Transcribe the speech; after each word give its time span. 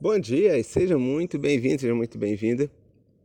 Bom 0.00 0.16
dia 0.16 0.56
e 0.56 0.62
seja 0.62 0.96
muito 0.96 1.40
bem-vindo, 1.40 1.80
seja 1.80 1.92
muito 1.92 2.16
bem-vinda 2.16 2.70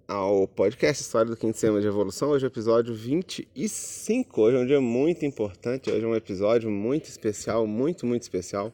ao 0.07 0.47
podcast 0.47 1.03
História 1.03 1.29
do 1.29 1.37
Quinto 1.37 1.55
Semana 1.55 1.79
de 1.79 1.87
Evolução. 1.87 2.29
Hoje 2.29 2.45
é 2.45 2.47
o 2.47 2.49
episódio 2.49 2.95
25. 2.95 4.41
Hoje 4.41 4.57
é 4.57 4.59
um 4.59 4.65
dia 4.65 4.81
muito 4.81 5.23
importante, 5.23 5.91
hoje 5.91 6.03
é 6.03 6.07
um 6.07 6.15
episódio 6.15 6.71
muito 6.71 7.05
especial, 7.05 7.67
muito, 7.67 8.07
muito 8.07 8.23
especial, 8.23 8.73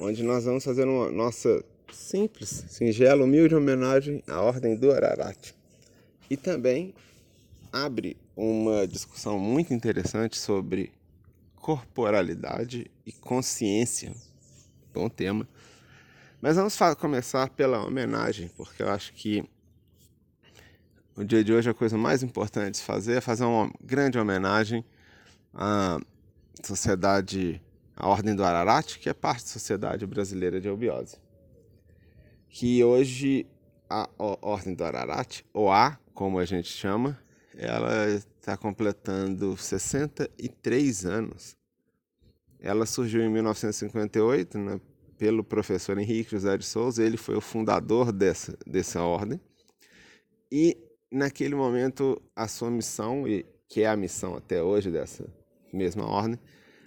onde 0.00 0.24
nós 0.24 0.44
vamos 0.44 0.64
fazer 0.64 0.88
uma 0.88 1.08
nossa 1.08 1.64
simples, 1.92 2.64
singela, 2.68 3.22
humilde 3.22 3.54
homenagem 3.54 4.20
à 4.26 4.42
Ordem 4.42 4.74
do 4.74 4.90
Ararat. 4.90 5.54
E 6.28 6.36
também 6.36 6.92
abre 7.72 8.16
uma 8.36 8.88
discussão 8.88 9.38
muito 9.38 9.72
interessante 9.72 10.36
sobre 10.36 10.90
corporalidade 11.54 12.90
e 13.06 13.12
consciência. 13.12 14.12
Bom 14.92 15.08
tema. 15.08 15.46
Mas 16.40 16.54
vamos 16.54 16.78
começar 16.98 17.48
pela 17.50 17.84
homenagem, 17.84 18.48
porque 18.56 18.80
eu 18.80 18.88
acho 18.88 19.12
que 19.12 19.44
o 21.16 21.24
dia 21.24 21.42
de 21.42 21.52
hoje 21.52 21.68
a 21.68 21.74
coisa 21.74 21.98
mais 21.98 22.22
importante 22.22 22.76
de 22.76 22.82
fazer 22.82 23.16
é 23.16 23.20
fazer 23.20 23.44
uma 23.44 23.72
grande 23.82 24.16
homenagem 24.20 24.84
à 25.52 25.98
sociedade, 26.62 27.60
à 27.96 28.06
Ordem 28.06 28.36
do 28.36 28.44
Ararat, 28.44 29.00
que 29.00 29.08
é 29.08 29.12
parte 29.12 29.42
da 29.42 29.50
Sociedade 29.50 30.06
Brasileira 30.06 30.60
de 30.60 30.68
Eubiose. 30.68 31.16
Que 32.48 32.84
hoje 32.84 33.44
a 33.90 34.08
Ordem 34.16 34.76
do 34.76 34.84
Ararat, 34.84 35.42
ou 35.52 35.72
A, 35.72 35.98
como 36.14 36.38
a 36.38 36.44
gente 36.44 36.68
chama, 36.68 37.18
ela 37.56 38.06
está 38.10 38.56
completando 38.56 39.56
63 39.56 41.04
anos. 41.04 41.56
Ela 42.60 42.86
surgiu 42.86 43.22
em 43.22 43.28
1958, 43.28 44.56
né, 44.56 44.80
pelo 45.18 45.42
professor 45.42 45.98
Henrique 45.98 46.30
José 46.30 46.56
de 46.56 46.64
Souza, 46.64 47.02
ele 47.02 47.16
foi 47.16 47.36
o 47.36 47.40
fundador 47.40 48.12
dessa, 48.12 48.56
dessa 48.64 49.02
ordem. 49.02 49.40
E 50.50 50.78
naquele 51.10 51.54
momento 51.54 52.22
a 52.34 52.46
sua 52.46 52.70
missão, 52.70 53.26
e 53.26 53.44
que 53.68 53.82
é 53.82 53.88
a 53.88 53.96
missão 53.96 54.36
até 54.36 54.62
hoje 54.62 54.90
dessa 54.90 55.28
mesma 55.72 56.06
ordem, 56.06 56.38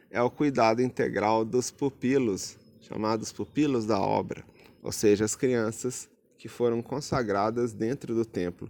é 0.10 0.22
o 0.22 0.32
cuidado 0.32 0.82
integral 0.82 1.44
dos 1.44 1.70
pupilos, 1.70 2.58
chamados 2.80 3.32
pupilos 3.32 3.86
da 3.86 4.00
obra, 4.00 4.44
ou 4.82 4.92
seja, 4.92 5.26
as 5.26 5.36
crianças 5.36 6.10
que 6.38 6.48
foram 6.48 6.82
consagradas 6.82 7.74
dentro 7.74 8.16
do 8.16 8.26
templo 8.26 8.70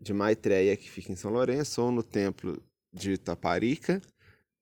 de 0.00 0.12
Maitreya, 0.12 0.76
que 0.76 0.90
fica 0.90 1.12
em 1.12 1.16
São 1.16 1.30
Lourenço, 1.30 1.82
ou 1.82 1.92
no 1.92 2.02
templo 2.02 2.60
de 2.92 3.18
Taparica, 3.18 4.00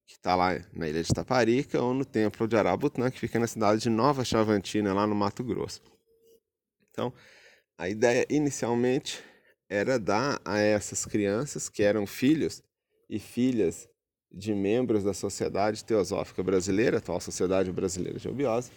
que 0.06 0.14
está 0.14 0.36
lá 0.36 0.58
na 0.72 0.88
ilha 0.88 1.02
de 1.02 1.12
Taparica, 1.12 1.82
ou 1.82 1.92
no 1.92 2.04
templo 2.04 2.46
de 2.46 2.56
Arabutã, 2.56 3.10
que 3.10 3.18
fica 3.18 3.38
na 3.38 3.46
cidade 3.46 3.82
de 3.82 3.90
Nova 3.90 4.24
Chavantina, 4.24 4.94
lá 4.94 5.06
no 5.06 5.14
Mato 5.14 5.42
Grosso. 5.42 5.82
Então, 6.90 7.12
a 7.76 7.88
ideia 7.88 8.24
inicialmente 8.30 9.22
era 9.68 9.98
dar 9.98 10.40
a 10.44 10.58
essas 10.58 11.04
crianças, 11.04 11.68
que 11.68 11.82
eram 11.82 12.06
filhos 12.06 12.62
e 13.10 13.18
filhas 13.18 13.88
de 14.32 14.54
membros 14.54 15.02
da 15.02 15.12
Sociedade 15.12 15.84
Teosófica 15.84 16.42
Brasileira, 16.42 16.98
atual 16.98 17.20
Sociedade 17.20 17.72
Brasileira 17.72 18.18
de 18.18 18.28
Obiose, 18.28 18.70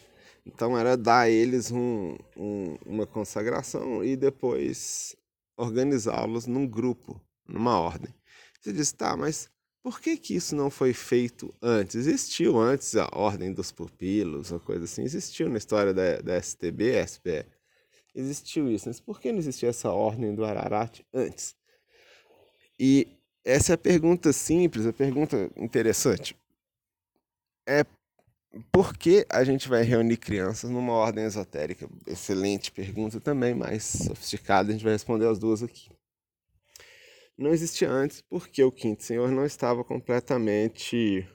então 0.45 0.77
era 0.77 0.97
dar 0.97 1.21
a 1.21 1.29
eles 1.29 1.71
um, 1.71 2.17
um, 2.35 2.75
uma 2.85 3.05
consagração 3.05 4.03
e 4.03 4.15
depois 4.15 5.15
organizá-los 5.57 6.47
num 6.47 6.65
grupo, 6.67 7.21
numa 7.47 7.79
ordem. 7.79 8.13
Você 8.59 8.73
diz, 8.73 8.91
tá, 8.91 9.15
mas 9.15 9.49
por 9.81 10.01
que, 10.01 10.17
que 10.17 10.35
isso 10.35 10.55
não 10.55 10.69
foi 10.69 10.93
feito 10.93 11.53
antes? 11.61 11.95
Existiu 11.95 12.57
antes 12.57 12.95
a 12.95 13.09
Ordem 13.13 13.53
dos 13.53 13.71
Pupilos, 13.71 14.51
uma 14.51 14.59
coisa 14.59 14.83
assim, 14.83 15.03
existiu 15.03 15.49
na 15.49 15.57
história 15.57 15.93
da, 15.93 16.21
da 16.21 16.37
STB, 16.37 17.05
SPE. 17.07 17.45
Existiu 18.13 18.69
isso, 18.69 18.89
mas 18.89 18.99
por 18.99 19.19
que 19.21 19.31
não 19.31 19.39
existia 19.39 19.69
essa 19.69 19.89
Ordem 19.89 20.35
do 20.35 20.43
Ararat 20.43 21.01
antes? 21.13 21.55
E 22.77 23.07
essa 23.45 23.73
é 23.73 23.75
a 23.75 23.77
pergunta 23.77 24.33
simples, 24.33 24.85
a 24.85 24.93
pergunta 24.93 25.49
interessante. 25.55 26.35
É 27.67 27.85
por 28.71 28.97
que 28.97 29.25
a 29.29 29.43
gente 29.43 29.69
vai 29.69 29.83
reunir 29.83 30.17
crianças 30.17 30.69
numa 30.71 30.93
ordem 30.93 31.23
esotérica? 31.23 31.87
Excelente 32.05 32.71
pergunta 32.71 33.19
também, 33.21 33.53
mais 33.53 33.83
sofisticada, 33.83 34.69
a 34.69 34.71
gente 34.73 34.83
vai 34.83 34.93
responder 34.93 35.27
as 35.27 35.37
duas 35.37 35.61
aqui 35.61 35.89
não 37.39 37.53
existia 37.53 37.89
antes 37.89 38.21
porque 38.21 38.61
o 38.61 38.71
quinto 38.71 39.01
senhor 39.01 39.31
não 39.31 39.45
estava 39.45 39.81
completamente 39.81 41.25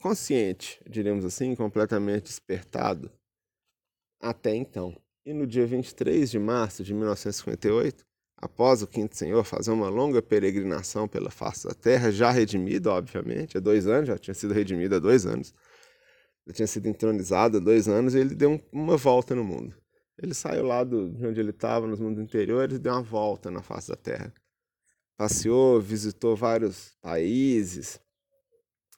consciente, 0.00 0.80
diríamos 0.88 1.24
assim, 1.24 1.56
completamente 1.56 2.26
despertado 2.26 3.10
até 4.20 4.54
então. 4.54 4.96
E 5.24 5.32
no 5.32 5.44
dia 5.44 5.66
23 5.66 6.30
de 6.30 6.38
março 6.38 6.84
de 6.84 6.94
1958, 6.94 8.04
após 8.36 8.80
o 8.80 8.86
quinto 8.86 9.16
senhor 9.16 9.42
fazer 9.42 9.72
uma 9.72 9.88
longa 9.88 10.22
peregrinação 10.22 11.08
pela 11.08 11.30
face 11.30 11.66
da 11.66 11.74
terra, 11.74 12.12
já 12.12 12.30
redimido, 12.30 12.88
obviamente, 12.88 13.56
há 13.56 13.60
dois 13.60 13.88
anos, 13.88 14.06
já 14.06 14.16
tinha 14.16 14.34
sido 14.34 14.54
redimido 14.54 14.94
há 14.94 14.98
dois 15.00 15.26
anos, 15.26 15.52
já 16.46 16.54
tinha 16.54 16.66
sido 16.68 16.86
entronizado 16.86 17.56
há 17.56 17.60
dois 17.60 17.88
anos, 17.88 18.14
e 18.14 18.20
ele 18.20 18.36
deu 18.36 18.62
uma 18.70 18.96
volta 18.96 19.34
no 19.34 19.42
mundo. 19.42 19.74
Ele 20.16 20.32
saiu 20.32 20.64
lá 20.64 20.84
do, 20.84 21.10
de 21.10 21.26
onde 21.26 21.40
ele 21.40 21.50
estava, 21.50 21.88
nos 21.88 21.98
mundos 21.98 22.22
interiores, 22.22 22.76
e 22.76 22.78
deu 22.78 22.92
uma 22.92 23.02
volta 23.02 23.50
na 23.50 23.62
face 23.62 23.88
da 23.88 23.96
terra 23.96 24.32
passeou, 25.16 25.80
visitou 25.80 26.36
vários 26.36 26.94
países, 27.00 28.00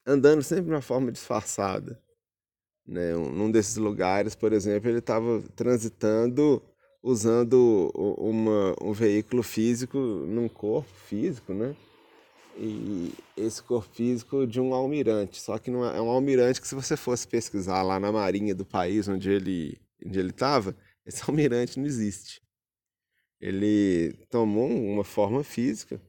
andando 0.06 0.42
sempre 0.42 0.64
de 0.64 0.70
uma 0.70 0.82
forma 0.82 1.12
disfarçada. 1.12 2.02
Né? 2.86 3.14
Um, 3.14 3.30
num 3.30 3.50
desses 3.50 3.76
lugares, 3.76 4.34
por 4.34 4.52
exemplo, 4.52 4.88
ele 4.88 4.98
estava 4.98 5.42
transitando 5.54 6.62
usando 7.02 7.92
uma, 7.94 8.74
um 8.82 8.92
veículo 8.92 9.42
físico 9.42 9.98
num 9.98 10.48
corpo 10.48 10.90
físico, 11.06 11.54
né? 11.54 11.76
E 12.56 13.12
esse 13.36 13.62
corpo 13.62 13.88
físico 13.94 14.46
de 14.46 14.60
um 14.60 14.74
almirante. 14.74 15.40
Só 15.40 15.58
que 15.58 15.70
não 15.70 15.88
é, 15.88 15.96
é 15.96 16.00
um 16.00 16.10
almirante 16.10 16.60
que 16.60 16.66
se 16.66 16.74
você 16.74 16.96
fosse 16.96 17.26
pesquisar 17.26 17.82
lá 17.82 18.00
na 18.00 18.10
marinha 18.10 18.54
do 18.54 18.64
país 18.64 19.06
onde 19.06 19.30
ele 19.30 19.80
onde 20.04 20.18
ele 20.18 20.30
estava, 20.30 20.76
esse 21.06 21.22
almirante 21.28 21.78
não 21.78 21.86
existe. 21.86 22.42
Ele 23.40 24.12
tomou 24.28 24.68
uma 24.68 25.04
forma 25.04 25.44
física 25.44 26.00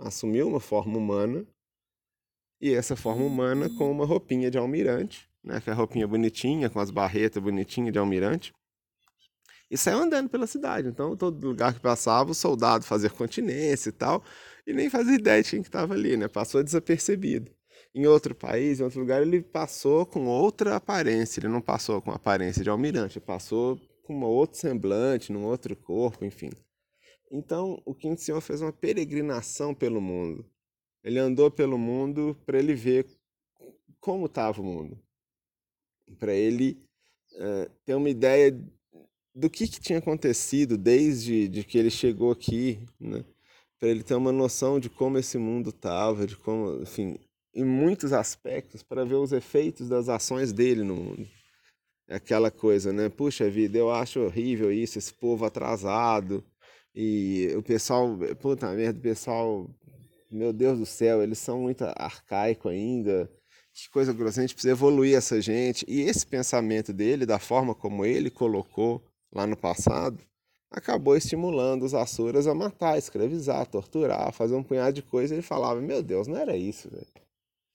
assumiu 0.00 0.48
uma 0.48 0.60
forma 0.60 0.98
humana 0.98 1.46
e 2.60 2.72
essa 2.72 2.96
forma 2.96 3.24
humana 3.24 3.70
com 3.70 3.90
uma 3.90 4.04
roupinha 4.04 4.50
de 4.50 4.58
almirante, 4.58 5.28
né, 5.42 5.60
que 5.60 5.70
é 5.70 5.72
a 5.72 5.76
roupinha 5.76 6.06
bonitinha, 6.06 6.68
com 6.68 6.78
as 6.78 6.90
barretas 6.90 7.42
bonitinhas 7.42 7.92
de 7.92 7.98
almirante, 7.98 8.52
e 9.70 9.78
saiu 9.78 9.98
andando 9.98 10.28
pela 10.28 10.46
cidade. 10.46 10.88
Então, 10.88 11.16
todo 11.16 11.46
lugar 11.46 11.72
que 11.72 11.80
passava, 11.80 12.32
o 12.32 12.34
soldado 12.34 12.84
fazia 12.84 13.08
continência 13.08 13.88
e 13.88 13.92
tal, 13.92 14.22
e 14.66 14.72
nem 14.72 14.90
fazia 14.90 15.14
ideia 15.14 15.42
de 15.42 15.50
quem 15.50 15.60
estava 15.60 15.94
ali, 15.94 16.16
né? 16.16 16.28
Passou 16.28 16.62
desapercebido. 16.62 17.50
Em 17.94 18.06
outro 18.06 18.34
país, 18.34 18.80
em 18.80 18.84
outro 18.84 19.00
lugar, 19.00 19.22
ele 19.22 19.42
passou 19.42 20.04
com 20.04 20.26
outra 20.26 20.76
aparência, 20.76 21.40
ele 21.40 21.48
não 21.48 21.60
passou 21.60 22.02
com 22.02 22.10
a 22.10 22.16
aparência 22.16 22.62
de 22.62 22.70
almirante, 22.70 23.18
ele 23.18 23.24
passou 23.24 23.80
com 24.02 24.14
uma 24.14 24.28
outro 24.28 24.58
semblante, 24.58 25.32
num 25.32 25.44
outro 25.44 25.74
corpo, 25.76 26.24
enfim. 26.24 26.50
Então, 27.30 27.80
o 27.84 27.94
quinto 27.94 28.20
senhor 28.20 28.40
fez 28.40 28.60
uma 28.60 28.72
peregrinação 28.72 29.74
pelo 29.74 30.00
mundo. 30.00 30.44
Ele 31.04 31.18
andou 31.18 31.50
pelo 31.50 31.78
mundo 31.78 32.36
para 32.44 32.58
ele 32.58 32.74
ver 32.74 33.06
como 34.00 34.26
estava 34.26 34.60
o 34.60 34.64
mundo, 34.64 34.98
para 36.18 36.34
ele 36.34 36.76
uh, 37.34 37.70
ter 37.84 37.94
uma 37.94 38.08
ideia 38.08 38.58
do 39.34 39.48
que, 39.48 39.68
que 39.68 39.80
tinha 39.80 39.98
acontecido 39.98 40.76
desde 40.76 41.48
de 41.48 41.62
que 41.62 41.78
ele 41.78 41.90
chegou 41.90 42.32
aqui, 42.32 42.80
né? 42.98 43.24
para 43.78 43.88
ele 43.88 44.02
ter 44.02 44.14
uma 44.14 44.32
noção 44.32 44.78
de 44.78 44.90
como 44.90 45.16
esse 45.16 45.38
mundo 45.38 45.70
estava, 45.70 46.26
de 46.26 46.36
como, 46.36 46.82
enfim, 46.82 47.18
em 47.54 47.64
muitos 47.64 48.12
aspectos, 48.12 48.82
para 48.82 49.04
ver 49.04 49.14
os 49.14 49.32
efeitos 49.32 49.88
das 49.88 50.08
ações 50.08 50.52
dele 50.52 50.84
no 50.84 50.94
mundo. 50.94 51.26
É 52.06 52.16
aquela 52.16 52.50
coisa, 52.50 52.92
né? 52.92 53.08
Puxa 53.08 53.48
vida, 53.48 53.78
eu 53.78 53.90
acho 53.90 54.20
horrível 54.20 54.70
isso, 54.70 54.98
esse 54.98 55.14
povo 55.14 55.44
atrasado, 55.44 56.44
e 57.02 57.56
o 57.56 57.62
pessoal, 57.62 58.14
puta 58.42 58.70
merda, 58.72 58.98
o 58.98 59.02
pessoal, 59.02 59.70
meu 60.30 60.52
Deus 60.52 60.78
do 60.78 60.84
céu, 60.84 61.22
eles 61.22 61.38
são 61.38 61.60
muito 61.60 61.82
arcaico 61.96 62.68
ainda. 62.68 63.26
Que 63.72 63.88
coisa 63.88 64.12
grossa, 64.12 64.40
a 64.40 64.42
gente 64.42 64.52
precisa 64.52 64.72
evoluir 64.72 65.16
essa 65.16 65.40
gente. 65.40 65.82
E 65.88 66.02
esse 66.02 66.26
pensamento 66.26 66.92
dele, 66.92 67.24
da 67.24 67.38
forma 67.38 67.74
como 67.74 68.04
ele 68.04 68.28
colocou 68.28 69.02
lá 69.32 69.46
no 69.46 69.56
passado, 69.56 70.22
acabou 70.70 71.16
estimulando 71.16 71.84
os 71.84 71.94
Asuras 71.94 72.46
a 72.46 72.54
matar, 72.54 72.98
escravizar, 72.98 73.66
torturar, 73.66 74.30
fazer 74.34 74.54
um 74.54 74.62
punhado 74.62 74.92
de 74.92 75.02
coisa. 75.02 75.34
Ele 75.34 75.40
falava: 75.40 75.80
Meu 75.80 76.02
Deus, 76.02 76.26
não 76.26 76.36
era 76.36 76.54
isso, 76.54 76.90
velho. 76.90 77.06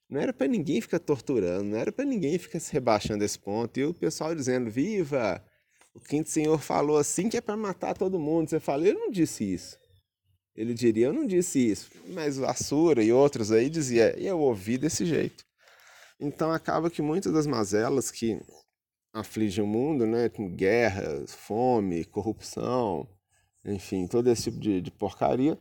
Não 0.08 0.22
era 0.22 0.32
para 0.32 0.46
ninguém 0.46 0.80
ficar 0.82 1.00
torturando, 1.00 1.64
não 1.64 1.78
era 1.80 1.92
para 1.92 2.06
ninguém 2.06 2.38
ficar 2.38 2.60
se 2.60 2.72
rebaixando 2.72 3.24
esse 3.24 3.40
ponto. 3.40 3.80
E 3.80 3.86
o 3.86 3.94
pessoal 3.94 4.36
dizendo: 4.36 4.70
Viva! 4.70 5.44
O 5.96 6.00
quinto 6.00 6.30
senhor 6.30 6.60
falou 6.60 6.98
assim 6.98 7.30
que 7.30 7.38
é 7.38 7.42
para 7.42 7.56
matar 7.56 7.98
todo 7.98 8.20
mundo. 8.20 8.50
Você 8.50 8.60
fala, 8.60 8.86
ele 8.88 9.00
não 9.00 9.10
disse 9.10 9.44
isso. 9.44 9.80
Ele 10.56 10.74
diria, 10.74 11.08
eu 11.08 11.14
não 11.14 11.26
disse 11.26 11.60
isso. 11.60 11.90
Mas 12.10 12.38
Assura 12.40 13.02
e 13.04 13.12
outros 13.12 13.52
aí 13.52 13.70
dizia, 13.70 14.14
eu 14.20 14.40
ouvi 14.40 14.78
desse 14.78 15.06
jeito. 15.06 15.46
Então 16.20 16.52
acaba 16.52 16.90
que 16.90 17.02
muitas 17.02 17.34
das 17.34 17.48
mazelas 17.48 18.12
que 18.12 18.40
aflige 19.14 19.62
o 19.62 19.68
mundo, 19.68 20.06
né? 20.06 20.30
Com 20.30 20.50
guerras, 20.50 21.34
fome, 21.34 22.06
corrupção, 22.06 23.08
enfim, 23.64 24.08
todo 24.08 24.30
esse 24.30 24.44
tipo 24.44 24.60
de, 24.60 24.82
de 24.82 24.92
porcaria, 24.92 25.58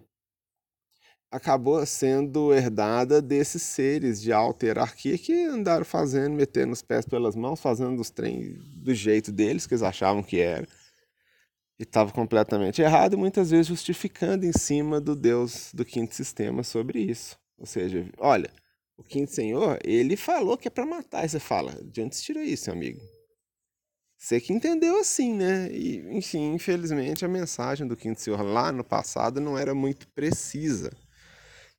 acabou 1.34 1.84
sendo 1.84 2.54
herdada 2.54 3.20
desses 3.20 3.60
seres 3.60 4.22
de 4.22 4.32
alta 4.32 4.66
hierarquia 4.66 5.18
que 5.18 5.46
andaram 5.46 5.84
fazendo, 5.84 6.32
metendo 6.32 6.72
os 6.72 6.80
pés 6.80 7.04
pelas 7.04 7.34
mãos, 7.34 7.60
fazendo 7.60 8.00
os 8.00 8.08
trem 8.08 8.56
do 8.76 8.94
jeito 8.94 9.32
deles, 9.32 9.66
que 9.66 9.74
eles 9.74 9.82
achavam 9.82 10.22
que 10.22 10.38
era. 10.38 10.64
E 11.76 11.82
estava 11.82 12.12
completamente 12.12 12.80
errado, 12.80 13.14
e 13.14 13.16
muitas 13.16 13.50
vezes 13.50 13.66
justificando 13.66 14.46
em 14.46 14.52
cima 14.52 15.00
do 15.00 15.16
Deus 15.16 15.72
do 15.74 15.84
quinto 15.84 16.14
sistema 16.14 16.62
sobre 16.62 17.00
isso. 17.00 17.36
Ou 17.58 17.66
seja, 17.66 18.08
olha, 18.18 18.48
o 18.96 19.02
quinto 19.02 19.32
senhor, 19.32 19.80
ele 19.82 20.16
falou 20.16 20.56
que 20.56 20.68
é 20.68 20.70
para 20.70 20.86
matar. 20.86 21.24
E 21.24 21.28
você 21.28 21.40
fala, 21.40 21.76
de 21.82 22.00
onde 22.00 22.14
você 22.14 22.22
tirou 22.22 22.44
isso, 22.44 22.70
amigo? 22.70 23.00
Você 24.16 24.40
que 24.40 24.52
entendeu 24.52 25.00
assim, 25.00 25.34
né? 25.34 25.68
E, 25.72 25.98
enfim, 26.16 26.54
infelizmente 26.54 27.24
a 27.24 27.28
mensagem 27.28 27.88
do 27.88 27.96
quinto 27.96 28.20
senhor 28.20 28.40
lá 28.40 28.70
no 28.70 28.84
passado 28.84 29.40
não 29.40 29.58
era 29.58 29.74
muito 29.74 30.06
precisa. 30.12 30.92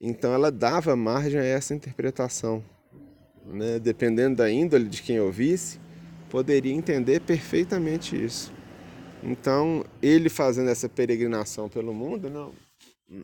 Então 0.07 0.35
ela 0.35 0.51
dava 0.51 0.95
margem 0.95 1.39
a 1.39 1.43
essa 1.43 1.73
interpretação. 1.73 2.63
Né? 3.43 3.79
Dependendo 3.79 4.35
da 4.35 4.51
índole 4.51 4.85
de 4.85 5.01
quem 5.01 5.19
ouvisse, 5.19 5.79
poderia 6.29 6.71
entender 6.71 7.21
perfeitamente 7.21 8.15
isso. 8.15 8.53
Então, 9.23 9.83
ele 10.03 10.29
fazendo 10.29 10.69
essa 10.69 10.87
peregrinação 10.87 11.67
pelo 11.67 11.91
mundo, 11.91 12.29
não, 12.29 12.53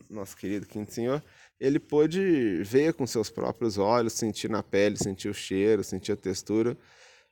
nosso 0.10 0.36
querido 0.36 0.66
quinto 0.66 0.92
senhor, 0.92 1.24
ele 1.60 1.80
pôde 1.80 2.64
ver 2.64 2.96
com 2.96 3.06
seus 3.06 3.30
próprios 3.30 3.78
olhos, 3.78 4.14
sentir 4.14 4.50
na 4.50 4.64
pele, 4.64 4.98
sentir 4.98 5.30
o 5.30 5.36
cheiro, 5.36 5.84
sentir 5.84 6.14
a 6.14 6.18
textura 6.18 6.76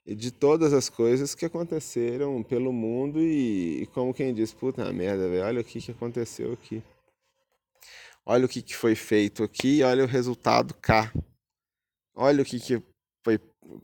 de 0.05 0.29
todas 0.29 0.73
as 0.73 0.89
coisas 0.89 1.33
que 1.33 1.45
aconteceram 1.45 2.43
pelo 2.43 2.71
mundo 2.71 3.19
e, 3.19 3.81
e 3.81 3.85
como 3.87 4.13
quem 4.13 4.31
diz, 4.31 4.53
puta 4.53 4.93
merda, 4.93 5.27
velho, 5.27 5.43
olha 5.43 5.61
o 5.61 5.63
que, 5.63 5.81
que 5.81 5.89
aconteceu 5.89 6.53
aqui. 6.53 6.83
Olha 8.31 8.45
o 8.45 8.47
que, 8.47 8.61
que 8.61 8.75
foi 8.75 8.93
feito 8.93 9.43
aqui, 9.43 9.81
olha 9.81 10.03
o 10.03 10.07
resultado 10.07 10.75
cá. 10.75 11.11
Olha 12.15 12.43
o 12.43 12.45
que, 12.45 12.59
que 12.59 12.79
foi. 13.25 13.39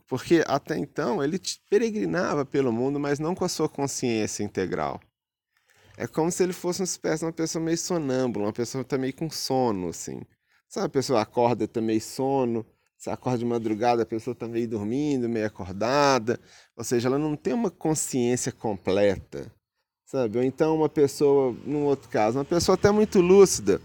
Porque 0.06 0.44
até 0.46 0.78
então 0.78 1.20
ele 1.20 1.36
peregrinava 1.68 2.44
pelo 2.44 2.72
mundo, 2.72 3.00
mas 3.00 3.18
não 3.18 3.34
com 3.34 3.44
a 3.44 3.48
sua 3.48 3.68
consciência 3.68 4.44
integral. 4.44 5.00
É 5.96 6.06
como 6.06 6.30
se 6.30 6.44
ele 6.44 6.52
fosse 6.52 6.80
uma 6.80 6.84
espécie 6.84 7.18
de 7.18 7.24
uma 7.24 7.32
pessoa 7.32 7.60
meio 7.64 7.76
sonâmbula, 7.76 8.46
uma 8.46 8.52
pessoa 8.52 8.84
que 8.84 8.90
tá 8.90 8.96
meio 8.96 9.12
com 9.16 9.28
sono, 9.28 9.88
assim. 9.88 10.22
Sabe, 10.68 10.86
a 10.86 10.90
pessoa 10.90 11.22
acorda, 11.22 11.66
tá 11.66 11.80
sono, 12.00 12.64
você 12.96 13.10
acorda 13.10 13.38
de 13.38 13.44
madrugada, 13.44 14.04
a 14.04 14.06
pessoa 14.06 14.32
está 14.32 14.46
meio 14.46 14.68
dormindo, 14.68 15.28
meio 15.28 15.46
acordada, 15.46 16.38
ou 16.76 16.84
seja, 16.84 17.08
ela 17.08 17.18
não 17.18 17.34
tem 17.34 17.52
uma 17.52 17.70
consciência 17.70 18.52
completa, 18.52 19.52
sabe? 20.04 20.38
Ou 20.38 20.44
então 20.44 20.76
uma 20.76 20.88
pessoa, 20.88 21.52
num 21.64 21.84
outro 21.84 22.08
caso, 22.08 22.38
uma 22.38 22.44
pessoa 22.44 22.76
até 22.76 22.92
muito 22.92 23.20
lúcida, 23.20 23.80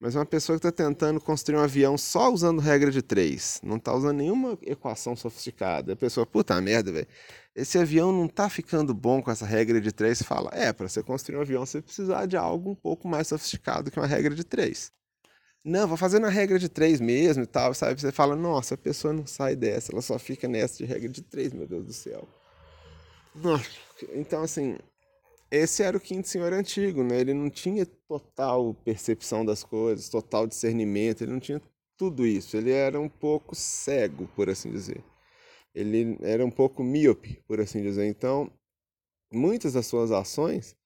mas 0.00 0.14
uma 0.14 0.24
pessoa 0.24 0.58
que 0.58 0.66
está 0.66 0.72
tentando 0.84 1.20
construir 1.20 1.58
um 1.58 1.62
avião 1.62 1.98
só 1.98 2.32
usando 2.32 2.58
regra 2.58 2.90
de 2.90 3.02
três, 3.02 3.60
não 3.62 3.76
está 3.76 3.94
usando 3.94 4.16
nenhuma 4.16 4.58
equação 4.62 5.14
sofisticada. 5.14 5.92
A 5.92 5.96
pessoa, 5.96 6.24
puta 6.24 6.58
merda, 6.58 6.90
velho, 6.90 7.06
esse 7.54 7.78
avião 7.78 8.10
não 8.10 8.24
está 8.24 8.48
ficando 8.48 8.94
bom 8.94 9.20
com 9.20 9.30
essa 9.30 9.44
regra 9.44 9.78
de 9.78 9.92
três. 9.92 10.22
Fala, 10.22 10.50
é, 10.54 10.72
para 10.72 10.88
você 10.88 11.02
construir 11.02 11.36
um 11.36 11.42
avião 11.42 11.66
você 11.66 11.82
precisa 11.82 12.24
de 12.24 12.36
algo 12.36 12.70
um 12.70 12.74
pouco 12.74 13.06
mais 13.06 13.28
sofisticado 13.28 13.90
que 13.90 13.98
uma 13.98 14.06
regra 14.06 14.34
de 14.34 14.42
três. 14.42 14.90
Não, 15.62 15.86
vou 15.86 15.98
fazer 15.98 16.18
na 16.18 16.30
regra 16.30 16.58
de 16.58 16.70
três 16.70 16.98
mesmo 16.98 17.42
e 17.42 17.46
tal, 17.46 17.74
sabe? 17.74 18.00
Você 18.00 18.10
fala, 18.10 18.34
nossa, 18.34 18.76
a 18.76 18.78
pessoa 18.78 19.12
não 19.12 19.26
sai 19.26 19.54
dessa, 19.54 19.92
ela 19.92 20.00
só 20.00 20.18
fica 20.18 20.48
nessa 20.48 20.78
de 20.78 20.86
regra 20.86 21.10
de 21.10 21.20
três, 21.20 21.52
meu 21.52 21.66
Deus 21.66 21.84
do 21.84 21.92
céu. 21.92 22.26
Nossa. 23.34 23.68
Então, 24.14 24.42
assim, 24.42 24.78
esse 25.50 25.82
era 25.82 25.96
o 25.96 26.00
quinto 26.00 26.28
senhor 26.28 26.52
antigo, 26.52 27.02
né? 27.02 27.20
Ele 27.20 27.34
não 27.34 27.50
tinha 27.50 27.84
total 27.86 28.74
percepção 28.84 29.44
das 29.44 29.64
coisas, 29.64 30.08
total 30.08 30.46
discernimento, 30.46 31.22
ele 31.22 31.32
não 31.32 31.40
tinha 31.40 31.60
tudo 31.96 32.26
isso. 32.26 32.56
Ele 32.56 32.70
era 32.70 33.00
um 33.00 33.08
pouco 33.08 33.54
cego, 33.54 34.28
por 34.36 34.48
assim 34.48 34.70
dizer. 34.70 35.02
Ele 35.74 36.18
era 36.22 36.44
um 36.44 36.50
pouco 36.50 36.82
míope, 36.82 37.42
por 37.46 37.60
assim 37.60 37.82
dizer. 37.82 38.06
Então, 38.06 38.50
muitas 39.32 39.74
das 39.74 39.86
suas 39.86 40.10
ações 40.10 40.76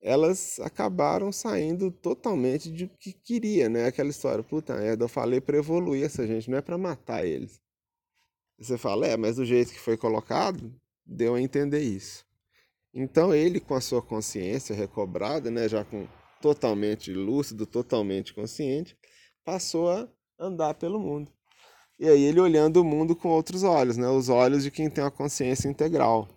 elas 0.00 0.60
acabaram 0.60 1.32
saindo 1.32 1.90
totalmente 1.90 2.70
de 2.70 2.88
que 2.88 3.12
queria, 3.12 3.68
né? 3.68 3.86
Aquela 3.86 4.10
história, 4.10 4.44
puta 4.44 4.74
eu 4.74 5.08
falei 5.08 5.40
para 5.40 5.58
evoluir 5.58 6.04
essa 6.04 6.26
gente, 6.26 6.50
não 6.50 6.58
é 6.58 6.62
para 6.62 6.78
matar 6.78 7.26
eles. 7.26 7.60
Você 8.58 8.76
fala, 8.76 9.06
é, 9.06 9.16
mas 9.16 9.36
do 9.36 9.44
jeito 9.44 9.72
que 9.72 9.80
foi 9.80 9.96
colocado, 9.96 10.74
deu 11.04 11.34
a 11.34 11.40
entender 11.40 11.80
isso. 11.80 12.27
Então 13.00 13.32
ele, 13.32 13.60
com 13.60 13.74
a 13.74 13.80
sua 13.80 14.02
consciência 14.02 14.74
recobrada, 14.74 15.50
né, 15.50 15.68
já 15.68 15.84
com 15.84 16.06
totalmente 16.42 17.12
lúcido, 17.12 17.64
totalmente 17.64 18.34
consciente, 18.34 18.96
passou 19.44 19.90
a 19.90 20.08
andar 20.38 20.74
pelo 20.74 20.98
mundo. 20.98 21.30
E 21.98 22.08
aí 22.08 22.22
ele 22.24 22.40
olhando 22.40 22.78
o 22.80 22.84
mundo 22.84 23.14
com 23.14 23.28
outros 23.28 23.62
olhos, 23.62 23.96
né, 23.96 24.08
os 24.08 24.28
olhos 24.28 24.62
de 24.64 24.70
quem 24.70 24.90
tem 24.90 25.02
uma 25.02 25.10
consciência 25.10 25.68
integral 25.68 26.28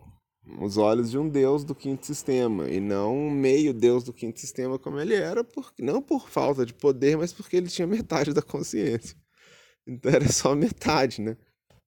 os 0.60 0.78
olhos 0.78 1.12
de 1.12 1.18
um 1.18 1.30
deus 1.30 1.64
do 1.64 1.76
quinto 1.76 2.06
sistema 2.06 2.68
e 2.70 2.80
não 2.80 3.16
um 3.16 3.32
meio 3.32 3.74
deus 3.74 4.04
do 4.04 4.14
quinto 4.14 4.40
sistema 4.40 4.78
como 4.80 5.00
ele 5.00 5.14
era, 5.16 5.44
por, 5.44 5.72
não 5.80 6.02
por 6.02 6.30
falta 6.30 6.66
de 6.66 6.74
poder, 6.74 7.18
mas 7.18 7.32
porque 7.32 7.58
ele 7.58 7.68
tinha 7.68 7.88
metade 7.88 8.34
da 8.34 8.42
consciência. 8.42 9.16
Então 9.86 10.12
era 10.12 10.32
só 10.32 10.56
metade, 10.56 11.22
né? 11.22 11.38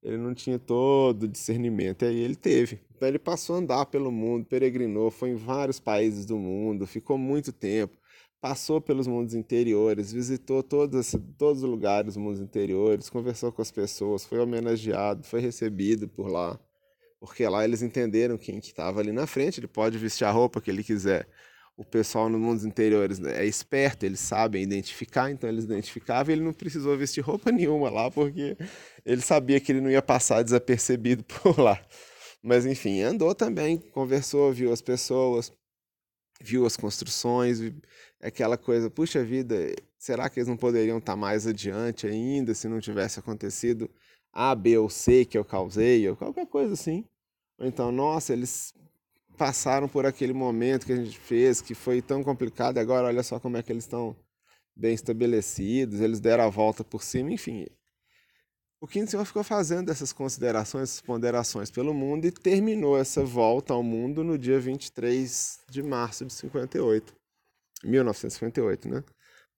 Ele 0.05 0.19
não 0.19 0.35
tinha 0.35 0.59
todo 0.59 1.25
o 1.25 1.29
discernimento, 1.29 2.05
e 2.05 2.09
aí 2.09 2.21
ele 2.21 2.37
teve. 2.37 2.81
Então 2.95 3.09
ele 3.09 3.19
passou 3.19 3.57
a 3.57 3.59
andar 3.59 3.87
pelo 3.87 4.13
mundo, 4.13 4.45
peregrinou, 4.45 5.11
foi 5.11 5.31
em 5.31 5.35
vários 5.35 5.81
países 5.81 6.27
do 6.27 6.37
mundo, 6.37 6.87
ficou 6.87 7.17
muito 7.17 7.53
tempo, 7.53 7.97
passou 8.41 8.81
pelos 8.81 9.07
mundos 9.07 9.35
interiores, 9.35 10.13
visitou 10.13 10.63
todos, 10.63 11.17
todos 11.39 11.63
os 11.63 11.69
lugares 11.69 12.07
dos 12.07 12.17
mundos 12.19 12.41
interiores, 12.41 13.09
conversou 13.09 13.51
com 13.51 13.63
as 13.63 13.71
pessoas, 13.71 14.25
foi 14.25 14.39
homenageado, 14.39 15.25
foi 15.25 15.41
recebido 15.41 16.07
por 16.07 16.29
lá 16.29 16.61
porque 17.25 17.49
lá 17.49 17.65
eles 17.65 17.81
entenderam 17.81 18.37
quem 18.37 18.61
que 18.61 18.67
estava 18.67 19.01
ali 19.01 19.11
na 19.11 19.27
frente, 19.27 19.59
ele 19.59 19.67
pode 19.67 19.97
vestir 19.97 20.27
a 20.27 20.31
roupa 20.31 20.61
que 20.61 20.71
ele 20.71 20.85
quiser. 20.85 21.27
O 21.77 21.85
pessoal 21.85 22.29
nos 22.29 22.41
mundos 22.41 22.65
interiores 22.65 23.21
é 23.21 23.45
esperto, 23.45 24.07
eles 24.07 24.21
sabem 24.21 24.63
identificar, 24.63 25.31
então 25.31 25.51
eles 25.51 25.65
identificavam 25.65 26.33
e 26.33 26.37
ele 26.37 26.45
não 26.45 26.53
precisou 26.53 26.97
vestir 26.97 27.21
roupa 27.21 27.51
nenhuma 27.53 27.91
lá, 27.91 28.09
porque 28.11 28.57
ele 29.05 29.21
sabia 29.21 29.59
que 29.59 29.73
ele 29.73 29.81
não 29.81 29.91
ia 29.91 30.03
passar 30.03 30.43
desapercebido 30.43 31.25
por 31.43 31.59
lá. 31.59 31.81
Mas 32.41 32.65
enfim, 32.65 33.01
andou 33.01 33.35
também, 33.35 33.79
conversou, 33.79 34.53
viu 34.53 34.73
as 34.73 34.81
pessoas, 34.81 35.53
viu 36.41 36.65
as 36.65 36.77
construções, 36.77 37.59
aquela 38.21 38.57
coisa, 38.57 38.89
puxa 38.89 39.25
vida, 39.25 39.75
será 39.99 40.29
que 40.31 40.39
eles 40.39 40.49
não 40.49 40.57
poderiam 40.57 40.99
estar 40.99 41.17
mais 41.17 41.47
adiante 41.47 42.07
ainda 42.07 42.55
se 42.55 42.69
não 42.69 42.81
tivesse 42.81 43.19
acontecido 43.19 43.91
A, 44.33 44.55
B 44.55 44.79
ou 44.79 44.89
C 44.89 45.25
que 45.25 45.37
eu 45.37 45.45
causei, 45.45 46.09
ou 46.09 46.17
qualquer 46.17 46.47
coisa 46.47 46.75
assim. 46.75 47.05
Ou 47.59 47.67
então, 47.67 47.91
nossa, 47.91 48.33
eles 48.33 48.75
passaram 49.37 49.89
por 49.89 50.07
aquele 50.07 50.33
momento 50.33 50.87
que 50.87 50.93
a 50.93 50.97
gente 50.97 51.19
fez, 51.19 51.61
que 51.61 51.75
foi 51.75 52.01
tão 52.01 52.23
complicado, 52.23 52.77
e 52.77 52.81
agora 52.81 53.09
olha 53.09 53.23
só 53.23 53.39
como 53.39 53.57
é 53.57 53.63
que 53.63 53.73
eles 53.73 53.85
estão 53.85 54.17
bem 54.77 54.95
estabelecidos, 54.95 56.01
eles 56.01 56.21
deram 56.21 56.45
a 56.45 56.49
volta 56.49 56.83
por 56.83 57.03
cima, 57.03 57.33
enfim. 57.33 57.67
O 58.81 58.87
Quinto 58.87 59.11
Senhor 59.11 59.25
ficou 59.25 59.43
fazendo 59.43 59.91
essas 59.91 60.13
considerações, 60.13 60.91
essas 60.91 61.01
ponderações 61.01 61.71
pelo 61.71 61.95
mundo 61.95 62.27
e 62.27 62.33
terminou 62.33 62.99
essa 62.99 63.25
volta 63.25 63.73
ao 63.73 63.83
mundo 63.83 64.23
no 64.23 64.37
dia 64.37 64.61
23 64.61 65.61
de 65.71 65.83
março 65.83 66.27
de 66.27 66.33
58, 66.33 67.15
1958, 67.83 68.89
né? 68.89 69.03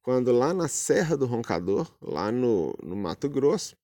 Quando 0.00 0.30
lá 0.30 0.54
na 0.54 0.68
Serra 0.68 1.16
do 1.16 1.26
Roncador, 1.26 1.92
lá 2.00 2.30
no, 2.30 2.72
no 2.80 2.94
Mato 2.94 3.28
Grosso, 3.28 3.76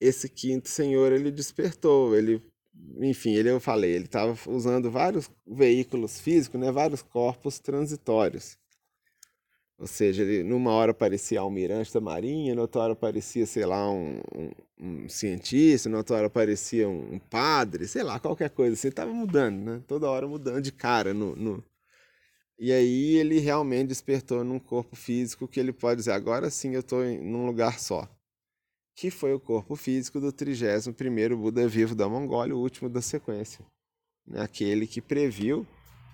esse 0.00 0.28
quinto 0.28 0.68
senhor 0.68 1.12
ele 1.12 1.30
despertou, 1.30 2.16
ele 2.16 2.42
enfim, 2.98 3.34
ele 3.34 3.50
eu 3.50 3.60
falei, 3.60 3.92
ele 3.92 4.04
estava 4.06 4.36
usando 4.50 4.90
vários 4.90 5.30
veículos 5.46 6.20
físicos, 6.20 6.60
né, 6.60 6.70
vários 6.72 7.02
corpos 7.02 7.58
transitórios. 7.58 8.58
Ou 9.78 9.86
seja, 9.86 10.22
ele 10.22 10.42
numa 10.42 10.72
hora 10.72 10.94
parecia 10.94 11.40
almirante 11.40 11.92
da 11.92 12.00
marinha, 12.00 12.54
na 12.54 12.62
outra 12.62 12.80
hora 12.82 12.96
parecia, 12.96 13.44
sei 13.44 13.66
lá, 13.66 13.90
um, 13.90 14.20
um, 14.34 14.50
um 15.04 15.08
cientista, 15.08 15.88
na 15.90 15.98
outra 15.98 16.16
hora 16.16 16.30
parecia 16.30 16.88
um, 16.88 17.14
um, 17.14 17.18
padre, 17.18 17.86
sei 17.86 18.02
lá, 18.02 18.18
qualquer 18.18 18.48
coisa 18.50 18.72
assim. 18.74 18.88
Estava 18.88 19.12
mudando, 19.12 19.58
né? 19.58 19.82
Toda 19.86 20.08
hora 20.08 20.26
mudando 20.26 20.62
de 20.62 20.72
cara. 20.72 21.12
No, 21.12 21.36
no... 21.36 21.62
E 22.58 22.72
aí 22.72 23.16
ele 23.16 23.38
realmente 23.38 23.88
despertou 23.88 24.42
num 24.42 24.58
corpo 24.58 24.96
físico 24.96 25.46
que 25.46 25.60
ele 25.60 25.72
pode 25.72 25.98
dizer, 25.98 26.12
agora 26.12 26.48
sim 26.50 26.72
eu 26.74 26.80
estou 26.80 27.04
num 27.04 27.44
lugar 27.46 27.78
só 27.78 28.08
que 28.96 29.10
foi 29.10 29.34
o 29.34 29.38
corpo 29.38 29.76
físico 29.76 30.18
do 30.18 30.32
31º 30.32 31.36
Buda 31.36 31.68
vivo 31.68 31.94
da 31.94 32.08
Mongólia, 32.08 32.56
o 32.56 32.60
último 32.60 32.88
da 32.88 33.02
sequência. 33.02 33.64
Né? 34.26 34.40
Aquele 34.40 34.86
que 34.86 35.02
previu, 35.02 35.66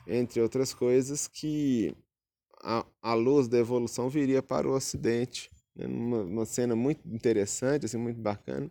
entre 0.04 0.40
outras 0.40 0.74
coisas, 0.74 1.28
que 1.28 1.96
a, 2.60 2.84
a 3.00 3.14
luz 3.14 3.46
da 3.46 3.56
evolução 3.56 4.08
viria 4.08 4.42
para 4.42 4.68
o 4.68 4.72
Ocidente. 4.72 5.48
Né? 5.76 5.86
Uma, 5.86 6.22
uma 6.22 6.44
cena 6.44 6.74
muito 6.74 7.08
interessante, 7.08 7.86
assim, 7.86 7.96
muito 7.96 8.20
bacana, 8.20 8.68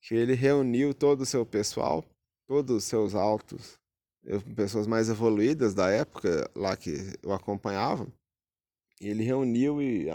que 0.00 0.14
ele 0.14 0.32
reuniu 0.32 0.94
todo 0.94 1.20
o 1.20 1.26
seu 1.26 1.44
pessoal, 1.44 2.02
todos 2.46 2.76
os 2.76 2.84
seus 2.84 3.14
altos, 3.14 3.78
pessoas 4.56 4.86
mais 4.86 5.10
evoluídas 5.10 5.74
da 5.74 5.90
época 5.90 6.50
lá 6.56 6.74
que 6.74 6.94
o 7.22 7.32
acompanhavam, 7.32 8.10
ele 9.00 9.22
reuniu 9.22 9.82
e 9.82 10.08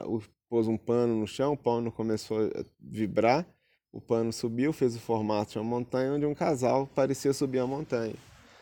pôs 0.54 0.68
um 0.68 0.78
pano 0.78 1.16
no 1.16 1.26
chão, 1.26 1.54
o 1.54 1.58
pano 1.58 1.92
começou 1.92 2.38
a 2.42 2.64
vibrar, 2.80 3.44
o 3.92 4.00
pano 4.00 4.32
subiu, 4.32 4.72
fez 4.72 4.96
o 4.96 5.00
formato 5.00 5.54
de 5.54 5.58
uma 5.58 5.66
montanha, 5.66 6.14
onde 6.14 6.28
um 6.28 6.36
casal 6.36 6.86
parecia 6.86 7.34
subir 7.34 7.58
a 7.58 7.66
montanha. 7.66 8.14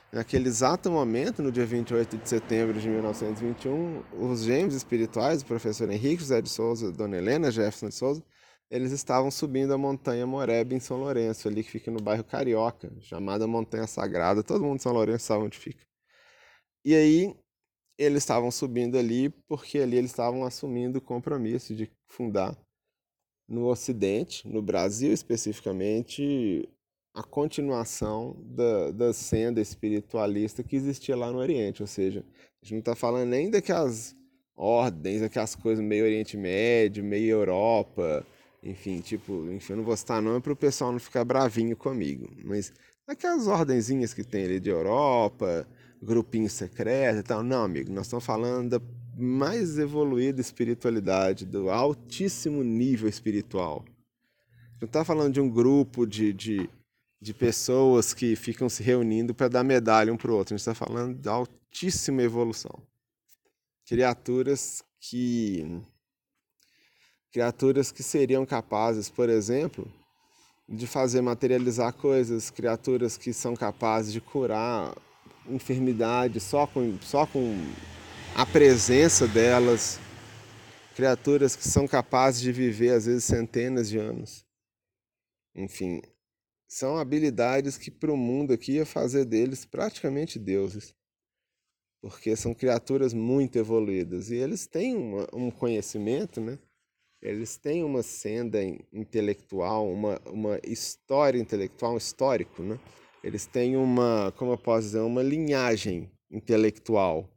Naquele 0.10 0.48
exato 0.48 0.90
momento, 0.90 1.44
no 1.44 1.52
dia 1.52 1.66
28 1.66 2.16
de 2.16 2.30
setembro 2.30 2.80
de 2.80 2.88
1921, 2.88 4.04
os 4.22 4.42
gêmeos 4.44 4.74
espirituais, 4.74 5.42
o 5.42 5.46
professor 5.46 5.92
Henrique 5.92 6.22
José 6.22 6.42
de 6.42 6.48
Souza 6.48 6.94
Dona 6.94 7.18
Helena 7.18 7.52
Jefferson 7.52 7.90
de 7.90 7.96
Souza, 7.96 8.24
eles 8.70 8.94
estavam 8.94 9.30
subindo 9.30 9.74
a 9.74 9.78
montanha 9.78 10.26
Moreb 10.26 10.74
em 10.74 10.80
São 10.80 10.96
Lourenço, 10.96 11.50
ali 11.50 11.62
que 11.62 11.72
fica 11.72 11.92
no 11.92 12.00
bairro 12.00 12.24
Carioca, 12.24 12.90
chamada 13.02 13.46
Montanha 13.46 13.86
Sagrada. 13.86 14.42
Todo 14.42 14.64
mundo 14.64 14.78
de 14.78 14.84
São 14.84 14.94
Lourenço 14.94 15.26
sabe 15.26 15.44
onde 15.44 15.60
fica. 15.60 15.84
E 16.86 16.96
aí, 16.96 17.36
eles 17.98 18.24
estavam 18.24 18.52
subindo 18.52 18.98
ali 18.98 19.30
porque 19.48 19.80
ali 19.80 19.98
eles 19.98 20.12
estavam 20.12 20.44
assumindo 20.44 21.00
o 21.00 21.02
compromisso 21.02 21.76
de 21.76 21.90
fundar 22.08 22.58
no 23.48 23.68
Ocidente, 23.68 24.48
no 24.48 24.62
Brasil 24.62 25.12
especificamente, 25.12 26.68
a 27.14 27.22
continuação 27.22 28.36
da, 28.46 28.92
da 28.92 29.14
senda 29.14 29.60
espiritualista 29.60 30.64
que 30.64 30.76
existia 30.76 31.16
lá 31.16 31.32
no 31.32 31.40
Oriente. 31.40 31.82
Ou 31.82 31.88
seja, 31.88 32.24
a 32.62 32.66
gente 32.66 32.74
não 32.74 32.80
está 32.80 32.96
falando 32.96 33.30
nem 33.30 33.50
daquelas 33.50 34.16
ordens, 34.56 35.22
daquelas 35.22 35.56
coisas 35.56 35.84
meio 35.84 36.06
Oriente 36.06 36.38
Médio, 36.38 37.04
meio 37.04 37.32
Europa, 37.32 38.26
enfim, 38.64 39.02
tipo, 39.02 39.52
enfim, 39.52 39.74
eu 39.74 39.78
não 39.78 39.84
vou 39.84 39.98
citar 39.98 40.22
nome 40.22 40.40
para 40.40 40.54
o 40.54 40.56
pessoal 40.56 40.92
não 40.92 41.00
ficar 41.00 41.26
bravinho 41.26 41.76
comigo, 41.76 42.30
mas 42.44 42.72
aquelas 43.08 43.48
ordenzinhas 43.48 44.14
que 44.14 44.24
tem 44.24 44.46
ali 44.46 44.60
de 44.60 44.70
Europa, 44.70 45.68
grupinho 46.02 46.50
secreto 46.50 47.20
e 47.20 47.24
tal. 47.24 47.44
Não, 47.44 47.64
amigo, 47.64 47.92
nós 47.92 48.08
estamos 48.08 48.26
falando 48.26 48.80
da 48.80 48.82
mais 49.18 49.78
evoluída 49.78 50.42
espiritualidade, 50.42 51.46
do 51.46 51.70
altíssimo 51.70 52.64
nível 52.64 53.08
espiritual. 53.08 53.86
Não 54.80 54.88
está 54.88 55.04
falando 55.06 55.34
de 55.34 55.42
um 55.42 55.50
grupo 55.50 56.08
de, 56.08 56.34
de 56.34 56.70
de 57.22 57.36
pessoas 57.36 58.16
que 58.16 58.36
ficam 58.36 58.68
se 58.68 58.82
reunindo 58.82 59.34
para 59.34 59.48
dar 59.48 59.64
medalha 59.64 60.12
um 60.12 60.18
para 60.18 60.32
o 60.32 60.36
outro. 60.36 60.56
A 60.56 60.58
gente 60.58 60.68
está 60.68 60.74
falando 60.74 61.16
de 61.16 61.30
altíssima 61.30 62.24
evolução. 62.24 62.82
Criaturas 63.86 64.84
que 65.00 65.80
criaturas 67.32 67.92
que 67.92 68.04
seriam 68.04 68.46
capazes, 68.46 69.10
por 69.10 69.30
exemplo, 69.30 69.90
de 70.68 70.86
fazer 70.88 71.22
materializar 71.22 71.94
coisas, 71.94 72.50
criaturas 72.50 73.18
que 73.18 73.32
são 73.32 73.56
capazes 73.56 74.12
de 74.12 74.20
curar 74.20 74.94
enfermidades 75.52 76.44
só 76.44 76.66
com, 76.66 76.98
só 77.02 77.26
com 77.26 77.56
a 78.36 78.46
presença 78.46 79.28
delas, 79.28 80.00
criaturas 80.96 81.56
que 81.56 81.68
são 81.68 81.88
capazes 81.88 82.42
de 82.42 82.52
viver 82.52 82.94
às 82.94 83.06
vezes 83.06 83.24
centenas 83.24 83.90
de 83.90 83.98
anos. 83.98 84.46
Enfim, 85.56 86.02
são 86.68 86.98
habilidades 86.98 87.78
que 87.78 87.92
para 87.92 88.12
o 88.12 88.18
mundo 88.18 88.54
aqui 88.54 88.74
ia 88.74 88.86
fazer 88.86 89.26
deles 89.26 89.66
praticamente 89.66 90.40
deuses. 90.40 90.96
Porque 92.02 92.36
são 92.36 92.54
criaturas 92.54 93.14
muito 93.14 93.58
evoluídas 93.58 94.32
e 94.32 94.36
eles 94.36 94.66
têm 94.66 94.96
uma, 94.96 95.28
um 95.34 95.52
conhecimento, 95.52 96.40
né? 96.40 96.58
Eles 97.22 97.58
têm 97.58 97.84
uma 97.84 98.02
senda 98.02 98.60
intelectual, 98.92 99.88
uma, 99.92 100.20
uma 100.26 100.60
história 100.64 101.38
intelectual, 101.38 101.94
um 101.94 101.98
histórico, 101.98 102.64
né? 102.64 102.80
Eles 103.24 103.46
têm 103.46 103.78
uma, 103.78 104.32
como 104.36 104.54
eu 104.54 104.58
posso 104.58 104.88
dizer, 104.88 105.00
uma 105.00 105.22
linhagem 105.22 106.12
intelectual, 106.30 107.30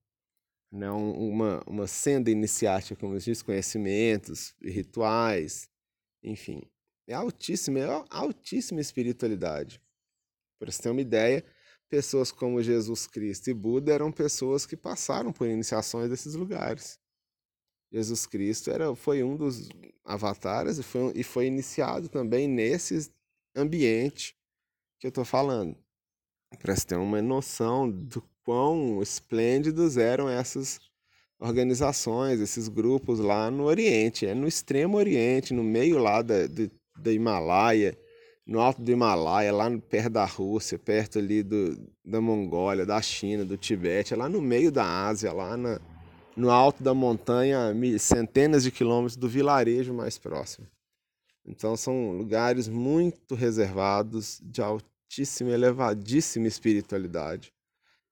né? 0.73 0.91
uma, 0.91 1.63
uma 1.67 1.87
senda 1.87 2.31
iniciática, 2.31 2.97
como 2.97 3.19
diz, 3.19 3.43
conhecimentos, 3.43 4.55
rituais, 4.63 5.69
enfim. 6.23 6.63
É 7.07 7.13
altíssima, 7.13 7.81
é 7.81 8.05
altíssima 8.09 8.81
espiritualidade. 8.81 9.81
Para 10.59 10.73
você 10.73 10.83
ter 10.83 10.91
uma 10.91 11.03
ideia, 11.03 11.45
pessoas 11.91 12.33
como 12.33 12.63
Jesus 12.63 13.07
Cristo 13.07 13.51
e 13.51 13.55
Buda 13.55 13.93
eram 13.93 14.11
pessoas 14.11 14.65
que 14.65 14.77
passaram 14.77 15.33
por 15.33 15.47
iniciações 15.47 16.09
desses 16.09 16.35
lugares. 16.35 16.99
Jesus 17.93 18.27
Cristo 18.27 18.71
era, 18.71 18.95
foi 18.97 19.23
um 19.23 19.37
dos 19.37 19.69
avatares 20.03 20.79
e 20.79 20.83
foi, 20.83 21.13
e 21.15 21.23
foi 21.23 21.47
iniciado 21.47 22.09
também 22.09 22.49
nesse 22.49 23.13
ambiente 23.55 24.35
que 24.99 25.07
eu 25.07 25.11
estou 25.11 25.25
falando. 25.25 25.77
Para 26.59 26.75
você 26.75 26.87
ter 26.87 26.97
uma 26.97 27.21
noção 27.21 27.91
do 27.91 28.23
quão 28.45 29.03
esplêndidos 29.03 29.97
eram 29.97 30.29
essas 30.29 30.81
organizações, 31.39 32.41
esses 32.41 32.69
grupos 32.69 33.19
lá 33.19 33.51
no 33.51 33.65
Oriente, 33.65 34.27
é 34.27 34.35
no 34.35 34.47
extremo 34.47 34.97
Oriente, 34.97 35.53
no 35.53 35.65
meio 35.65 35.99
lá 35.99 36.23
da, 36.23 36.47
de 36.47 36.71
da 36.97 37.13
Himalaia, 37.13 37.99
no 38.47 38.61
alto 38.61 38.83
do 38.83 38.91
Himalaia, 38.91 39.53
lá 39.53 39.71
perto 39.79 40.11
da 40.11 40.25
Rússia, 40.25 40.79
perto 40.79 41.19
ali 41.19 41.43
do, 41.43 41.77
da 42.05 42.21
Mongólia, 42.21 42.87
da 42.87 43.01
China, 43.01 43.45
do 43.45 43.57
Tibete, 43.57 44.15
é 44.15 44.17
lá 44.17 44.29
no 44.29 44.41
meio 44.41 44.71
da 44.71 45.07
Ásia, 45.07 45.33
lá 45.33 45.57
na, 45.57 45.81
no 46.37 46.51
alto 46.51 46.83
da 46.83 46.93
montanha, 46.93 47.75
centenas 47.99 48.63
de 48.63 48.71
quilômetros 48.71 49.17
do 49.17 49.29
vilarejo 49.29 49.95
mais 49.95 50.19
próximo. 50.19 50.67
Então 51.45 51.77
são 51.77 52.13
lugares 52.13 52.69
muito 52.69 53.35
reservados, 53.35 54.41
de 54.43 54.63
altíssima, 54.63 55.51
elevadíssima 55.51 56.47
espiritualidade. 56.47 57.53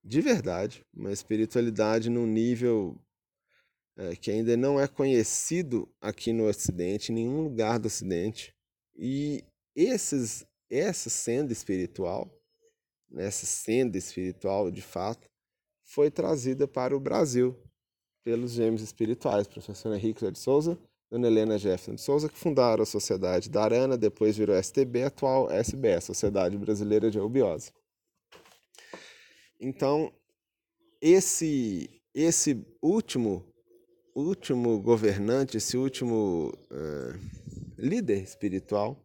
De 0.05 0.21
verdade, 0.21 0.85
uma 0.93 1.13
espiritualidade 1.13 2.11
num 2.11 2.27
nível 2.27 3.01
é, 3.97 4.17
que 4.17 4.31
ainda 4.31 4.57
não 4.57 4.81
é 4.81 4.89
conhecido 4.89 5.89
aqui 6.01 6.33
no 6.33 6.47
Ocidente, 6.49 7.13
em 7.13 7.15
nenhum 7.15 7.43
lugar 7.43 7.79
do 7.79 7.87
Ocidente. 7.87 8.55
E 8.97 9.45
esses, 9.75 10.45
essa 10.71 11.09
senda 11.09 11.53
espiritual, 11.53 12.31
essa 13.15 13.47
senda 13.47 13.97
espiritual 13.97 14.71
de 14.71 14.83
fato, 14.83 15.29
foi 15.85 16.11
trazida 16.11 16.67
para 16.67 16.97
o 16.97 17.01
Brasil 17.01 17.57
pelos 18.25 18.53
gêmeos 18.53 18.83
espirituais, 18.83 19.47
professor 19.47 19.95
Henrique 19.95 20.31
de 20.31 20.39
Souza, 20.39 20.79
Dona 21.13 21.27
Helena 21.27 21.59
Jefferson 21.59 21.95
de 21.95 22.01
Souza, 22.01 22.27
que 22.27 22.39
fundaram 22.39 22.83
a 22.83 22.87
Sociedade 22.87 23.51
da 23.51 23.63
Arana, 23.63 23.99
depois 23.99 24.35
virou 24.35 24.57
STB, 24.57 25.03
atual 25.03 25.51
SBS, 25.51 26.05
Sociedade 26.05 26.57
Brasileira 26.57 27.11
de 27.11 27.19
Eubiose. 27.19 27.71
Então, 29.61 30.11
esse, 31.03 32.01
esse 32.15 32.67
último, 32.81 33.45
último 34.15 34.81
governante, 34.81 35.59
esse 35.59 35.77
último 35.77 36.51
uh, 36.71 37.21
líder 37.77 38.23
espiritual 38.23 38.97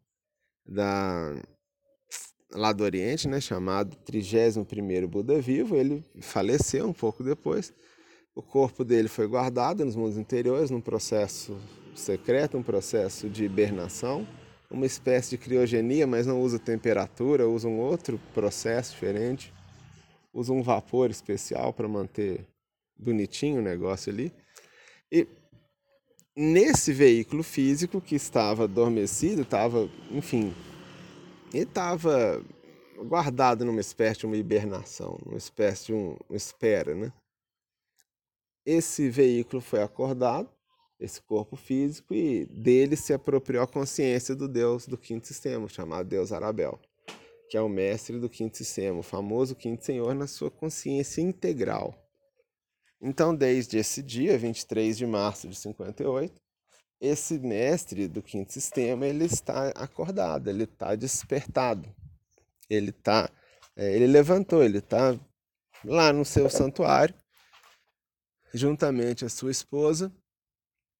da, 0.65 1.35
lá 2.53 2.71
do 2.71 2.85
Oriente, 2.85 3.27
né, 3.27 3.41
chamado 3.41 3.97
31º 4.09 5.07
Buda 5.07 5.41
vivo, 5.41 5.75
ele 5.75 6.05
faleceu 6.21 6.87
um 6.87 6.93
pouco 6.93 7.21
depois. 7.21 7.73
O 8.33 8.41
corpo 8.41 8.85
dele 8.85 9.09
foi 9.09 9.27
guardado 9.27 9.83
nos 9.83 9.97
mundos 9.97 10.17
interiores 10.17 10.71
num 10.71 10.79
processo 10.79 11.59
secreto, 11.99 12.57
um 12.57 12.63
processo 12.63 13.29
de 13.29 13.43
hibernação, 13.43 14.27
uma 14.69 14.85
espécie 14.85 15.31
de 15.31 15.37
criogenia, 15.37 16.05
mas 16.05 16.25
não 16.25 16.41
usa 16.41 16.59
temperatura, 16.59 17.47
usa 17.47 17.67
um 17.67 17.79
outro 17.79 18.19
processo 18.33 18.91
diferente, 18.91 19.53
usa 20.33 20.51
um 20.51 20.61
vapor 20.61 21.09
especial 21.09 21.73
para 21.73 21.87
manter 21.87 22.45
bonitinho 22.97 23.59
o 23.59 23.63
negócio 23.63 24.11
ali. 24.11 24.31
E 25.11 25.27
nesse 26.35 26.91
veículo 26.93 27.43
físico 27.43 28.01
que 28.01 28.15
estava 28.15 28.65
adormecido, 28.65 29.41
estava, 29.41 29.89
enfim, 30.11 30.53
ele 31.53 31.63
estava 31.63 32.43
guardado 33.05 33.63
numa 33.63 33.81
espécie 33.81 34.19
de 34.21 34.25
uma 34.25 34.37
hibernação, 34.37 35.19
numa 35.25 35.37
espécie 35.37 35.87
de 35.87 35.93
um, 35.93 36.17
uma 36.29 36.35
espera, 36.35 36.93
né? 36.93 37.11
Esse 38.65 39.09
veículo 39.09 39.61
foi 39.61 39.81
acordado, 39.81 40.49
esse 40.99 41.21
corpo 41.21 41.55
físico, 41.55 42.13
e 42.13 42.45
dele 42.45 42.95
se 42.95 43.13
apropriou 43.13 43.63
a 43.63 43.67
consciência 43.67 44.35
do 44.35 44.47
Deus 44.47 44.87
do 44.87 44.97
quinto 44.97 45.27
sistema, 45.27 45.67
chamado 45.69 46.09
Deus 46.09 46.31
Arabel, 46.31 46.79
que 47.49 47.57
é 47.57 47.61
o 47.61 47.69
mestre 47.69 48.19
do 48.19 48.29
quinto 48.29 48.57
sistema, 48.57 48.99
o 48.99 49.03
famoso 49.03 49.55
quinto 49.55 49.85
senhor 49.85 50.15
na 50.15 50.27
sua 50.27 50.49
consciência 50.49 51.21
integral. 51.21 51.95
Então, 52.99 53.35
desde 53.35 53.77
esse 53.77 54.01
dia, 54.01 54.37
23 54.37 54.97
de 54.97 55.05
março 55.05 55.47
de 55.47 55.55
58, 55.55 56.41
esse 56.99 57.37
mestre 57.37 58.07
do 58.07 58.23
quinto 58.23 58.51
sistema 58.51 59.05
ele 59.05 59.25
está 59.25 59.69
acordado, 59.69 60.49
ele 60.49 60.63
está 60.63 60.95
despertado, 60.95 61.87
ele 62.67 62.91
tá, 62.91 63.29
é, 63.75 63.95
ele 63.95 64.07
levantou, 64.07 64.63
ele 64.63 64.79
está 64.79 65.15
lá 65.85 66.11
no 66.11 66.25
seu 66.25 66.49
santuário, 66.49 67.13
juntamente 68.51 69.23
a 69.23 69.29
sua 69.29 69.51
esposa, 69.51 70.11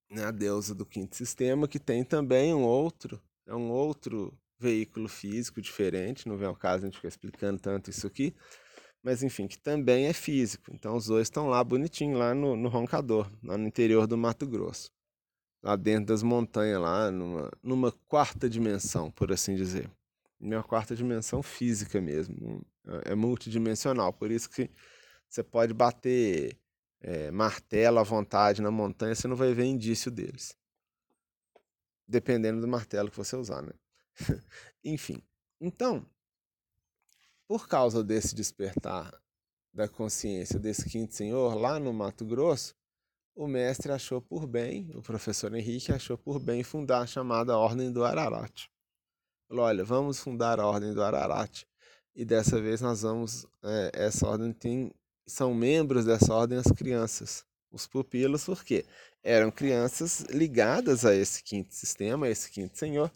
né, 0.09 0.25
a 0.25 0.31
deusa 0.31 0.73
do 0.73 0.85
quinto 0.85 1.15
sistema, 1.15 1.67
que 1.67 1.79
tem 1.79 2.03
também 2.03 2.53
um 2.53 2.63
outro, 2.63 3.21
é 3.45 3.53
um 3.53 3.69
outro 3.69 4.37
veículo 4.59 5.07
físico 5.07 5.61
diferente, 5.61 6.27
não 6.27 6.37
vem 6.37 6.47
ao 6.47 6.55
caso 6.55 6.83
a 6.83 6.87
gente 6.87 6.95
ficar 6.95 7.09
explicando 7.09 7.59
tanto 7.59 7.89
isso 7.89 8.07
aqui, 8.07 8.33
mas 9.03 9.23
enfim, 9.23 9.47
que 9.47 9.57
também 9.57 10.05
é 10.05 10.13
físico. 10.13 10.71
Então 10.73 10.95
os 10.95 11.05
dois 11.05 11.27
estão 11.27 11.47
lá 11.47 11.63
bonitinho, 11.63 12.17
lá 12.17 12.33
no, 12.33 12.55
no 12.55 12.67
Roncador, 12.69 13.31
lá 13.43 13.57
no 13.57 13.67
interior 13.67 14.07
do 14.07 14.17
Mato 14.17 14.47
Grosso. 14.47 14.91
Lá 15.63 15.75
dentro 15.75 16.07
das 16.07 16.23
montanhas, 16.23 16.81
lá 16.81 17.11
numa, 17.11 17.51
numa 17.63 17.91
quarta 18.07 18.49
dimensão, 18.49 19.11
por 19.11 19.31
assim 19.31 19.55
dizer. 19.55 19.89
Uma 20.39 20.63
quarta 20.63 20.95
dimensão 20.95 21.41
física 21.41 21.99
mesmo. 21.99 22.65
É 23.05 23.15
multidimensional, 23.15 24.13
por 24.13 24.31
isso 24.31 24.49
que 24.49 24.69
você 25.27 25.43
pode 25.43 25.73
bater 25.73 26.57
é, 27.01 27.31
martelo 27.31 27.99
à 27.99 28.03
vontade 28.03 28.61
na 28.61 28.71
montanha, 28.71 29.15
você 29.15 29.27
não 29.27 29.35
vai 29.35 29.53
ver 29.53 29.65
indício 29.65 30.11
deles. 30.11 30.55
Dependendo 32.07 32.61
do 32.61 32.67
martelo 32.67 33.11
que 33.11 33.17
você 33.17 33.35
usar, 33.35 33.61
né? 33.61 33.73
Enfim. 34.83 35.21
Então, 35.59 36.05
por 37.47 37.67
causa 37.67 38.03
desse 38.03 38.33
despertar 38.33 39.13
da 39.73 39.87
consciência 39.87 40.59
desse 40.59 40.89
quinto 40.89 41.13
senhor 41.13 41.53
lá 41.55 41.79
no 41.79 41.93
Mato 41.93 42.25
Grosso, 42.25 42.75
o 43.35 43.47
mestre 43.47 43.91
achou 43.91 44.19
por 44.19 44.47
bem, 44.47 44.89
o 44.95 45.01
professor 45.01 45.53
Henrique 45.53 45.91
achou 45.91 46.17
por 46.17 46.39
bem 46.39 46.63
fundar 46.63 47.01
a 47.01 47.07
chamada 47.07 47.55
Ordem 47.55 47.91
do 47.91 48.03
Ararat. 48.03 48.67
Falou: 49.47 49.65
olha, 49.65 49.83
vamos 49.83 50.19
fundar 50.19 50.59
a 50.59 50.65
Ordem 50.65 50.93
do 50.93 51.03
Ararat 51.03 51.63
e 52.17 52.25
dessa 52.25 52.59
vez 52.59 52.81
nós 52.81 53.03
vamos. 53.03 53.45
É, 53.63 53.91
essa 53.93 54.27
ordem 54.27 54.51
tem. 54.51 54.91
São 55.27 55.53
membros 55.53 56.05
dessa 56.05 56.33
ordem 56.33 56.57
as 56.57 56.71
crianças, 56.71 57.45
os 57.71 57.85
pupilos, 57.85 58.45
porque 58.45 58.85
eram 59.23 59.51
crianças 59.51 60.21
ligadas 60.29 61.05
a 61.05 61.13
esse 61.13 61.43
quinto 61.43 61.75
sistema, 61.75 62.25
a 62.25 62.29
esse 62.29 62.49
quinto 62.49 62.77
senhor, 62.77 63.11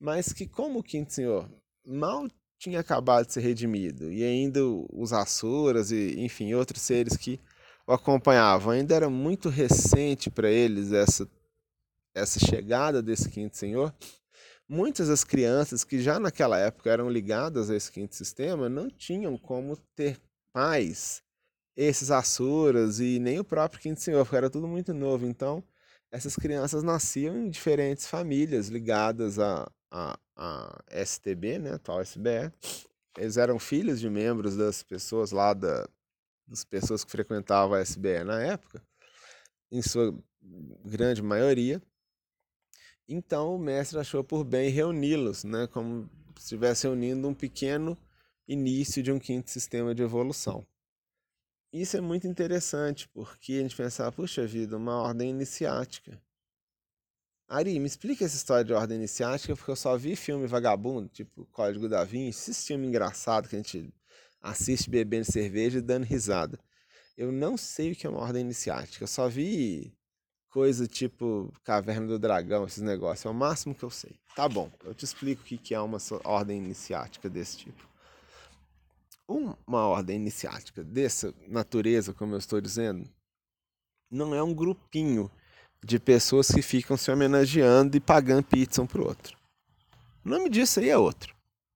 mas 0.00 0.32
que, 0.32 0.46
como 0.46 0.80
o 0.80 0.82
quinto 0.82 1.12
senhor 1.12 1.48
mal 1.86 2.28
tinha 2.58 2.80
acabado 2.80 3.26
de 3.26 3.34
ser 3.34 3.40
redimido, 3.40 4.10
e 4.10 4.24
ainda 4.24 4.60
os 4.64 5.12
Asuras 5.12 5.90
e, 5.90 6.18
enfim, 6.18 6.54
outros 6.54 6.82
seres 6.82 7.16
que 7.16 7.40
o 7.86 7.92
acompanhavam, 7.92 8.72
ainda 8.72 8.94
era 8.94 9.10
muito 9.10 9.48
recente 9.48 10.30
para 10.30 10.50
eles 10.50 10.92
essa, 10.92 11.28
essa 12.14 12.38
chegada 12.40 13.02
desse 13.02 13.28
quinto 13.28 13.56
senhor, 13.56 13.94
muitas 14.68 15.08
das 15.08 15.24
crianças 15.24 15.84
que 15.84 16.00
já 16.00 16.18
naquela 16.18 16.58
época 16.58 16.90
eram 16.90 17.10
ligadas 17.10 17.70
a 17.70 17.76
esse 17.76 17.92
quinto 17.92 18.14
sistema 18.14 18.68
não 18.68 18.88
tinham 18.88 19.36
como 19.36 19.76
ter 19.94 20.20
pais, 20.52 21.22
esses 21.76 22.10
Asuras 22.10 23.00
e 23.00 23.18
nem 23.18 23.38
o 23.38 23.44
próprio 23.44 23.80
quinto 23.80 24.00
senhor, 24.00 24.24
porque 24.24 24.36
era 24.36 24.50
tudo 24.50 24.68
muito 24.68 24.94
novo. 24.94 25.26
Então, 25.26 25.62
essas 26.10 26.36
crianças 26.36 26.82
nasciam 26.82 27.36
em 27.36 27.50
diferentes 27.50 28.06
famílias 28.06 28.68
ligadas 28.68 29.38
a, 29.38 29.70
a, 29.90 30.18
a 30.36 30.84
STB, 31.04 31.58
né, 31.58 31.72
atual 31.74 32.00
SBE. 32.00 32.52
Eles 33.18 33.36
eram 33.36 33.58
filhos 33.58 34.00
de 34.00 34.08
membros 34.08 34.56
das 34.56 34.82
pessoas 34.82 35.30
lá 35.32 35.52
da 35.54 35.88
das 36.46 36.64
pessoas 36.64 37.04
que 37.04 37.10
frequentavam 37.10 37.74
a 37.74 37.80
SBE 37.80 38.22
na 38.24 38.40
época, 38.42 38.82
em 39.70 39.82
sua 39.82 40.14
grande 40.84 41.22
maioria. 41.22 41.82
Então 43.08 43.54
o 43.54 43.58
mestre 43.58 43.98
achou 43.98 44.22
por 44.22 44.44
bem 44.44 44.70
reuni-los, 44.70 45.44
né, 45.44 45.66
como 45.66 46.08
se 46.36 46.42
estivesse 46.42 46.86
reunindo 46.86 47.28
um 47.28 47.34
pequeno 47.34 47.96
início 48.46 49.02
de 49.02 49.10
um 49.10 49.18
quinto 49.18 49.50
sistema 49.50 49.94
de 49.94 50.02
evolução. 50.02 50.66
Isso 51.74 51.96
é 51.96 52.00
muito 52.00 52.24
interessante, 52.28 53.08
porque 53.08 53.54
a 53.54 53.62
gente 53.62 53.74
pensava, 53.74 54.12
puxa 54.12 54.46
vida, 54.46 54.76
uma 54.76 54.94
ordem 54.94 55.30
iniciática. 55.30 56.22
Ari, 57.48 57.80
me 57.80 57.86
explica 57.88 58.24
essa 58.24 58.36
história 58.36 58.64
de 58.64 58.72
ordem 58.72 58.96
iniciática, 58.96 59.56
porque 59.56 59.72
eu 59.72 59.74
só 59.74 59.96
vi 59.96 60.14
filme 60.14 60.46
vagabundo, 60.46 61.08
tipo 61.08 61.44
Código 61.46 61.88
da 61.88 62.04
Vinci, 62.04 62.52
esse 62.52 62.68
filme 62.68 62.86
engraçado 62.86 63.48
que 63.48 63.56
a 63.56 63.58
gente 63.58 63.92
assiste 64.40 64.88
bebendo 64.88 65.24
cerveja 65.24 65.78
e 65.78 65.82
dando 65.82 66.04
risada. 66.04 66.60
Eu 67.16 67.32
não 67.32 67.56
sei 67.56 67.90
o 67.90 67.96
que 67.96 68.06
é 68.06 68.10
uma 68.10 68.20
ordem 68.20 68.42
iniciática, 68.42 69.02
eu 69.02 69.08
só 69.08 69.28
vi 69.28 69.92
coisa 70.50 70.86
tipo 70.86 71.52
Caverna 71.64 72.06
do 72.06 72.20
Dragão, 72.20 72.66
esses 72.66 72.84
negócios. 72.84 73.26
É 73.26 73.28
o 73.28 73.34
máximo 73.34 73.74
que 73.74 73.82
eu 73.82 73.90
sei. 73.90 74.14
Tá 74.36 74.48
bom, 74.48 74.70
eu 74.84 74.94
te 74.94 75.04
explico 75.04 75.42
o 75.42 75.44
que 75.44 75.74
é 75.74 75.80
uma 75.80 75.98
ordem 76.22 76.56
iniciática 76.56 77.28
desse 77.28 77.58
tipo. 77.58 77.93
Uma 79.66 79.86
ordem 79.86 80.16
iniciática 80.16 80.84
dessa 80.84 81.34
natureza, 81.48 82.12
como 82.12 82.34
eu 82.34 82.38
estou 82.38 82.60
dizendo, 82.60 83.08
não 84.10 84.34
é 84.34 84.42
um 84.42 84.54
grupinho 84.54 85.30
de 85.82 85.98
pessoas 85.98 86.48
que 86.48 86.62
ficam 86.62 86.96
se 86.96 87.10
homenageando 87.10 87.96
e 87.96 88.00
pagando 88.00 88.44
pizza 88.44 88.82
um 88.82 88.86
pro 88.86 89.06
outro. 89.06 89.36
O 90.24 90.28
nome 90.28 90.48
disso 90.48 90.80
aí 90.80 90.88
é 90.88 90.96
outro. 90.96 91.34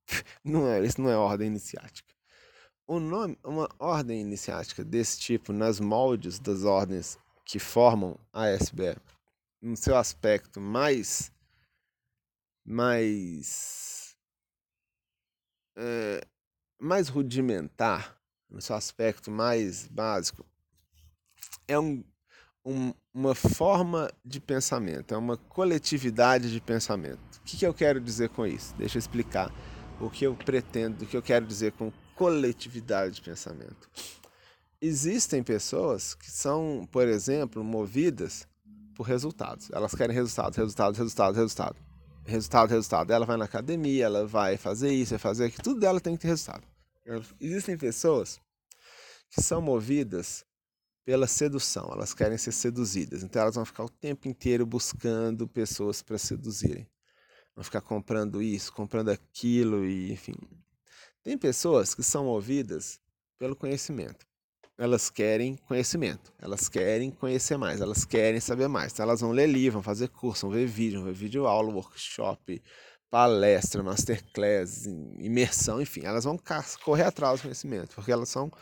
Não 0.42 0.66
é, 0.66 0.82
isso 0.82 0.98
não 1.02 1.10
é 1.10 1.16
ordem 1.16 1.48
iniciática. 1.48 2.14
O 2.86 2.98
nome, 2.98 3.38
uma 3.44 3.68
ordem 3.78 4.22
iniciática 4.22 4.82
desse 4.82 5.20
tipo, 5.20 5.52
nas 5.52 5.78
moldes 5.78 6.38
das 6.38 6.64
ordens 6.64 7.18
que 7.44 7.58
formam 7.58 8.18
a 8.32 8.48
SBE 8.48 8.96
no 9.60 9.76
seu 9.76 9.96
aspecto 9.96 10.60
mais 10.60 11.30
mais 12.64 14.16
é, 15.76 16.26
mais 16.78 17.08
rudimentar 17.08 18.16
no 18.48 18.60
seu 18.60 18.76
aspecto 18.76 19.30
mais 19.30 19.86
básico 19.88 20.44
é 21.66 21.78
um, 21.78 22.02
um, 22.64 22.92
uma 23.12 23.34
forma 23.34 24.10
de 24.24 24.40
pensamento 24.40 25.14
é 25.14 25.16
uma 25.16 25.36
coletividade 25.36 26.50
de 26.50 26.60
pensamento 26.60 27.36
o 27.36 27.42
que, 27.44 27.56
que 27.56 27.66
eu 27.66 27.74
quero 27.74 28.00
dizer 28.00 28.28
com 28.30 28.46
isso 28.46 28.74
deixa 28.76 28.96
eu 28.96 29.00
explicar 29.00 29.52
o 30.00 30.08
que 30.08 30.24
eu 30.24 30.34
pretendo 30.34 31.04
o 31.04 31.06
que 31.06 31.16
eu 31.16 31.22
quero 31.22 31.46
dizer 31.46 31.72
com 31.72 31.92
coletividade 32.14 33.16
de 33.16 33.22
pensamento 33.22 33.88
existem 34.80 35.42
pessoas 35.42 36.14
que 36.14 36.30
são, 36.30 36.88
por 36.90 37.06
exemplo, 37.08 37.64
movidas 37.64 38.46
por 38.94 39.04
resultados. 39.04 39.70
Elas 39.72 39.94
querem 39.94 40.14
resultados, 40.14 40.56
resultados, 40.56 40.98
resultados, 40.98 41.36
resultado. 41.36 41.76
Resultado, 42.28 42.68
resultado. 42.68 43.10
Ela 43.10 43.24
vai 43.24 43.38
na 43.38 43.46
academia, 43.46 44.04
ela 44.04 44.26
vai 44.26 44.58
fazer 44.58 44.92
isso, 44.92 45.10
vai 45.10 45.18
fazer 45.18 45.46
aquilo, 45.46 45.62
tudo 45.62 45.80
dela 45.80 45.98
tem 45.98 46.14
que 46.14 46.20
ter 46.20 46.28
resultado. 46.28 46.62
Existem 47.40 47.76
pessoas 47.76 48.38
que 49.30 49.40
são 49.42 49.62
movidas 49.62 50.44
pela 51.06 51.26
sedução, 51.26 51.88
elas 51.90 52.12
querem 52.12 52.36
ser 52.36 52.52
seduzidas. 52.52 53.22
Então 53.22 53.40
elas 53.40 53.54
vão 53.54 53.64
ficar 53.64 53.82
o 53.84 53.88
tempo 53.88 54.28
inteiro 54.28 54.66
buscando 54.66 55.48
pessoas 55.48 56.02
para 56.02 56.18
seduzirem. 56.18 56.86
Vão 57.54 57.64
ficar 57.64 57.80
comprando 57.80 58.42
isso, 58.42 58.74
comprando 58.74 59.08
aquilo 59.08 59.86
e 59.86 60.12
enfim. 60.12 60.34
Tem 61.22 61.38
pessoas 61.38 61.94
que 61.94 62.02
são 62.02 62.24
movidas 62.24 63.00
pelo 63.38 63.56
conhecimento 63.56 64.26
elas 64.78 65.10
querem 65.10 65.56
conhecimento, 65.56 66.32
elas 66.38 66.68
querem 66.68 67.10
conhecer 67.10 67.56
mais, 67.56 67.80
elas 67.80 68.04
querem 68.04 68.38
saber 68.38 68.68
mais. 68.68 68.92
Então 68.92 69.02
elas 69.02 69.20
vão 69.20 69.32
ler 69.32 69.48
livro, 69.48 69.74
vão 69.74 69.82
fazer 69.82 70.08
curso, 70.08 70.46
vão 70.46 70.56
ver 70.56 70.66
vídeo, 70.66 71.00
vão 71.00 71.08
ver 71.08 71.14
vídeo 71.14 71.48
aula, 71.48 71.74
workshop, 71.74 72.62
palestra, 73.10 73.82
masterclass, 73.82 74.86
imersão, 74.86 75.82
enfim, 75.82 76.02
elas 76.04 76.22
vão 76.22 76.38
correr 76.84 77.02
atrás 77.02 77.40
do 77.40 77.42
conhecimento, 77.42 77.96
porque 77.96 78.12
elas 78.12 78.28
são 78.28 78.52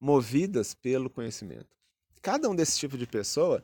movidas 0.00 0.74
pelo 0.74 1.10
conhecimento. 1.10 1.66
Cada 2.22 2.48
um 2.48 2.54
desse 2.54 2.78
tipo 2.78 2.96
de 2.96 3.06
pessoa, 3.06 3.62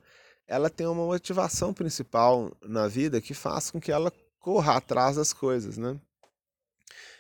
ela 0.48 0.68
tem 0.68 0.86
uma 0.86 1.06
motivação 1.06 1.72
principal 1.72 2.50
na 2.62 2.88
vida 2.88 3.20
que 3.20 3.34
faz 3.34 3.70
com 3.70 3.80
que 3.80 3.92
ela 3.92 4.12
corra 4.40 4.76
atrás 4.76 5.14
das 5.14 5.32
coisas, 5.32 5.78
né? 5.78 5.98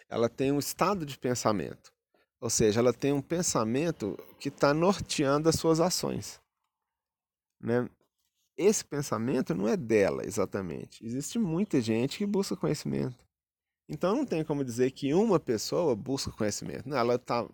Ela 0.08 0.28
tem 0.28 0.50
um 0.50 0.58
estado 0.58 1.06
de 1.06 1.16
pensamento. 1.16 1.92
Ou 2.40 2.48
seja, 2.48 2.80
ela 2.80 2.92
tem 2.92 3.12
um 3.12 3.20
pensamento 3.20 4.16
que 4.38 4.48
está 4.48 4.72
norteando 4.72 5.48
as 5.48 5.56
suas 5.56 5.78
ações. 5.78 6.40
Né? 7.60 7.88
Esse 8.56 8.84
pensamento 8.84 9.54
não 9.54 9.68
é 9.68 9.76
dela 9.76 10.24
exatamente. 10.24 11.04
Existe 11.04 11.38
muita 11.38 11.80
gente 11.80 12.16
que 12.16 12.26
busca 12.26 12.56
conhecimento. 12.56 13.22
Então 13.88 14.14
não 14.14 14.24
tem 14.24 14.44
como 14.44 14.64
dizer 14.64 14.92
que 14.92 15.12
uma 15.12 15.38
pessoa 15.38 15.94
busca 15.94 16.30
conhecimento. 16.30 16.88
Não, 16.88 16.96
ela, 16.96 17.18
tá, 17.18 17.46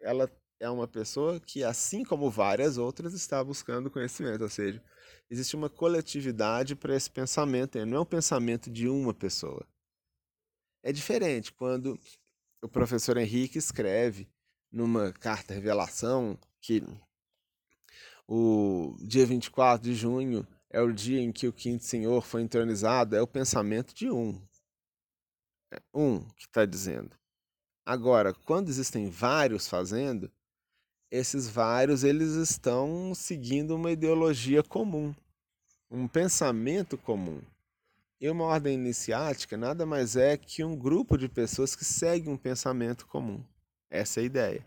ela 0.00 0.30
é 0.60 0.68
uma 0.68 0.88
pessoa 0.88 1.40
que, 1.40 1.62
assim 1.62 2.04
como 2.04 2.30
várias 2.30 2.76
outras, 2.76 3.14
está 3.14 3.42
buscando 3.42 3.90
conhecimento. 3.90 4.42
Ou 4.42 4.48
seja, 4.48 4.82
existe 5.30 5.54
uma 5.56 5.70
coletividade 5.70 6.74
para 6.74 6.94
esse 6.94 7.10
pensamento. 7.10 7.82
Não 7.86 7.98
é 7.98 8.00
um 8.00 8.06
pensamento 8.06 8.70
de 8.70 8.88
uma 8.88 9.14
pessoa. 9.14 9.66
É 10.82 10.92
diferente 10.92 11.52
quando 11.52 11.98
o 12.62 12.68
professor 12.68 13.16
Henrique 13.16 13.56
escreve 13.56 14.28
numa 14.74 15.12
carta 15.12 15.54
revelação 15.54 16.36
que 16.60 16.82
o 18.26 18.96
dia 19.00 19.24
24 19.24 19.88
de 19.88 19.94
junho 19.94 20.44
é 20.68 20.80
o 20.80 20.92
dia 20.92 21.20
em 21.20 21.30
que 21.30 21.46
o 21.46 21.52
quinto 21.52 21.84
senhor 21.84 22.22
foi 22.22 22.42
entronizado, 22.42 23.14
é 23.14 23.22
o 23.22 23.26
pensamento 23.26 23.94
de 23.94 24.10
um. 24.10 24.36
É 25.72 25.80
um 25.94 26.18
que 26.30 26.46
está 26.46 26.66
dizendo. 26.66 27.16
Agora, 27.86 28.34
quando 28.34 28.68
existem 28.68 29.08
vários 29.08 29.68
fazendo, 29.68 30.28
esses 31.08 31.48
vários 31.48 32.02
eles 32.02 32.32
estão 32.32 33.14
seguindo 33.14 33.76
uma 33.76 33.92
ideologia 33.92 34.62
comum, 34.64 35.14
um 35.88 36.08
pensamento 36.08 36.98
comum. 36.98 37.40
E 38.20 38.28
uma 38.28 38.44
ordem 38.44 38.74
iniciática 38.74 39.56
nada 39.56 39.86
mais 39.86 40.16
é 40.16 40.36
que 40.36 40.64
um 40.64 40.74
grupo 40.74 41.16
de 41.16 41.28
pessoas 41.28 41.76
que 41.76 41.84
seguem 41.84 42.32
um 42.32 42.36
pensamento 42.36 43.06
comum. 43.06 43.44
Essa 43.90 44.20
é 44.20 44.22
a 44.22 44.26
ideia. 44.26 44.66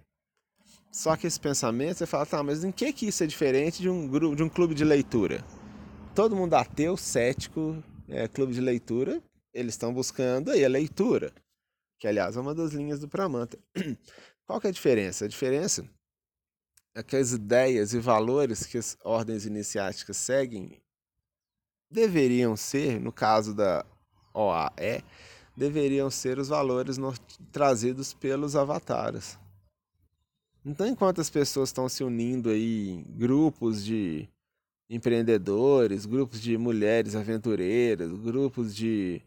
Só 0.92 1.16
que 1.16 1.28
esse 1.28 1.40
pensamento, 1.40 1.98
você 1.98 2.06
fala, 2.06 2.26
tá, 2.26 2.42
mas 2.42 2.64
em 2.64 2.72
que, 2.72 2.92
que 2.92 3.08
isso 3.08 3.24
é 3.24 3.28
diferente 3.28 3.82
de 3.82 3.90
um, 3.90 4.08
grupo, 4.08 4.36
de 4.36 4.44
um 4.44 4.50
clube 4.50 4.74
de 4.74 4.84
leitura? 4.84 5.44
Todo 6.16 6.36
mundo 6.36 6.56
ateu, 6.56 6.98
cético, 6.98 7.84
é, 8.08 8.28
clube 8.28 8.54
de 8.54 8.62
leitura, 8.62 9.22
eles 9.54 9.74
estão 9.74 9.94
buscando 9.94 10.52
aí 10.52 10.64
a 10.64 10.70
leitura, 10.70 11.32
que 12.00 12.08
aliás 12.08 12.36
é 12.36 12.40
uma 12.40 12.56
das 12.56 12.72
linhas 12.72 13.00
do 13.00 13.08
Pramanta. 13.08 13.60
Qual 14.48 14.60
que 14.62 14.68
é 14.68 14.70
a 14.70 14.74
diferença? 14.74 15.26
A 15.26 15.28
diferença 15.28 15.88
é 16.96 17.04
que 17.04 17.16
as 17.16 17.32
ideias 17.32 17.94
e 17.94 18.00
valores 18.00 18.66
que 18.66 18.78
as 18.78 18.98
ordens 19.04 19.46
iniciáticas 19.46 20.18
seguem 20.18 20.82
deveriam 21.92 22.56
ser, 22.56 23.00
no 23.00 23.12
caso 23.12 23.54
da 23.54 23.86
OAE, 24.34 25.04
deveriam 25.58 26.12
ser 26.12 26.38
os 26.38 26.50
valores 26.50 26.98
trazidos 27.52 28.14
pelos 28.14 28.56
avatares. 28.56 29.40
Então, 30.64 30.86
enquanto 30.86 31.20
as 31.20 31.32
pessoas 31.32 31.70
estão 31.70 31.90
se 31.90 32.04
unindo 32.04 32.50
aí 32.50 32.90
em 32.90 33.04
grupos 33.04 33.84
de 33.84 34.30
empreendedores, 34.88 36.06
grupos 36.06 36.40
de 36.40 36.58
mulheres 36.58 37.16
aventureiras, 37.16 38.12
grupos 38.12 38.76
de 38.76 39.22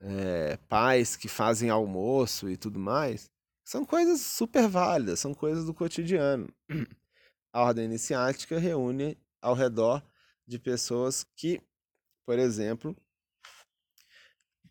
é, 0.00 0.56
pais 0.68 1.16
que 1.16 1.28
fazem 1.28 1.68
almoço 1.68 2.48
e 2.48 2.56
tudo 2.56 2.78
mais, 2.78 3.30
são 3.62 3.84
coisas 3.84 4.20
super 4.22 4.66
válidas, 4.66 5.20
são 5.20 5.34
coisas 5.34 5.66
do 5.66 5.74
cotidiano. 5.74 6.48
A 7.52 7.62
ordem 7.62 7.84
iniciática 7.84 8.58
reúne 8.58 9.18
ao 9.40 9.54
redor 9.54 10.02
de 10.46 10.58
pessoas 10.58 11.24
que, 11.36 11.60
por 12.24 12.38
exemplo, 12.38 12.96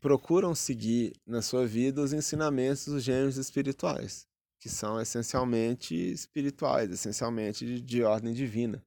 procuram 0.03 0.53
seguir 0.53 1.13
na 1.25 1.41
sua 1.41 1.65
vida 1.65 2.01
os 2.01 2.11
ensinamentos 2.11 2.85
dos 2.85 3.01
gênios 3.01 3.37
espirituais 3.37 4.27
que 4.59 4.69
são 4.69 5.01
essencialmente 5.01 5.93
espirituais, 5.93 6.89
essencialmente 6.89 7.65
de, 7.65 7.81
de 7.81 8.01
ordem 8.01 8.33
divina, 8.33 8.81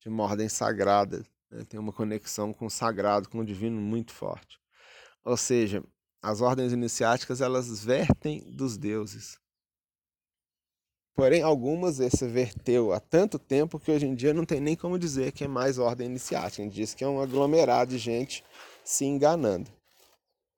de 0.00 0.08
uma 0.08 0.24
ordem 0.24 0.48
sagrada. 0.48 1.24
Né? 1.48 1.64
Tem 1.64 1.78
uma 1.78 1.92
conexão 1.92 2.52
com 2.52 2.66
o 2.66 2.70
sagrado, 2.70 3.28
com 3.28 3.38
o 3.38 3.44
divino 3.44 3.80
muito 3.80 4.12
forte. 4.12 4.58
Ou 5.24 5.36
seja, 5.36 5.80
as 6.20 6.40
ordens 6.40 6.72
iniciáticas 6.72 7.40
elas 7.40 7.84
vertem 7.84 8.40
dos 8.50 8.76
deuses. 8.76 9.38
Porém, 11.14 11.40
algumas 11.40 12.00
esse 12.00 12.26
verteu 12.26 12.92
há 12.92 12.98
tanto 12.98 13.38
tempo 13.38 13.78
que 13.78 13.92
hoje 13.92 14.06
em 14.06 14.14
dia 14.16 14.34
não 14.34 14.44
tem 14.44 14.60
nem 14.60 14.74
como 14.74 14.98
dizer 14.98 15.30
que 15.30 15.44
é 15.44 15.48
mais 15.48 15.78
ordem 15.78 16.08
iniciática. 16.08 16.62
A 16.62 16.64
gente 16.64 16.74
diz 16.74 16.94
que 16.94 17.04
é 17.04 17.08
um 17.08 17.20
aglomerado 17.20 17.92
de 17.92 17.98
gente 17.98 18.44
se 18.84 19.04
enganando. 19.04 19.70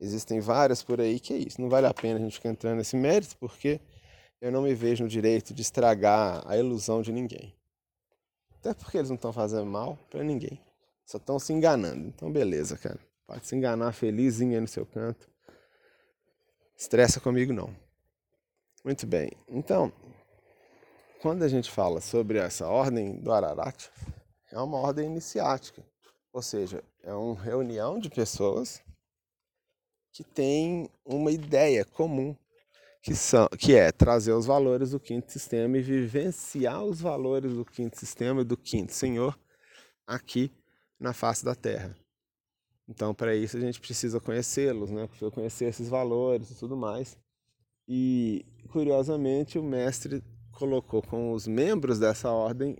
Existem 0.01 0.41
várias 0.41 0.83
por 0.83 1.01
aí 1.01 1.19
que 1.19 1.33
é 1.33 1.37
isso. 1.37 1.61
Não 1.61 1.69
vale 1.69 1.87
a 1.87 1.95
pena 1.95 2.19
a 2.19 2.23
gente 2.23 2.35
ficar 2.35 2.51
entrando 2.51 2.77
nesse 2.77 2.97
mérito, 2.97 3.37
porque 3.39 3.81
eu 4.41 4.53
não 4.53 4.63
me 4.63 4.75
vejo 4.75 5.03
no 5.03 5.11
direito 5.11 5.53
de 5.53 5.63
estragar 5.63 6.43
a 6.47 6.57
ilusão 6.57 7.03
de 7.03 7.13
ninguém. 7.13 7.55
Até 8.55 8.75
porque 8.75 8.99
eles 8.99 9.09
não 9.09 9.17
estão 9.17 9.33
fazendo 9.33 9.67
mal 9.67 9.99
para 10.11 10.23
ninguém. 10.23 10.61
Só 11.05 11.19
estão 11.19 11.39
se 11.39 11.53
enganando. 11.53 12.07
Então, 12.07 12.31
beleza, 12.31 12.77
cara. 12.77 12.99
Pode 13.27 13.47
se 13.47 13.57
enganar 13.57 13.93
felizinho 13.93 14.55
aí 14.55 14.61
no 14.61 14.69
seu 14.69 14.87
canto. 14.87 15.29
Estressa 16.77 17.21
comigo, 17.21 17.53
não. 17.53 17.75
Muito 18.85 19.07
bem. 19.07 19.33
Então, 19.49 19.93
quando 21.21 21.43
a 21.43 21.49
gente 21.49 21.71
fala 21.71 22.01
sobre 22.01 22.39
essa 22.39 22.69
ordem 22.69 23.17
do 23.21 23.33
Ararat, 23.33 23.89
é 24.53 24.59
uma 24.61 24.79
ordem 24.79 25.07
iniciática. 25.07 25.85
Ou 26.33 26.41
seja, 26.41 26.83
é 27.03 27.13
uma 27.13 27.41
reunião 27.41 27.99
de 27.99 28.09
pessoas 28.09 28.81
que 30.12 30.25
têm 30.25 30.88
uma 31.05 31.31
ideia 31.31 31.85
comum 31.85 32.37
que, 33.03 33.14
são, 33.14 33.49
que 33.59 33.75
é 33.75 33.90
trazer 33.92 34.33
os 34.33 34.47
valores 34.47 34.90
do 34.90 35.01
quinto 35.01 35.33
sistema 35.33 35.79
e 35.79 35.83
vivenciar 35.83 36.85
os 36.85 37.01
valores 37.01 37.53
do 37.53 37.64
quinto 37.64 37.99
sistema 37.99 38.42
e 38.42 38.44
do 38.44 38.57
quinto 38.57 38.92
Senhor 38.92 39.38
aqui 40.07 40.51
na 40.99 41.12
face 41.12 41.44
da 41.44 41.55
Terra. 41.55 41.97
Então, 42.88 43.14
para 43.14 43.37
isso, 43.37 43.57
a 43.57 43.61
gente 43.61 43.81
precisa 43.81 44.18
conhecê-los, 44.18 44.90
né? 44.90 45.07
Precisa 45.07 45.31
conhecer 45.31 45.66
esses 45.66 45.88
valores 45.88 46.51
e 46.51 46.55
tudo 46.55 46.77
mais. 46.77 47.18
E, 47.87 48.44
curiosamente, 48.71 49.59
o 49.59 49.62
mestre 49.62 50.23
colocou 50.53 51.03
com 51.03 51.33
os 51.33 51.47
membros 51.47 51.99
dessa 51.99 52.31
ordem, 52.31 52.77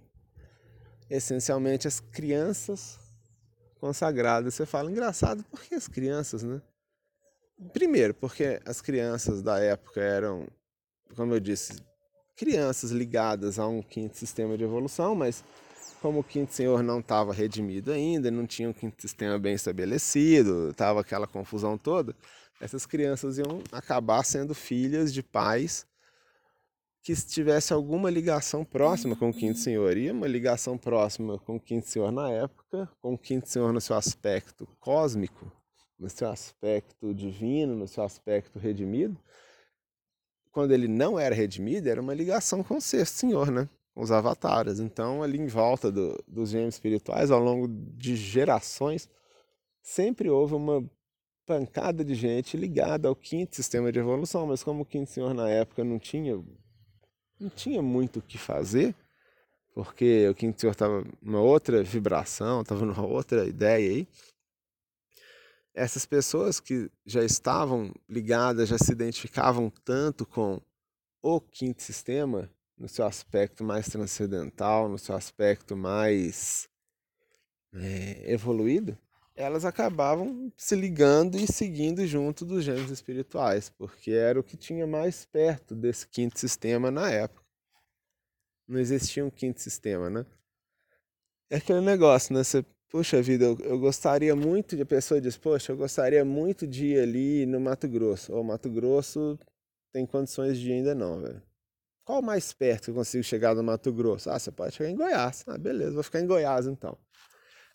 essencialmente, 1.11 1.87
as 1.87 2.01
crianças 2.01 2.99
consagradas. 3.79 4.55
Você 4.55 4.65
fala, 4.65 4.91
engraçado, 4.91 5.45
por 5.45 5.63
que 5.63 5.75
as 5.75 5.87
crianças, 5.87 6.43
né? 6.43 6.61
Primeiro, 7.73 8.15
porque 8.15 8.61
as 8.65 8.81
crianças 8.81 9.43
da 9.43 9.59
época 9.59 10.01
eram, 10.01 10.47
como 11.17 11.35
eu 11.35 11.41
disse, 11.41 11.73
crianças 12.37 12.93
ligadas 12.93 13.59
a 13.59 13.67
um 13.67 13.83
quinto 13.83 14.17
sistema 14.17 14.57
de 14.57 14.63
evolução, 14.63 15.15
mas 15.15 15.43
como 16.01 16.21
o 16.21 16.25
quinto 16.25 16.55
senhor 16.55 16.83
não 16.85 17.01
estava 17.01 17.33
redimido 17.33 17.91
ainda, 17.91 18.31
não 18.31 18.47
tinha 18.47 18.69
um 18.69 18.73
quinto 18.73 19.03
sistema 19.03 19.39
bem 19.39 19.55
estabelecido, 19.55 20.71
estava 20.71 21.01
aquela 21.01 21.27
confusão 21.27 21.77
toda, 21.77 22.15
essas 22.61 22.87
crianças 22.87 23.39
iam 23.39 23.63
acabar 23.73 24.25
sendo 24.25 24.55
filhas 24.55 25.13
de 25.13 25.23
pais 25.23 25.85
que 27.03 27.15
tivesse 27.15 27.73
alguma 27.73 28.11
ligação 28.11 28.65
próxima 28.65 29.17
com 29.17 29.31
o 29.31 29.35
quinto 29.35 29.59
senhor. 29.59 29.97
E 29.97 30.11
uma 30.11 30.27
ligação 30.27 30.77
próxima 30.77 31.39
com 31.39 31.57
o 31.57 31.61
quinto 31.61 31.89
senhor 31.89 32.13
na 32.13 32.31
época, 32.31 32.89
com 33.01 33.15
o 33.15 33.19
quinto 33.19 33.49
senhor 33.49 33.73
no 33.73 33.81
seu 33.81 33.97
aspecto 33.97 34.69
cósmico, 34.79 35.51
no 35.99 36.09
seu 36.09 36.29
aspecto 36.31 37.13
divino, 37.13 37.75
no 37.75 37.89
seu 37.89 38.05
aspecto 38.05 38.59
redimido, 38.59 39.17
quando 40.53 40.73
ele 40.73 40.89
não 40.89 41.19
era 41.19 41.35
redimido, 41.35 41.89
era 41.89 42.01
uma 42.01 42.15
ligação 42.15 42.63
com 42.63 42.77
o 42.77 42.81
sexto 42.81 43.15
senhor, 43.15 43.51
né? 43.51 43.69
Com 43.95 44.03
os 44.03 44.11
avatares. 44.11 44.81
Então, 44.81 45.23
ali 45.23 45.39
em 45.39 45.47
volta 45.47 45.91
do, 45.91 46.23
dos 46.27 46.51
gêmeos 46.51 46.75
espirituais, 46.75 47.31
ao 47.31 47.41
longo 47.41 47.69
de 47.69 48.17
gerações, 48.17 49.09
sempre 49.83 50.31
houve 50.31 50.55
uma 50.55 50.85
pancada 51.47 52.05
de 52.05 52.15
gente 52.15 52.57
ligada 52.57 53.09
ao 53.09 53.17
quinto 53.17 53.57
sistema 53.57 53.91
de 53.91 53.99
evolução, 53.99 54.47
mas 54.47 54.63
como 54.63 54.83
o 54.83 54.87
quinto 54.87 55.11
senhor 55.11 55.33
na 55.33 55.49
época 55.49 55.83
não 55.83 55.99
tinha 55.99 56.37
não 57.41 57.49
tinha 57.49 57.81
muito 57.81 58.19
o 58.19 58.23
que 58.23 58.37
fazer, 58.37 58.95
porque 59.73 60.29
o 60.29 60.35
quinto 60.35 60.61
senhor 60.61 60.73
estava 60.73 61.05
numa 61.23 61.41
outra 61.41 61.83
vibração, 61.83 62.63
estava 62.63 62.85
numa 62.85 63.07
outra 63.07 63.47
ideia 63.47 63.89
aí, 63.91 64.09
essas 65.79 66.05
pessoas 66.05 66.59
que 66.59 66.91
já 67.07 67.25
estavam 67.25 67.95
ligadas, 68.09 68.69
já 68.69 68.77
se 68.77 68.91
identificavam 68.91 69.71
tanto 69.85 70.27
com 70.27 70.61
o 71.23 71.41
quinto 71.41 71.83
sistema, 71.83 72.51
no 72.77 72.89
seu 72.89 73.07
aspecto 73.07 73.65
mais 73.65 73.89
transcendental, 73.89 74.89
no 74.89 74.99
seu 74.99 75.15
aspecto 75.15 75.77
mais 75.77 76.69
é, 77.73 78.33
evoluído, 78.33 78.97
elas 79.35 79.65
acabavam 79.65 80.53
se 80.57 80.75
ligando 80.75 81.37
e 81.37 81.47
seguindo 81.47 82.05
junto 82.07 82.45
dos 82.45 82.65
gêneros 82.65 82.91
espirituais, 82.91 83.71
porque 83.71 84.11
era 84.11 84.39
o 84.39 84.45
que 84.45 84.57
tinha 84.57 84.87
mais 84.87 85.25
perto 85.25 85.77
desse 85.77 86.09
quinto 86.09 86.39
sistema 86.39 86.91
na 86.91 87.09
época. 87.11 87.47
Não 88.67 88.81
existia 88.81 89.25
um 89.25 89.31
quinto 89.31 89.61
sistema, 89.61 90.11
né? 90.11 90.27
É 91.49 91.57
aquele 91.57 91.81
negócio, 91.81 92.35
né? 92.35 92.43
Você 92.43 92.65
Puxa 92.89 93.21
vida, 93.21 93.45
eu, 93.45 93.59
eu, 93.61 93.79
gostaria 93.79 94.35
muito 94.35 94.75
de 94.75 94.83
a 94.83 94.87
pessoa 94.87 95.21
diz, 95.21 95.37
poxa, 95.37 95.73
eu 95.73 95.77
gostaria 95.77 96.25
muito 96.25 96.67
de 96.67 96.87
ir 96.87 97.01
ali 97.01 97.47
no 97.47 97.61
Mato 97.61 97.87
Grosso. 97.87 98.33
Ou 98.33 98.43
Mato 98.43 98.71
Grosso 98.71 99.39
tem 99.93 100.07
condições 100.07 100.59
de 100.59 100.71
ir 100.71 100.73
ainda 100.75 100.95
não, 100.95 101.21
velho. 101.21 101.43
Qual 102.03 102.23
mais 102.23 102.55
perto 102.55 102.85
que 102.85 102.91
eu 102.91 102.95
consigo 102.95 103.23
chegar 103.23 103.53
do 103.53 103.63
Mato 103.63 103.93
Grosso? 103.93 104.31
Ah, 104.31 104.39
você 104.39 104.51
pode 104.51 104.75
chegar 104.75 104.89
em 104.89 104.97
Goiás. 104.97 105.45
Ah, 105.47 105.59
beleza, 105.59 105.93
vou 105.93 106.03
ficar 106.03 106.21
em 106.21 106.27
Goiás 106.27 106.67
então. 106.67 106.97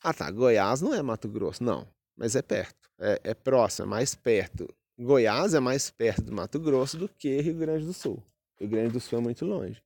Ah, 0.02 0.13
tá, 0.13 0.30
Goiás 0.32 0.82
não 0.82 0.93
é 0.93 1.02
Mato 1.04 1.30
Grosso, 1.30 1.63
não, 1.63 1.88
mas 2.17 2.36
é 2.36 2.41
perto, 2.41 2.89
é, 2.99 3.21
é 3.23 3.34
próximo, 3.36 3.86
é 3.86 3.89
mais 3.89 4.15
perto. 4.15 4.67
Goiás 4.99 5.54
é 5.54 5.60
mais 5.60 5.91
perto 5.91 6.23
do 6.23 6.34
Mato 6.34 6.60
Grosso 6.60 6.97
do 6.97 7.08
que 7.08 7.39
Rio 7.39 7.56
Grande 7.56 7.86
do 7.86 7.93
Sul. 7.93 8.21
Rio 8.60 8.69
Grande 8.69 8.93
do 8.93 8.99
Sul 8.99 9.19
é 9.19 9.21
muito 9.21 9.45
longe. 9.45 9.82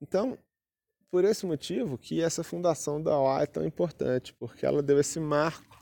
Então, 0.00 0.38
por 1.10 1.24
esse 1.24 1.46
motivo 1.46 1.98
que 1.98 2.20
essa 2.20 2.44
fundação 2.44 3.02
da 3.02 3.18
OA 3.18 3.42
é 3.42 3.46
tão 3.46 3.64
importante, 3.64 4.34
porque 4.34 4.66
ela 4.66 4.82
deu 4.82 4.98
esse 4.98 5.18
marco 5.18 5.78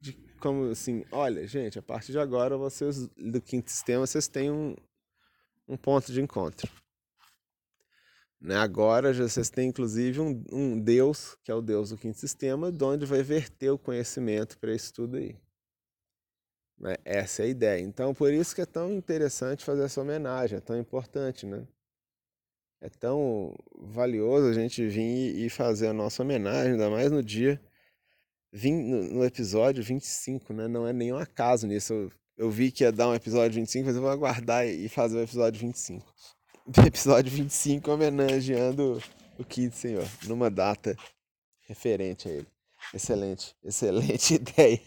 de 0.00 0.12
como 0.40 0.70
assim, 0.70 1.04
olha, 1.10 1.46
gente, 1.46 1.78
a 1.78 1.82
partir 1.82 2.12
de 2.12 2.18
agora 2.18 2.56
vocês 2.56 3.08
do 3.08 3.40
quinto 3.40 3.70
sistema 3.70 4.06
vocês 4.06 4.28
têm 4.28 4.50
um, 4.50 4.76
um 5.66 5.76
ponto 5.76 6.12
de 6.12 6.20
encontro. 6.20 6.70
Né? 8.40 8.56
Agora 8.56 9.12
vocês 9.12 9.48
têm 9.48 9.68
inclusive 9.68 10.20
um, 10.20 10.44
um 10.52 10.78
Deus, 10.78 11.36
que 11.42 11.50
é 11.50 11.54
o 11.54 11.62
Deus 11.62 11.90
do 11.90 11.96
quinto 11.96 12.18
sistema, 12.18 12.70
de 12.70 12.84
onde 12.84 13.06
vai 13.06 13.22
verter 13.22 13.70
o 13.70 13.78
conhecimento 13.78 14.58
para 14.58 14.74
isso 14.74 14.92
tudo 14.92 15.16
aí. 15.16 15.36
Né? 16.78 16.96
Essa 17.04 17.42
é 17.42 17.46
a 17.46 17.48
ideia. 17.48 17.80
Então, 17.80 18.12
por 18.12 18.32
isso 18.32 18.54
que 18.54 18.60
é 18.60 18.66
tão 18.66 18.92
interessante 18.92 19.64
fazer 19.64 19.84
essa 19.84 20.00
homenagem, 20.00 20.58
é 20.58 20.60
tão 20.60 20.78
importante, 20.78 21.46
né? 21.46 21.66
É 22.84 22.88
tão 22.90 23.56
valioso 23.78 24.46
a 24.46 24.52
gente 24.52 24.86
vir 24.86 25.42
e 25.42 25.48
fazer 25.48 25.86
a 25.86 25.92
nossa 25.94 26.22
homenagem, 26.22 26.72
ainda 26.72 26.90
mais 26.90 27.10
no 27.10 27.22
dia 27.22 27.58
no 28.52 29.24
episódio 29.24 29.82
25, 29.82 30.52
né? 30.52 30.68
Não 30.68 30.86
é 30.86 30.92
nenhum 30.92 31.16
acaso 31.16 31.66
nisso. 31.66 32.12
Eu, 32.36 32.50
vi 32.50 32.70
que 32.70 32.84
ia 32.84 32.92
dar 32.92 33.08
um 33.08 33.14
episódio 33.14 33.54
25, 33.54 33.86
mas 33.86 33.96
eu 33.96 34.02
vou 34.02 34.10
aguardar 34.10 34.66
e 34.66 34.86
fazer 34.88 35.16
o 35.16 35.22
episódio 35.22 35.58
25. 35.60 36.06
O 36.66 36.80
episódio 36.86 37.32
25 37.32 37.90
homenageando 37.90 39.02
o 39.38 39.44
Kid 39.44 39.74
Senhor, 39.74 40.06
numa 40.26 40.50
data 40.50 40.94
referente 41.66 42.28
a 42.28 42.32
ele. 42.32 42.46
Excelente, 42.92 43.56
excelente 43.64 44.34
ideia. 44.36 44.80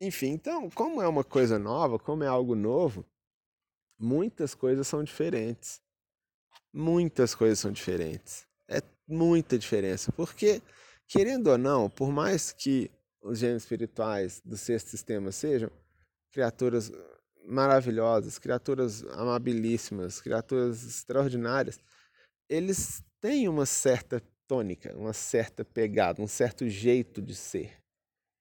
Enfim, 0.00 0.30
então, 0.30 0.68
como 0.70 1.00
é 1.00 1.06
uma 1.06 1.22
coisa 1.22 1.60
nova, 1.60 1.96
como 1.96 2.24
é 2.24 2.26
algo 2.26 2.56
novo, 2.56 3.06
muitas 3.96 4.52
coisas 4.52 4.86
são 4.88 5.04
diferentes. 5.04 5.83
Muitas 6.76 7.36
coisas 7.36 7.60
são 7.60 7.70
diferentes. 7.70 8.48
É 8.68 8.82
muita 9.06 9.56
diferença, 9.56 10.10
porque 10.10 10.60
querendo 11.06 11.46
ou 11.46 11.56
não, 11.56 11.88
por 11.88 12.10
mais 12.10 12.50
que 12.50 12.90
os 13.22 13.38
gênios 13.38 13.62
espirituais 13.62 14.42
do 14.44 14.56
sexto 14.56 14.88
sistema 14.88 15.30
sejam 15.30 15.70
criaturas 16.32 16.90
maravilhosas, 17.46 18.40
criaturas 18.40 19.04
amabilíssimas, 19.04 20.20
criaturas 20.20 20.84
extraordinárias, 20.84 21.78
eles 22.48 23.04
têm 23.20 23.48
uma 23.48 23.66
certa 23.66 24.20
tônica, 24.48 24.96
uma 24.96 25.12
certa 25.12 25.64
pegada, 25.64 26.20
um 26.20 26.26
certo 26.26 26.68
jeito 26.68 27.22
de 27.22 27.36
ser, 27.36 27.72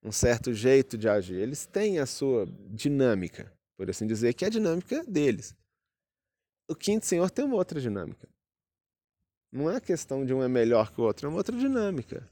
um 0.04 0.12
certo 0.12 0.52
jeito 0.56 0.98
de 0.98 1.08
agir. 1.08 1.36
Eles 1.36 1.68
têm 1.68 2.00
a 2.00 2.08
sua 2.08 2.48
dinâmica, 2.72 3.54
por 3.78 3.92
assim 3.92 4.08
dizer, 4.08 4.34
que 4.34 4.44
é 4.44 4.48
a 4.48 4.52
dinâmica 4.52 5.04
deles. 5.06 5.56
O 6.68 6.76
quinto 6.76 7.06
senhor 7.06 7.30
tem 7.30 7.46
uma 7.46 7.56
outra 7.56 7.80
dinâmica. 7.80 8.28
Não 9.52 9.70
é 9.70 9.80
questão 9.80 10.26
de 10.26 10.34
um 10.34 10.42
é 10.42 10.48
melhor 10.48 10.92
que 10.92 11.00
o 11.00 11.04
outro, 11.04 11.28
é 11.28 11.30
uma 11.30 11.38
outra 11.38 11.56
dinâmica. 11.56 12.28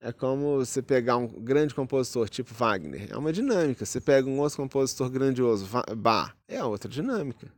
É 0.00 0.12
como 0.12 0.56
você 0.58 0.82
pegar 0.82 1.16
um 1.16 1.26
grande 1.26 1.74
compositor 1.74 2.28
tipo 2.28 2.52
Wagner, 2.52 3.10
é 3.10 3.16
uma 3.16 3.32
dinâmica. 3.32 3.86
Você 3.86 4.00
pega 4.00 4.28
um 4.28 4.38
outro 4.40 4.58
compositor 4.58 5.08
grandioso, 5.08 5.68
Bach, 5.96 6.34
é 6.48 6.62
outra 6.64 6.90
dinâmica. 6.90 7.50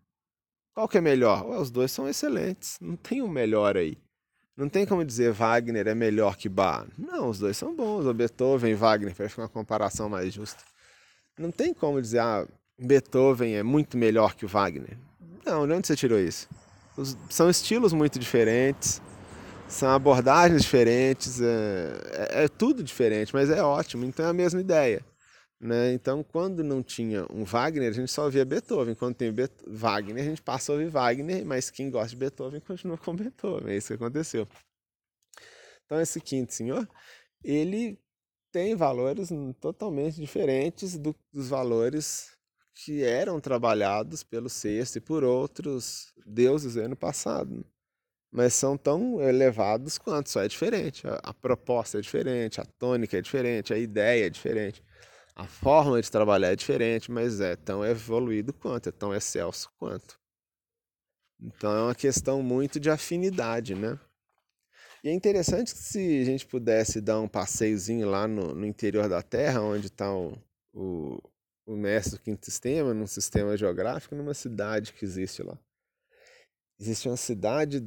Qual 0.75 0.87
que 0.87 0.99
é 0.99 1.01
melhor? 1.01 1.45
os 1.59 1.71
dois 1.71 1.91
são 1.91 2.09
excelentes, 2.09 2.77
não 2.81 2.97
tem 2.97 3.23
um 3.23 3.29
melhor 3.29 3.77
aí. 3.77 3.97
Não 4.57 4.69
tem 4.69 4.87
como 4.87 5.05
dizer 5.05 5.33
Wagner 5.33 5.87
é 5.87 5.95
melhor 5.95 6.37
que 6.37 6.49
Bach. 6.49 6.87
Não, 6.97 7.29
os 7.29 7.39
dois 7.39 7.57
são 7.57 7.75
bons. 7.75 8.07
O 8.07 8.15
Beethoven 8.15 8.73
e 8.73 8.75
Wagner, 8.75 9.15
para 9.15 9.29
ficar 9.29 9.43
uma 9.43 9.49
comparação 9.49 10.09
mais 10.09 10.33
justa. 10.33 10.62
Não 11.39 11.51
tem 11.51 11.75
como 11.75 12.01
dizer, 12.01 12.21
ah, 12.21 12.49
Beethoven 12.79 13.55
é 13.55 13.62
muito 13.62 13.99
melhor 13.99 14.35
que 14.35 14.47
o 14.47 14.49
Wagner. 14.49 14.97
Não, 15.47 15.65
de 15.65 15.73
onde 15.73 15.87
você 15.87 15.95
tirou 15.95 16.19
isso? 16.19 16.49
Os, 16.97 17.17
são 17.31 17.49
estilos 17.49 17.93
muito 17.93 18.19
diferentes, 18.19 19.01
são 19.69 19.91
abordagens 19.91 20.63
diferentes, 20.63 21.41
é, 21.41 22.37
é, 22.41 22.45
é, 22.45 22.49
tudo 22.49 22.83
diferente, 22.83 23.33
mas 23.33 23.49
é 23.49 23.63
ótimo, 23.63 24.05
então 24.05 24.27
é 24.27 24.31
a 24.31 24.33
mesma 24.33 24.61
ideia. 24.61 25.05
Né? 25.61 25.93
Então, 25.93 26.23
quando 26.25 26.65
não 26.65 26.83
tinha 26.83 27.25
um 27.33 27.45
Wagner, 27.45 27.89
a 27.89 27.93
gente 27.93 28.11
só 28.11 28.25
ouvia 28.25 28.45
Beethoven. 28.45 28.95
Quando 28.95 29.15
tem 29.15 29.33
Bet 29.33 29.55
Wagner, 29.67 30.23
a 30.23 30.29
gente 30.29 30.43
passa 30.43 30.71
a 30.71 30.75
ouvir 30.75 30.91
Wagner, 30.91 31.47
mas 31.47 31.71
quem 31.71 31.91
gosta 31.91 32.11
de 32.11 32.17
Beethoven 32.17 32.61
continua 32.61 32.99
com 32.99 33.15
Beethoven. 33.17 33.73
É 33.73 33.77
isso 33.77 33.89
que 33.89 33.95
aconteceu. 33.95 34.47
Então, 35.87 36.01
esse 36.01 36.21
quinto 36.21 36.53
senhor, 36.53 36.87
ele 37.43 37.99
tem 38.53 38.75
valores 38.75 39.31
totalmente 39.61 40.21
diferentes 40.21 40.99
do, 40.99 41.15
dos 41.33 41.49
valores 41.49 42.36
que 42.77 43.03
eram 43.03 43.41
trabalhados 43.41 44.23
pelo 44.23 44.49
sexto 44.49 44.97
e 44.97 45.01
por 45.01 45.25
outros 45.25 46.12
deuses 46.27 46.77
ano 46.77 46.95
passado 46.95 47.65
mas 48.37 48.53
são 48.53 48.77
tão 48.77 49.19
elevados 49.23 49.97
quanto, 49.97 50.29
só 50.29 50.43
é 50.43 50.49
diferente. 50.49 51.07
A, 51.09 51.15
a, 51.23 51.33
proposta 51.33 51.97
é 51.97 52.03
diferente, 52.03 52.61
a 52.61 52.67
tônica 52.67 53.17
é 53.17 53.23
diferente, 53.23 53.73
a 53.73 53.79
ideia 53.79 54.27
é 54.27 54.31
diferente, 54.31 54.85
a 55.35 55.47
forma 55.47 56.01
de 56.03 56.11
trabalhar 56.11 56.53
é 56.53 56.57
diferente, 56.57 57.11
mas 57.11 57.41
é 57.41 57.57
tão 57.57 57.83
evoluído 57.83 58.53
quanto, 58.53 58.91
é 58.91 58.93
tão 58.93 59.15
excelso 59.15 59.71
quanto. 59.79 60.21
Então 61.41 61.73
é 61.73 61.83
uma 61.83 61.95
questão 61.95 62.43
muito 62.43 62.79
de 62.79 62.91
afinidade, 62.91 63.75
né? 63.75 63.99
E 65.03 65.09
é 65.09 65.12
interessante 65.12 65.73
que 65.73 65.81
se 65.81 66.21
a 66.21 66.25
gente 66.25 66.47
pudesse 66.47 67.01
dar 67.01 67.21
um 67.21 67.29
passeiozinho 67.29 68.07
lá 68.07 68.29
no, 68.29 68.55
no 68.55 68.67
interior 68.67 69.09
da 69.09 69.23
Terra, 69.23 69.62
onde 69.62 69.87
está 69.87 70.12
o, 70.15 70.37
o, 70.75 71.23
o 71.66 71.76
mestre 71.76 72.16
do 72.16 72.22
quinto 72.22 72.44
sistema, 72.44 72.94
num 72.94 73.07
sistema 73.07 73.57
geográfico, 73.57 74.14
numa 74.14 74.35
cidade 74.35 74.92
que 74.92 75.05
existe 75.05 75.42
lá. 75.42 75.59
Existe 76.79 77.09
uma 77.09 77.16
cidade 77.16 77.87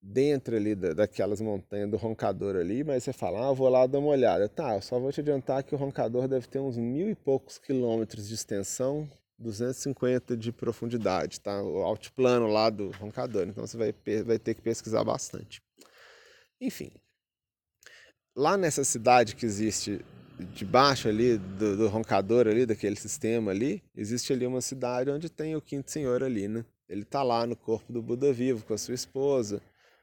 dentro 0.00 0.54
ali 0.56 0.74
da, 0.74 0.94
daquelas 0.94 1.40
montanhas 1.40 1.90
do 1.90 1.96
roncador 1.96 2.56
ali, 2.56 2.84
mas 2.84 3.02
você 3.02 3.12
fala, 3.12 3.48
ah, 3.48 3.52
vou 3.52 3.68
lá 3.68 3.86
dar 3.86 3.98
uma 3.98 4.08
olhada. 4.08 4.48
Tá, 4.48 4.76
eu 4.76 4.82
só 4.82 4.98
vou 4.98 5.10
te 5.12 5.20
adiantar 5.20 5.64
que 5.64 5.74
o 5.74 5.78
roncador 5.78 6.28
deve 6.28 6.46
ter 6.46 6.60
uns 6.60 6.76
mil 6.76 7.10
e 7.10 7.14
poucos 7.14 7.58
quilômetros 7.58 8.28
de 8.28 8.34
extensão, 8.34 9.10
250 9.38 10.36
de 10.36 10.52
profundidade, 10.52 11.40
tá? 11.40 11.62
O 11.62 11.82
altiplano 11.82 12.46
lá 12.46 12.70
do 12.70 12.90
roncador, 12.90 13.48
então 13.48 13.66
você 13.66 13.76
vai, 13.76 13.94
vai 14.22 14.38
ter 14.38 14.54
que 14.54 14.62
pesquisar 14.62 15.02
bastante. 15.04 15.60
Enfim, 16.60 16.90
lá 18.36 18.56
nessa 18.56 18.84
cidade 18.84 19.34
que 19.34 19.46
existe 19.46 20.04
debaixo 20.54 21.08
ali 21.08 21.38
do, 21.38 21.76
do 21.76 21.88
roncador 21.88 22.46
ali, 22.46 22.64
daquele 22.64 22.96
sistema 22.96 23.50
ali, 23.50 23.82
existe 23.96 24.32
ali 24.32 24.46
uma 24.46 24.60
cidade 24.60 25.10
onde 25.10 25.28
tem 25.28 25.56
o 25.56 25.62
quinto 25.62 25.90
senhor 25.90 26.22
ali, 26.22 26.48
né? 26.48 26.64
Ele 26.88 27.04
tá 27.04 27.22
lá 27.22 27.46
no 27.46 27.56
corpo 27.56 27.92
do 27.92 28.00
Buda 28.00 28.32
vivo 28.32 28.64
com 28.64 28.74
a 28.74 28.78
sua 28.78 28.94
esposa, 28.94 29.60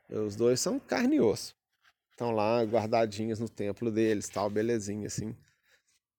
os 0.10 0.36
dois 0.36 0.60
são 0.60 0.80
carne 0.80 1.16
e 1.16 1.22
osso. 1.22 1.56
Estão 2.12 2.32
lá 2.32 2.62
guardadinhos 2.64 3.40
no 3.40 3.50
templo 3.50 3.92
deles, 3.92 4.30
tal, 4.30 4.50
belezinha 4.50 5.08
assim. 5.08 5.36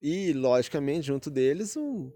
E, 0.03 0.33
logicamente, 0.33 1.07
junto 1.07 1.31
deles, 1.31 1.77
um 1.77 2.13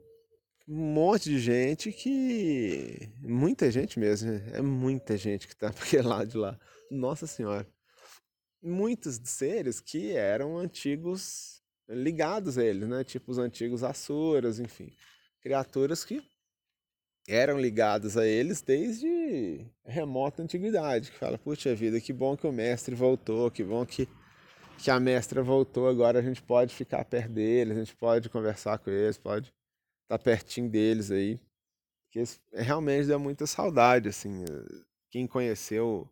monte 0.69 1.31
de 1.31 1.39
gente 1.39 1.93
que. 1.93 3.09
Muita 3.23 3.71
gente 3.71 3.99
mesmo, 3.99 4.31
né? 4.31 4.51
é 4.53 4.61
muita 4.61 5.17
gente 5.17 5.49
que 5.49 5.57
para 5.57 5.71
aquele 5.71 6.03
lado 6.03 6.29
de 6.29 6.37
lá. 6.37 6.59
Nossa 6.91 7.27
Senhora. 7.27 7.67
Muitos 8.63 9.19
seres 9.25 9.81
que 9.81 10.13
eram 10.13 10.59
antigos 10.59 11.60
ligados 11.91 12.57
a 12.57 12.65
eles, 12.65 12.89
né? 12.89 13.05
Tipo 13.05 13.33
os 13.33 13.39
antigos 13.39 13.83
Asuras, 13.83 14.59
enfim. 14.59 14.93
Criaturas 15.41 16.05
que 16.05 16.23
eram 17.29 17.59
ligados 17.61 18.17
a 18.17 18.27
eles 18.27 18.63
desde 18.63 19.65
remota 19.85 20.43
antiguidade, 20.43 21.11
que 21.11 21.19
fala, 21.19 21.39
puxa 21.39 21.75
vida, 21.75 22.01
que 22.01 22.13
bom 22.13 22.37
que 22.37 22.47
o 22.47 22.53
mestre 22.53 22.95
voltou, 22.95 23.51
que 23.51 23.63
bom 23.63 23.85
que, 23.87 24.09
que 24.79 24.91
a 24.91 24.99
mestra 24.99 25.43
voltou, 25.43 25.89
agora 25.89 26.19
a 26.19 26.23
gente 26.23 26.43
pode 26.43 26.75
ficar 26.75 27.05
perto 27.05 27.33
deles, 27.33 27.77
a 27.77 27.81
gente 27.81 27.95
pode 27.95 28.29
conversar 28.29 28.79
com 28.79 28.91
eles, 28.91 29.19
pode 29.19 29.49
estar 30.03 30.19
tá 30.19 30.19
pertinho 30.19 30.69
deles 30.69 31.11
aí. 31.11 31.39
Porque 32.07 32.25
realmente 32.53 33.07
dá 33.07 33.19
muita 33.19 33.47
saudade, 33.47 34.09
assim, 34.09 34.45
quem 35.11 35.27
conheceu 35.27 36.09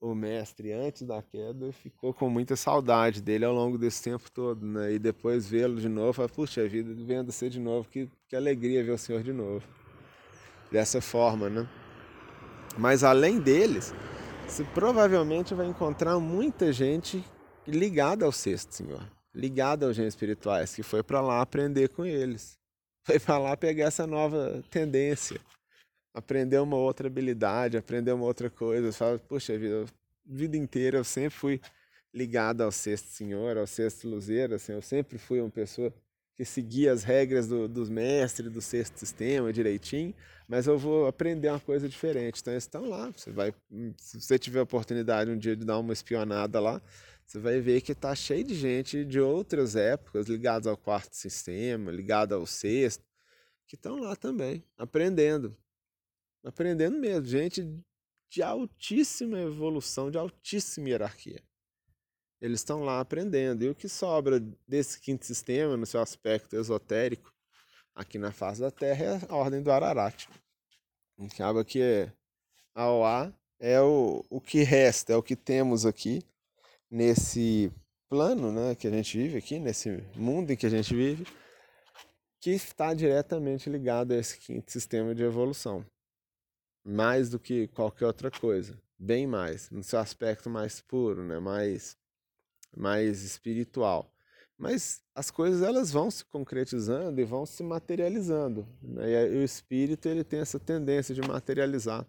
o 0.00 0.14
mestre 0.14 0.72
antes 0.72 1.02
da 1.02 1.20
queda 1.22 1.72
ficou 1.72 2.14
com 2.14 2.30
muita 2.30 2.56
saudade 2.56 3.20
dele 3.20 3.44
ao 3.44 3.52
longo 3.52 3.76
desse 3.76 4.02
tempo 4.02 4.30
todo, 4.30 4.64
né? 4.64 4.94
E 4.94 4.98
depois 4.98 5.46
vê-lo 5.46 5.78
de 5.78 5.88
novo, 5.88 6.14
fala, 6.14 6.28
puxa 6.28 6.66
vida, 6.66 6.94
vendo 7.04 7.30
você 7.30 7.50
de 7.50 7.60
novo, 7.60 7.88
que, 7.88 8.08
que 8.26 8.34
alegria 8.34 8.82
ver 8.82 8.92
o 8.92 8.98
Senhor 8.98 9.22
de 9.22 9.32
novo. 9.32 9.62
Dessa 10.72 11.00
forma, 11.00 11.50
né? 11.50 11.68
Mas 12.78 13.04
além 13.04 13.38
deles, 13.38 13.92
você 14.46 14.64
provavelmente 14.64 15.52
vai 15.52 15.66
encontrar 15.66 16.18
muita 16.18 16.72
gente 16.72 17.22
ligada 17.66 18.24
ao 18.24 18.32
sexto 18.32 18.74
Senhor, 18.74 19.06
ligada 19.34 19.86
aos 19.86 19.96
gênios 19.96 20.14
espirituais, 20.14 20.74
que 20.74 20.82
foi 20.82 21.02
para 21.02 21.20
lá 21.20 21.42
aprender 21.42 21.88
com 21.90 22.06
eles. 22.06 22.58
Foi 23.04 23.18
para 23.18 23.38
lá 23.38 23.56
pegar 23.56 23.86
essa 23.86 24.06
nova 24.06 24.62
tendência 24.70 25.40
aprender 26.12 26.58
uma 26.58 26.76
outra 26.76 27.06
habilidade, 27.06 27.76
aprender 27.76 28.12
uma 28.12 28.24
outra 28.24 28.50
coisa. 28.50 28.90
Você 28.90 28.98
fala, 28.98 29.18
poxa 29.18 29.56
vida, 29.58 29.84
vida 30.24 30.56
inteira 30.56 30.98
eu 30.98 31.04
sempre 31.04 31.38
fui 31.38 31.60
ligado 32.12 32.62
ao 32.62 32.72
sexto 32.72 33.06
senhor, 33.06 33.56
ao 33.56 33.66
sexto 33.66 34.08
luzeiro, 34.08 34.54
assim, 34.54 34.72
eu 34.72 34.82
sempre 34.82 35.16
fui 35.16 35.40
uma 35.40 35.50
pessoa 35.50 35.94
que 36.34 36.44
seguia 36.44 36.92
as 36.92 37.04
regras 37.04 37.46
do, 37.46 37.68
dos 37.68 37.88
mestres 37.88 38.50
do 38.50 38.60
sexto 38.60 38.98
sistema 38.98 39.52
direitinho, 39.52 40.14
mas 40.48 40.66
eu 40.66 40.78
vou 40.78 41.06
aprender 41.06 41.50
uma 41.50 41.60
coisa 41.60 41.88
diferente. 41.88 42.40
Então 42.40 42.52
eles 42.52 42.64
estão 42.64 42.88
lá, 42.88 43.10
você 43.10 43.30
vai, 43.30 43.54
se 43.96 44.20
você 44.20 44.38
tiver 44.38 44.60
a 44.60 44.64
oportunidade 44.64 45.30
um 45.30 45.38
dia 45.38 45.54
de 45.54 45.64
dar 45.64 45.78
uma 45.78 45.92
espionada 45.92 46.58
lá, 46.58 46.80
você 47.24 47.38
vai 47.38 47.60
ver 47.60 47.80
que 47.82 47.92
está 47.92 48.14
cheio 48.14 48.42
de 48.42 48.54
gente 48.54 49.04
de 49.04 49.20
outras 49.20 49.76
épocas 49.76 50.26
ligados 50.26 50.66
ao 50.66 50.76
quarto 50.76 51.14
sistema, 51.14 51.92
ligado 51.92 52.34
ao 52.34 52.44
sexto, 52.44 53.04
que 53.68 53.76
estão 53.76 54.00
lá 54.00 54.16
também, 54.16 54.64
aprendendo 54.76 55.56
aprendendo 56.44 56.98
mesmo, 56.98 57.26
gente 57.26 57.66
de 58.30 58.42
altíssima 58.42 59.40
evolução, 59.40 60.10
de 60.10 60.16
altíssima 60.16 60.88
hierarquia. 60.88 61.42
Eles 62.40 62.60
estão 62.60 62.84
lá 62.84 63.00
aprendendo. 63.00 63.64
E 63.64 63.68
o 63.68 63.74
que 63.74 63.88
sobra 63.88 64.40
desse 64.66 65.00
quinto 65.00 65.26
sistema, 65.26 65.76
no 65.76 65.84
seu 65.84 66.00
aspecto 66.00 66.56
esotérico, 66.56 67.32
aqui 67.94 68.18
na 68.18 68.32
face 68.32 68.60
da 68.60 68.70
Terra, 68.70 69.04
é 69.04 69.20
a 69.28 69.36
ordem 69.36 69.62
do 69.62 69.70
Ararat. 69.70 70.26
Acaba 71.18 71.64
que 71.64 72.08
a 72.74 72.90
OA 72.90 73.34
é 73.58 73.80
o, 73.80 74.24
o 74.30 74.40
que 74.40 74.62
resta, 74.62 75.12
é 75.12 75.16
o 75.16 75.22
que 75.22 75.36
temos 75.36 75.84
aqui 75.84 76.22
nesse 76.90 77.70
plano 78.08 78.50
né, 78.50 78.74
que 78.74 78.86
a 78.86 78.90
gente 78.90 79.18
vive 79.18 79.36
aqui, 79.36 79.58
nesse 79.58 80.02
mundo 80.16 80.50
em 80.50 80.56
que 80.56 80.66
a 80.66 80.70
gente 80.70 80.94
vive, 80.94 81.26
que 82.40 82.50
está 82.50 82.94
diretamente 82.94 83.68
ligado 83.68 84.12
a 84.12 84.16
esse 84.16 84.38
quinto 84.38 84.72
sistema 84.72 85.14
de 85.14 85.22
evolução. 85.22 85.84
Mais 86.84 87.28
do 87.30 87.38
que 87.38 87.68
qualquer 87.68 88.06
outra 88.06 88.30
coisa. 88.30 88.80
Bem 88.98 89.26
mais, 89.26 89.70
no 89.70 89.82
seu 89.82 89.98
aspecto 89.98 90.50
mais 90.50 90.80
puro, 90.80 91.22
né, 91.24 91.38
mais, 91.38 91.96
mais 92.76 93.22
espiritual. 93.22 94.12
Mas 94.60 95.02
as 95.14 95.30
coisas 95.30 95.62
elas 95.62 95.90
vão 95.90 96.10
se 96.10 96.22
concretizando 96.26 97.18
e 97.18 97.24
vão 97.24 97.46
se 97.46 97.62
materializando. 97.62 98.68
Né? 98.82 99.32
E 99.32 99.38
o 99.38 99.42
espírito 99.42 100.06
ele 100.06 100.22
tem 100.22 100.40
essa 100.40 100.60
tendência 100.60 101.14
de 101.14 101.22
materializar. 101.22 102.06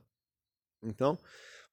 Então, 0.83 1.17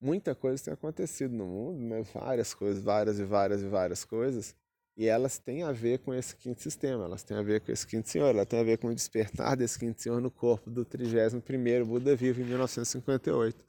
muita 0.01 0.37
coisa 0.37 0.63
tem 0.63 0.73
acontecido 0.73 1.35
no 1.35 1.47
mundo, 1.47 1.81
né? 1.81 2.03
várias 2.15 2.55
coisas, 2.55 2.81
várias 2.81 3.19
e 3.19 3.25
várias 3.25 3.61
e 3.61 3.67
várias 3.67 4.05
coisas, 4.05 4.55
e 4.99 5.07
elas 5.07 5.39
têm 5.39 5.63
a 5.63 5.71
ver 5.71 6.01
com 6.01 6.13
esse 6.13 6.35
quinto 6.35 6.61
sistema, 6.61 7.05
elas 7.05 7.23
têm 7.23 7.37
a 7.37 7.43
ver 7.43 7.61
com 7.61 7.71
esse 7.71 7.87
quinto 7.87 8.09
senhor, 8.09 8.31
elas 8.31 8.47
têm 8.47 8.59
a 8.59 8.65
ver 8.65 8.79
com 8.79 8.89
o 8.89 8.95
despertar 8.95 9.57
desse 9.57 9.79
quinto 9.79 10.03
senhor 10.03 10.21
no 10.21 10.31
corpo 10.31 10.69
do 10.69 10.85
31º 10.85 11.85
Buda 11.85 12.17
vivo 12.17 12.41
em 12.41 12.45
1958. 12.45 13.65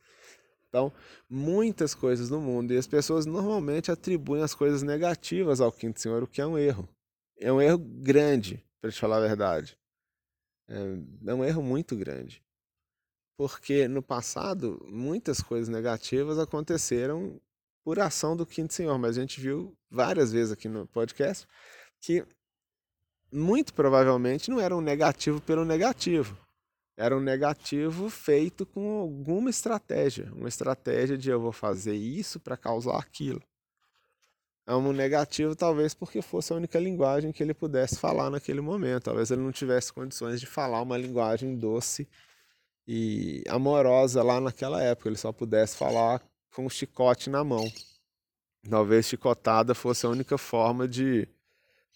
Então, 0.67 0.91
muitas 1.29 1.93
coisas 1.93 2.31
no 2.31 2.41
mundo, 2.41 2.73
e 2.73 2.77
as 2.77 2.87
pessoas 2.87 3.27
normalmente 3.27 3.91
atribuem 3.91 4.41
as 4.41 4.55
coisas 4.55 4.81
negativas 4.81 5.61
ao 5.61 5.71
quinto 5.71 6.01
senhor, 6.01 6.23
o 6.23 6.27
que 6.27 6.41
é 6.41 6.45
um 6.47 6.57
erro. 6.57 6.89
É 7.39 7.53
um 7.53 7.61
erro 7.61 7.77
grande, 7.77 8.63
para 8.81 8.91
te 8.91 8.99
falar 8.99 9.17
a 9.17 9.27
verdade. 9.27 9.77
É, 10.67 10.75
é 11.27 11.33
um 11.33 11.45
erro 11.45 11.61
muito 11.61 11.95
grande 11.95 12.43
porque 13.39 13.87
no 13.87 14.03
passado 14.03 14.85
muitas 14.85 15.41
coisas 15.41 15.69
negativas 15.69 16.37
aconteceram 16.37 17.39
por 17.89 17.99
ação 17.99 18.37
do 18.37 18.45
quinto 18.45 18.71
senhor, 18.71 18.99
mas 18.99 19.17
a 19.17 19.21
gente 19.21 19.41
viu 19.41 19.75
várias 19.89 20.31
vezes 20.31 20.51
aqui 20.51 20.69
no 20.69 20.85
podcast 20.85 21.47
que 21.99 22.23
muito 23.31 23.73
provavelmente 23.73 24.51
não 24.51 24.59
era 24.59 24.77
um 24.77 24.79
negativo 24.79 25.41
pelo 25.41 25.65
negativo. 25.65 26.37
Era 26.95 27.17
um 27.17 27.19
negativo 27.19 28.07
feito 28.07 28.63
com 28.63 28.99
alguma 28.99 29.49
estratégia, 29.49 30.31
uma 30.35 30.47
estratégia 30.47 31.17
de 31.17 31.31
eu 31.31 31.41
vou 31.41 31.51
fazer 31.51 31.95
isso 31.95 32.39
para 32.39 32.55
causar 32.55 32.99
aquilo. 32.99 33.41
É 34.67 34.75
um 34.75 34.93
negativo 34.93 35.55
talvez 35.55 35.95
porque 35.95 36.21
fosse 36.21 36.53
a 36.53 36.57
única 36.57 36.77
linguagem 36.77 37.31
que 37.31 37.41
ele 37.41 37.55
pudesse 37.55 37.97
falar 37.97 38.29
naquele 38.29 38.61
momento. 38.61 39.05
Talvez 39.05 39.31
ele 39.31 39.41
não 39.41 39.51
tivesse 39.51 39.91
condições 39.91 40.39
de 40.39 40.45
falar 40.45 40.83
uma 40.83 40.95
linguagem 40.95 41.57
doce 41.57 42.07
e 42.87 43.43
amorosa 43.49 44.21
lá 44.21 44.39
naquela 44.39 44.79
época. 44.79 45.09
Ele 45.09 45.17
só 45.17 45.31
pudesse 45.31 45.75
falar 45.75 46.21
com 46.53 46.65
o 46.65 46.69
chicote 46.69 47.29
na 47.29 47.43
mão. 47.43 47.71
Talvez 48.69 49.07
chicotada 49.07 49.73
fosse 49.73 50.05
a 50.05 50.09
única 50.09 50.37
forma 50.37 50.87
de 50.87 51.27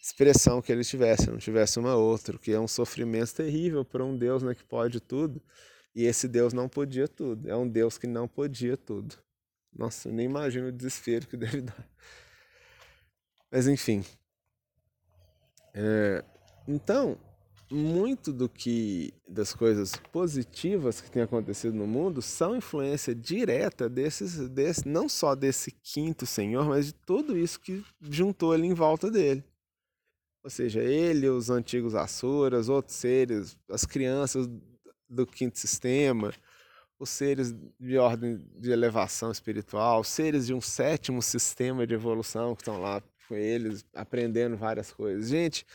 expressão 0.02 0.62
que 0.62 0.72
ele 0.72 0.84
tivesse, 0.84 1.30
não 1.30 1.38
tivesse 1.38 1.80
uma 1.80 1.96
outra, 1.96 2.38
que 2.38 2.52
é 2.52 2.60
um 2.60 2.68
sofrimento 2.68 3.34
terrível 3.34 3.86
para 3.86 4.04
um 4.04 4.18
Deus 4.18 4.44
né, 4.44 4.54
que 4.54 4.64
pode 4.64 5.00
tudo. 5.00 5.42
E 5.96 6.04
esse 6.04 6.28
Deus 6.28 6.54
não 6.54 6.68
podia 6.68 7.08
tudo. 7.08 7.50
É 7.50 7.56
um 7.56 7.68
Deus 7.68 7.98
que 7.98 8.08
não 8.08 8.28
podia 8.28 8.76
tudo. 8.76 9.16
Nossa, 9.72 10.10
eu 10.10 10.14
nem 10.14 10.26
imagino 10.26 10.68
o 10.68 10.72
desespero 10.72 11.28
que 11.28 11.38
deve 11.38 11.62
dar. 11.62 11.88
Mas 13.52 13.68
enfim. 13.68 14.04
É, 15.74 16.24
então, 16.68 17.18
muito 17.74 18.32
do 18.32 18.48
que 18.48 19.14
das 19.28 19.54
coisas 19.54 19.96
positivas 20.12 21.02
que 21.02 21.10
tem 21.10 21.24
acontecido 21.24 21.74
no 21.74 21.88
mundo 21.88 22.22
são 22.22 22.56
influência 22.56 23.16
direta 23.16 23.90
desses, 23.90 24.48
desse, 24.50 24.88
não 24.88 25.10
só 25.10 25.34
desse 25.34 25.72
quinto 25.72 26.26
senhor, 26.26 26.66
mas 26.66 26.88
de 26.88 26.94
tudo 26.94 27.38
isso 27.38 27.60
que 27.60 27.84
juntou 28.00 28.52
ali 28.52 28.68
em 28.68 28.74
volta 28.74 29.10
dele. 29.10 29.44
Ou 30.44 30.50
seja, 30.50 30.82
ele, 30.82 31.28
os 31.30 31.50
antigos 31.50 31.96
Asuras, 31.96 32.70
outros 32.70 32.96
seres, 32.96 33.58
as 33.70 33.86
crianças 33.86 34.48
do 35.10 35.26
quinto 35.26 35.58
sistema, 35.58 36.32
os 37.00 37.10
seres 37.10 37.56
de 37.80 37.98
ordem 37.98 38.46
de 38.56 38.72
elevação 38.72 39.32
espiritual, 39.32 40.04
seres 40.04 40.46
de 40.46 40.54
um 40.54 40.62
sétimo 40.62 41.22
sistema 41.22 41.88
de 41.88 41.94
evolução 41.94 42.56
que 42.56 42.62
estão 42.62 42.80
lá 42.80 43.02
com 43.28 43.36
eles, 43.36 43.84
aprendendo 43.96 44.58
várias 44.58 44.92
coisas. 44.92 45.30
Gente, 45.30 45.66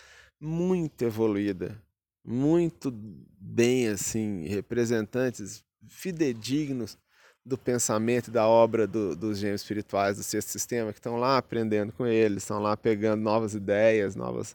muito 0.41 1.03
evoluída, 1.03 1.83
muito 2.29 2.91
bem 2.93 3.89
assim, 3.89 4.47
representantes 4.47 5.65
fidedignos 5.89 6.99
do 7.43 7.57
pensamento 7.57 8.29
e 8.29 8.31
da 8.31 8.47
obra 8.47 8.87
do, 8.87 9.17
dos 9.17 9.39
gêmeos 9.39 9.63
espirituais 9.63 10.19
do 10.19 10.23
sexto 10.23 10.49
sistema, 10.49 10.93
que 10.93 10.99
estão 10.99 11.17
lá 11.17 11.39
aprendendo 11.39 11.91
com 11.91 12.07
eles, 12.07 12.43
estão 12.43 12.61
lá 12.61 12.77
pegando 12.77 13.23
novas 13.23 13.55
ideias, 13.55 14.15
novas, 14.15 14.55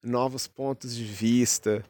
novos 0.00 0.46
pontos 0.46 0.94
de 0.94 1.02
vista, 1.02 1.84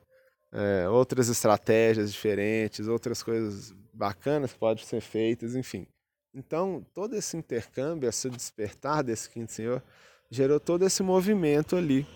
é, 0.50 0.88
outras 0.88 1.28
estratégias 1.28 2.10
diferentes, 2.10 2.88
outras 2.88 3.22
coisas 3.22 3.74
bacanas 3.92 4.54
que 4.54 4.58
podem 4.58 4.82
ser 4.82 5.02
feitas, 5.02 5.54
enfim. 5.54 5.86
Então, 6.34 6.86
todo 6.94 7.14
esse 7.14 7.36
intercâmbio, 7.36 8.08
esse 8.08 8.30
despertar 8.30 9.04
desse 9.04 9.28
quinto 9.28 9.52
senhor, 9.52 9.82
gerou 10.30 10.58
todo 10.58 10.86
esse 10.86 11.02
movimento 11.02 11.76
ali, 11.76 12.06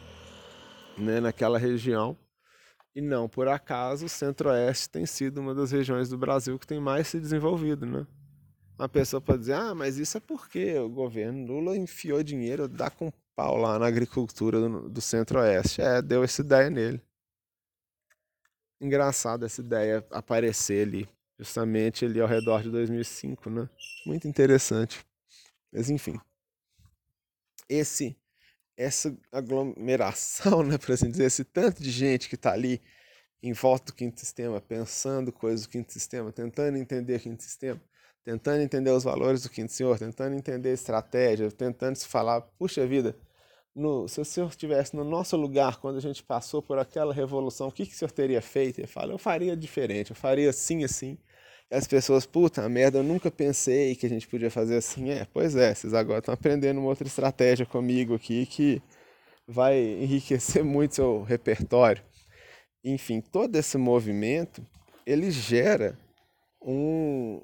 né, 0.96 1.20
naquela 1.20 1.59
região, 1.59 2.16
e 2.96 3.00
não 3.02 3.28
por 3.28 3.46
acaso 3.46 4.06
o 4.06 4.09
Centro-Oeste 4.09 4.88
tem 4.88 5.04
sido 5.04 5.38
uma 5.38 5.54
das 5.54 5.70
regiões 5.70 6.09
do 6.09 6.16
Brasil 6.16 6.59
que 6.59 6.66
tem 6.66 6.80
mais 6.80 7.06
se 7.06 7.20
desenvolvido, 7.20 7.85
né? 7.85 8.06
Uma 8.78 8.88
pessoa 8.88 9.20
pode 9.20 9.40
dizer, 9.40 9.52
ah, 9.52 9.74
mas 9.74 9.98
isso 9.98 10.16
é 10.16 10.20
porque 10.20 10.78
o 10.78 10.88
governo 10.88 11.46
Lula 11.46 11.76
enfiou 11.76 12.22
dinheiro, 12.22 12.66
dá 12.66 12.88
com 12.88 13.12
pau 13.35 13.59
lá 13.59 13.78
na 13.78 13.87
agricultura 13.87 14.59
do, 14.66 15.00
Centro-Oeste. 15.00 15.82
É, 15.82 16.00
deu 16.00 16.24
essa 16.24 16.40
ideia 16.40 16.70
nele. 16.70 17.02
Engraçado 18.80 19.44
essa 19.44 19.61
ideia 19.61 20.06
aparecer 20.11 20.87
ali, 20.87 21.09
justamente 21.38 22.04
ali 22.04 22.20
ao 22.20 22.28
redor 22.28 22.62
de 22.62 22.70
2005, 22.70 23.50
né? 23.50 23.68
Muito 24.06 24.26
interessante. 24.26 25.04
Mas 25.70 25.90
enfim, 25.90 26.18
esse 27.68 28.16
essa 28.76 29.16
aglomeração, 29.32 30.62
né, 30.64 30.78
por 30.78 30.92
assim 30.92 31.10
dizer, 31.10 31.24
esse 31.24 31.44
tanto 31.44 31.82
de 31.82 31.90
gente 31.90 32.28
que 32.28 32.34
está 32.34 32.52
ali 32.52 32.82
em 33.42 33.52
volta 33.52 33.86
do 33.86 33.94
quinto 33.94 34.18
sistema, 34.20 34.60
pensando 34.60 35.32
coisas 35.32 35.66
do 35.66 35.70
quinto 35.70 35.92
sistema, 35.92 36.32
tentando 36.32 36.76
entender 36.76 37.16
o 37.16 37.20
quinto 37.20 37.42
sistema, 37.42 37.80
tentando 38.24 38.62
entender 38.62 38.90
os 38.90 39.04
valores 39.04 39.42
do 39.42 39.50
quinto 39.50 39.72
senhor, 39.72 39.98
tentando 39.98 40.34
entender 40.34 40.70
a 40.70 40.74
estratégia, 40.74 41.50
tentando 41.50 41.96
se 41.96 42.06
falar, 42.08 42.40
puxa 42.58 42.86
vida, 42.86 43.16
no, 43.74 44.08
se 44.08 44.20
o 44.20 44.24
senhor 44.24 44.48
estivesse 44.48 44.96
no 44.96 45.04
nosso 45.04 45.36
lugar 45.36 45.76
quando 45.78 45.98
a 45.98 46.00
gente 46.00 46.22
passou 46.22 46.62
por 46.62 46.78
aquela 46.78 47.12
revolução, 47.12 47.68
o 47.68 47.72
que, 47.72 47.86
que 47.86 47.94
o 47.94 47.96
senhor 47.96 48.10
teria 48.10 48.40
feito? 48.40 48.80
Ele 48.80 48.86
fala, 48.86 49.12
eu 49.12 49.18
faria 49.18 49.54
diferente, 49.56 50.10
eu 50.10 50.16
faria 50.16 50.48
assim, 50.50 50.82
assim. 50.82 51.18
As 51.70 51.87
pessoas, 51.87 52.24
puta 52.24 52.68
merda, 52.68 52.98
eu 52.98 53.02
nunca 53.02 53.29
pensei 53.29 53.96
que 53.96 54.07
a 54.07 54.09
gente 54.09 54.29
podia 54.29 54.50
fazer 54.50 54.76
assim. 54.76 55.11
É, 55.11 55.24
pois 55.24 55.57
é, 55.57 55.74
vocês 55.74 55.94
agora 55.94 56.20
estão 56.20 56.33
aprendendo 56.33 56.79
uma 56.79 56.88
outra 56.88 57.07
estratégia 57.07 57.66
comigo 57.66 58.14
aqui 58.14 58.46
que 58.46 58.81
vai 59.48 59.76
enriquecer 59.76 60.62
muito 60.64 60.94
seu 60.94 61.22
repertório. 61.22 62.05
Enfim, 62.85 63.20
todo 63.20 63.57
esse 63.57 63.76
movimento, 63.76 64.64
ele 65.05 65.29
gera 65.33 65.98
um, 66.62 67.42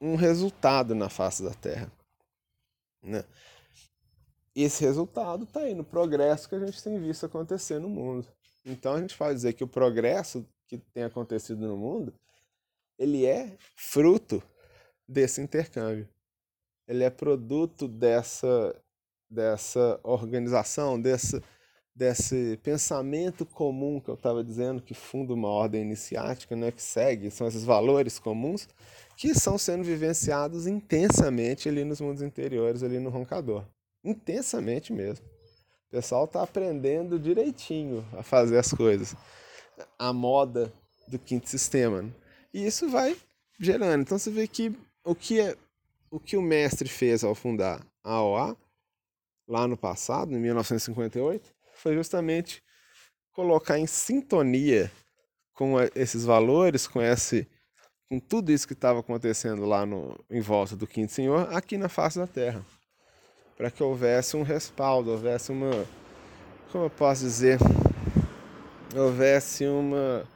um 0.00 0.14
resultado 0.14 0.94
na 0.94 1.08
face 1.08 1.42
da 1.42 1.52
Terra. 1.52 1.90
Né? 3.02 3.24
Esse 4.54 4.84
resultado 4.84 5.42
está 5.42 5.60
aí 5.60 5.74
no 5.74 5.82
progresso 5.82 6.48
que 6.48 6.54
a 6.54 6.64
gente 6.64 6.82
tem 6.82 7.00
visto 7.00 7.26
acontecer 7.26 7.80
no 7.80 7.88
mundo. 7.88 8.28
Então 8.64 8.94
a 8.94 9.00
gente 9.00 9.16
pode 9.16 9.34
dizer 9.34 9.54
que 9.54 9.64
o 9.64 9.68
progresso 9.68 10.46
que 10.68 10.78
tem 10.78 11.02
acontecido 11.02 11.66
no 11.66 11.76
mundo 11.76 12.14
ele 13.00 13.24
é 13.24 13.56
fruto 13.74 14.42
desse 15.08 15.40
intercâmbio. 15.40 16.06
Ele 16.86 17.02
é 17.02 17.08
produto 17.08 17.88
dessa, 17.88 18.76
dessa 19.28 19.98
organização, 20.02 21.00
dessa, 21.00 21.42
desse 21.94 22.58
pensamento 22.62 23.46
comum 23.46 24.00
que 24.00 24.10
eu 24.10 24.14
estava 24.14 24.44
dizendo, 24.44 24.82
que 24.82 24.92
funda 24.92 25.32
uma 25.32 25.48
ordem 25.48 25.80
iniciática, 25.80 26.54
né, 26.54 26.70
que 26.70 26.82
segue, 26.82 27.30
são 27.30 27.48
esses 27.48 27.64
valores 27.64 28.18
comuns 28.18 28.68
que 29.16 29.28
estão 29.28 29.56
sendo 29.56 29.82
vivenciados 29.82 30.66
intensamente 30.66 31.70
ali 31.70 31.84
nos 31.84 32.02
mundos 32.02 32.22
interiores, 32.22 32.82
ali 32.82 32.98
no 32.98 33.08
roncador. 33.08 33.64
Intensamente 34.04 34.92
mesmo. 34.92 35.24
O 35.88 35.90
pessoal 35.90 36.24
está 36.24 36.42
aprendendo 36.42 37.18
direitinho 37.18 38.06
a 38.12 38.22
fazer 38.22 38.58
as 38.58 38.72
coisas. 38.72 39.16
A 39.98 40.12
moda 40.12 40.72
do 41.08 41.18
quinto 41.18 41.48
sistema. 41.48 42.02
Né? 42.02 42.12
E 42.52 42.66
isso 42.66 42.88
vai 42.88 43.16
gerando. 43.58 44.02
Então 44.02 44.18
você 44.18 44.30
vê 44.30 44.46
que 44.46 44.72
o 45.04 45.14
que, 45.14 45.40
é, 45.40 45.56
o, 46.10 46.18
que 46.18 46.36
o 46.36 46.42
mestre 46.42 46.88
fez 46.88 47.22
ao 47.22 47.34
fundar 47.34 47.84
a 48.02 48.22
OA, 48.22 48.56
lá 49.46 49.66
no 49.66 49.76
passado, 49.76 50.34
em 50.34 50.40
1958, 50.40 51.50
foi 51.74 51.94
justamente 51.94 52.62
colocar 53.32 53.78
em 53.78 53.86
sintonia 53.86 54.90
com 55.52 55.76
esses 55.94 56.24
valores, 56.24 56.86
com 56.86 57.00
esse 57.00 57.46
com 58.08 58.18
tudo 58.18 58.50
isso 58.50 58.66
que 58.66 58.72
estava 58.72 58.98
acontecendo 58.98 59.64
lá 59.64 59.86
no, 59.86 60.18
em 60.28 60.40
volta 60.40 60.74
do 60.74 60.84
Quinto 60.84 61.12
Senhor, 61.12 61.54
aqui 61.54 61.78
na 61.78 61.88
face 61.88 62.18
da 62.18 62.26
Terra. 62.26 62.64
para 63.56 63.70
que 63.70 63.82
houvesse 63.82 64.36
um 64.36 64.42
respaldo, 64.42 65.12
houvesse 65.12 65.52
uma, 65.52 65.86
como 66.72 66.86
eu 66.86 66.90
posso 66.90 67.22
dizer, 67.22 67.58
houvesse 68.96 69.64
uma 69.66 70.26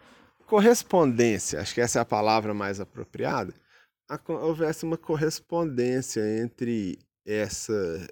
correspondência, 0.47 1.61
acho 1.61 1.75
que 1.75 1.81
essa 1.81 1.99
é 1.99 2.03
a 2.03 2.07
palavra 2.07 2.55
mais 2.55 2.81
apropriada, 2.81 3.55
houvesse 4.29 4.85
uma 4.85 4.97
correspondência 4.97 6.21
entre 6.41 6.99
essa, 7.27 8.07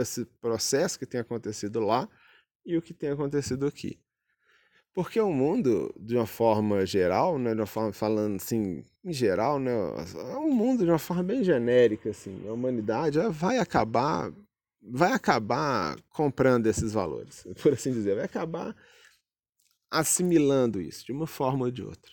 esse 0.00 0.24
processo 0.40 0.98
que 0.98 1.06
tem 1.06 1.20
acontecido 1.20 1.80
lá 1.80 2.08
e 2.64 2.76
o 2.76 2.82
que 2.82 2.94
tem 2.94 3.10
acontecido 3.10 3.66
aqui. 3.66 3.98
Porque 4.94 5.20
o 5.20 5.30
mundo, 5.30 5.94
de 5.98 6.16
uma 6.16 6.26
forma 6.26 6.86
geral, 6.86 7.38
né, 7.38 7.54
de 7.54 7.60
uma 7.60 7.66
forma 7.66 7.92
falando 7.92 8.36
assim, 8.36 8.82
em 9.04 9.12
geral, 9.12 9.58
né, 9.58 9.70
é 9.70 10.36
um 10.38 10.50
mundo 10.50 10.84
de 10.84 10.90
uma 10.90 10.98
forma 10.98 11.22
bem 11.22 11.44
genérica, 11.44 12.10
assim, 12.10 12.48
a 12.48 12.52
humanidade 12.52 13.18
vai 13.30 13.58
acabar, 13.58 14.32
vai 14.80 15.12
acabar 15.12 15.96
comprando 16.08 16.66
esses 16.66 16.94
valores, 16.94 17.46
por 17.62 17.74
assim 17.74 17.92
dizer, 17.92 18.14
vai 18.14 18.24
acabar 18.24 18.74
assimilando 20.00 20.80
isso 20.80 21.04
de 21.04 21.12
uma 21.12 21.26
forma 21.26 21.66
ou 21.66 21.70
de 21.70 21.82
outra. 21.82 22.12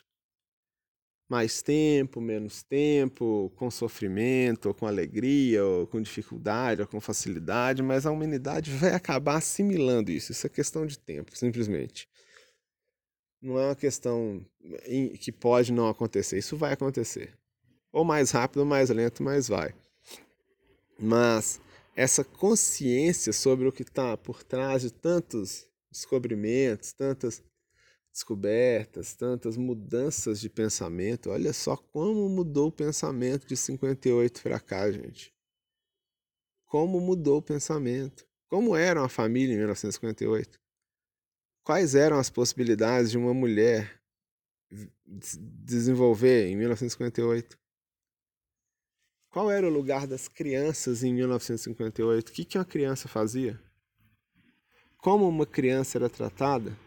Mais 1.29 1.61
tempo, 1.61 2.21
menos 2.21 2.61
tempo, 2.63 3.51
com 3.55 3.71
sofrimento, 3.71 4.67
ou 4.67 4.73
com 4.73 4.86
alegria, 4.86 5.63
ou 5.63 5.88
com 5.88 6.01
dificuldade, 6.01 6.81
ou 6.81 6.88
com 6.88 6.99
facilidade, 7.01 7.81
mas 7.81 8.05
a 8.05 8.11
humanidade 8.11 8.71
vai 8.71 8.93
acabar 8.93 9.38
assimilando 9.38 10.11
isso. 10.11 10.31
Isso 10.31 10.45
é 10.45 10.49
questão 10.49 10.86
de 10.86 10.99
tempo, 10.99 11.36
simplesmente 11.36 12.07
não 13.43 13.59
é 13.59 13.65
uma 13.65 13.75
questão 13.75 14.43
que 15.19 15.31
pode 15.31 15.73
não 15.73 15.89
acontecer. 15.89 16.38
Isso 16.38 16.55
vai 16.55 16.71
acontecer. 16.71 17.38
Ou 17.91 18.05
mais 18.05 18.31
rápido 18.31 18.61
ou 18.61 18.65
mais 18.65 18.89
lento, 18.89 19.21
mas 19.21 19.49
vai. 19.49 19.75
Mas 20.97 21.59
essa 21.93 22.23
consciência 22.23 23.34
sobre 23.34 23.67
o 23.67 23.71
que 23.71 23.84
está 23.84 24.15
por 24.15 24.43
trás 24.43 24.81
de 24.81 24.91
tantos 24.91 25.67
descobrimentos, 25.91 26.93
tantas 26.93 27.43
descobertas, 28.14 29.16
tantas 29.16 29.57
mudanças 29.57 30.39
de 30.39 30.47
pensamento. 30.47 31.32
Olha 31.32 31.51
só 31.51 31.76
como 31.76 32.30
mudou 32.30 32.68
o 32.68 32.72
pensamento 32.72 33.47
de 33.47 33.57
58 33.57 34.43
para 34.43 34.59
cá, 34.59 34.89
gente. 34.91 35.34
Como 36.68 36.99
mudou 37.01 37.39
o 37.39 37.41
pensamento. 37.41 38.26
Como 38.47 38.76
era 38.76 39.01
uma 39.01 39.09
família 39.09 39.55
em 39.55 39.57
1958? 39.57 40.59
Quais 41.64 41.95
eram 41.95 42.20
as 42.20 42.30
possibilidades 42.30 43.09
de 43.09 43.18
uma 43.18 43.34
mulher 43.34 43.99
desenvolver 44.95 46.47
em 46.47 46.55
1958? 46.55 47.57
Qual 49.30 49.49
era 49.49 49.66
o 49.66 49.72
lugar 49.72 50.05
das 50.05 50.28
crianças 50.28 51.03
em 51.03 51.11
1958? 51.11 52.30
O 52.30 52.32
que 52.32 52.57
uma 52.57 52.66
criança 52.66 53.07
fazia? 53.07 53.59
Como 54.97 55.28
uma 55.28 55.47
criança 55.47 55.97
era 55.97 56.09
tratada? 56.09 56.78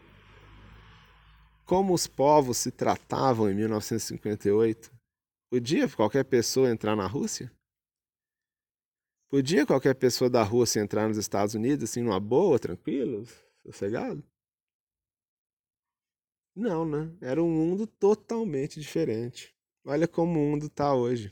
Como 1.67 1.93
os 1.93 2.07
povos 2.07 2.55
se 2.59 2.71
tratavam 2.71 3.51
em 3.51 3.53
1958? 3.53 4.89
Podia 5.51 5.89
qualquer 5.89 6.23
pessoa 6.23 6.71
entrar 6.71 6.95
na 6.95 7.05
Rússia? 7.05 7.51
Podia 9.29 9.65
qualquer 9.65 9.93
pessoa 9.95 10.29
da 10.29 10.41
Rússia 10.43 10.79
entrar 10.79 11.09
nos 11.09 11.17
Estados 11.17 11.55
Unidos 11.55 11.89
assim, 11.89 12.01
numa 12.01 12.21
boa, 12.21 12.57
tranquilo, 12.57 13.25
sossegado? 13.63 14.23
Não, 16.55 16.85
né? 16.85 17.13
Era 17.19 17.43
um 17.43 17.49
mundo 17.49 17.85
totalmente 17.85 18.79
diferente. 18.79 19.53
Olha 19.85 20.07
como 20.07 20.39
o 20.39 20.49
mundo 20.49 20.67
está 20.67 20.93
hoje. 20.95 21.29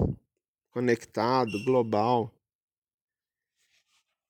Conectado, 0.70 1.64
global. 1.64 2.30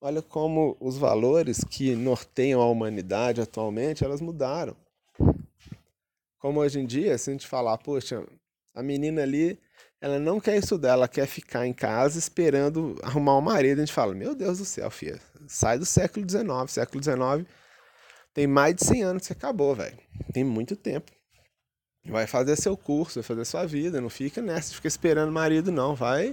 Olha 0.00 0.22
como 0.22 0.76
os 0.80 0.96
valores 0.96 1.64
que 1.64 1.96
norteiam 1.96 2.62
a 2.62 2.70
humanidade 2.70 3.40
atualmente, 3.40 4.04
elas 4.04 4.20
mudaram. 4.20 4.85
Como 6.46 6.60
hoje 6.60 6.78
em 6.78 6.86
dia, 6.86 7.18
se 7.18 7.28
a 7.28 7.32
gente 7.32 7.44
falar, 7.44 7.76
poxa, 7.76 8.24
a 8.72 8.80
menina 8.80 9.20
ali, 9.20 9.58
ela 10.00 10.16
não 10.20 10.38
quer 10.38 10.56
estudar, 10.56 10.90
ela 10.92 11.08
quer 11.08 11.26
ficar 11.26 11.66
em 11.66 11.72
casa 11.72 12.20
esperando 12.20 12.96
arrumar 13.02 13.36
um 13.36 13.40
marido. 13.40 13.78
A 13.78 13.84
gente 13.84 13.92
fala, 13.92 14.14
meu 14.14 14.32
Deus 14.32 14.58
do 14.58 14.64
céu, 14.64 14.88
filha, 14.88 15.20
sai 15.48 15.76
do 15.76 15.84
século 15.84 16.24
XIX. 16.24 16.46
Século 16.68 17.02
XIX 17.02 17.52
tem 18.32 18.46
mais 18.46 18.76
de 18.76 18.84
100 18.84 19.02
anos 19.02 19.26
que 19.26 19.32
acabou, 19.32 19.74
velho. 19.74 19.98
Tem 20.32 20.44
muito 20.44 20.76
tempo. 20.76 21.10
Vai 22.04 22.28
fazer 22.28 22.54
seu 22.54 22.76
curso, 22.76 23.14
vai 23.16 23.24
fazer 23.24 23.44
sua 23.44 23.66
vida. 23.66 24.00
Não 24.00 24.08
fica 24.08 24.40
nessa, 24.40 24.72
fica 24.72 24.86
esperando 24.86 25.32
marido, 25.32 25.72
não. 25.72 25.96
Vai 25.96 26.32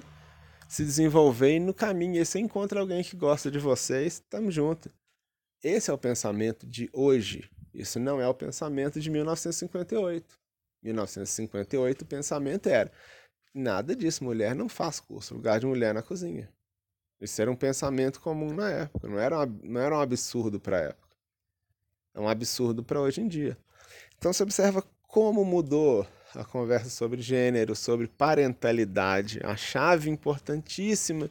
se 0.70 0.86
desenvolver 0.86 1.56
e 1.56 1.60
no 1.60 1.74
caminho 1.74 2.20
aí 2.20 2.26
você 2.26 2.38
encontra 2.38 2.80
alguém 2.80 3.04
que 3.04 3.16
gosta 3.16 3.50
de 3.50 3.58
vocês, 3.58 4.14
estamos 4.14 4.54
juntos. 4.54 4.92
Esse 5.64 5.90
é 5.90 5.94
o 5.94 5.98
pensamento 5.98 6.68
de 6.68 6.88
hoje. 6.94 7.50
Isso 7.74 8.00
não 8.00 8.22
é 8.22 8.28
o 8.28 8.34
pensamento 8.34 9.00
de 9.00 9.10
1958. 9.10 10.38
1958 10.84 12.02
o 12.02 12.06
pensamento 12.06 12.68
era 12.68 12.92
nada 13.54 13.96
disso, 13.96 14.24
mulher 14.24 14.54
não 14.56 14.68
faz 14.68 15.00
curso, 15.00 15.34
lugar 15.34 15.60
de 15.60 15.66
mulher 15.66 15.94
na 15.94 16.02
cozinha. 16.02 16.50
Isso 17.22 17.42
era 17.42 17.50
um 17.50 17.56
pensamento 17.56 18.20
comum 18.20 18.54
na 18.54 18.70
época, 18.70 19.08
não 19.08 19.18
era, 19.18 19.40
um, 19.40 19.60
não 19.64 19.80
era 19.80 19.96
um 19.96 20.02
absurdo 20.02 20.60
para 20.60 20.78
a 20.78 20.82
época. 20.82 21.16
É 22.14 22.20
um 22.20 22.28
absurdo 22.28 22.84
para 22.84 23.00
hoje 23.00 23.22
em 23.22 23.28
dia. 23.28 23.58
Então 24.18 24.34
você 24.34 24.44
observa 24.44 24.84
como 25.08 25.46
mudou 25.46 26.06
a 26.36 26.44
conversa 26.44 26.90
sobre 26.90 27.22
gênero, 27.22 27.76
sobre 27.76 28.08
parentalidade, 28.08 29.40
a 29.44 29.56
chave 29.56 30.10
importantíssima 30.10 31.30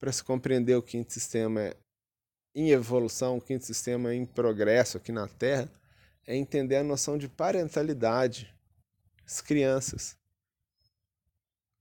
para 0.00 0.10
se 0.12 0.24
compreender 0.24 0.74
o 0.74 0.82
quinto 0.82 1.12
sistema 1.12 1.74
em 2.58 2.70
evolução, 2.70 3.36
o 3.36 3.40
quinto 3.40 3.64
sistema 3.64 4.12
em 4.12 4.24
progresso 4.24 4.96
aqui 4.96 5.12
na 5.12 5.28
Terra, 5.28 5.70
é 6.26 6.34
entender 6.34 6.74
a 6.74 6.82
noção 6.82 7.16
de 7.16 7.28
parentalidade, 7.28 8.52
as 9.24 9.40
crianças. 9.40 10.16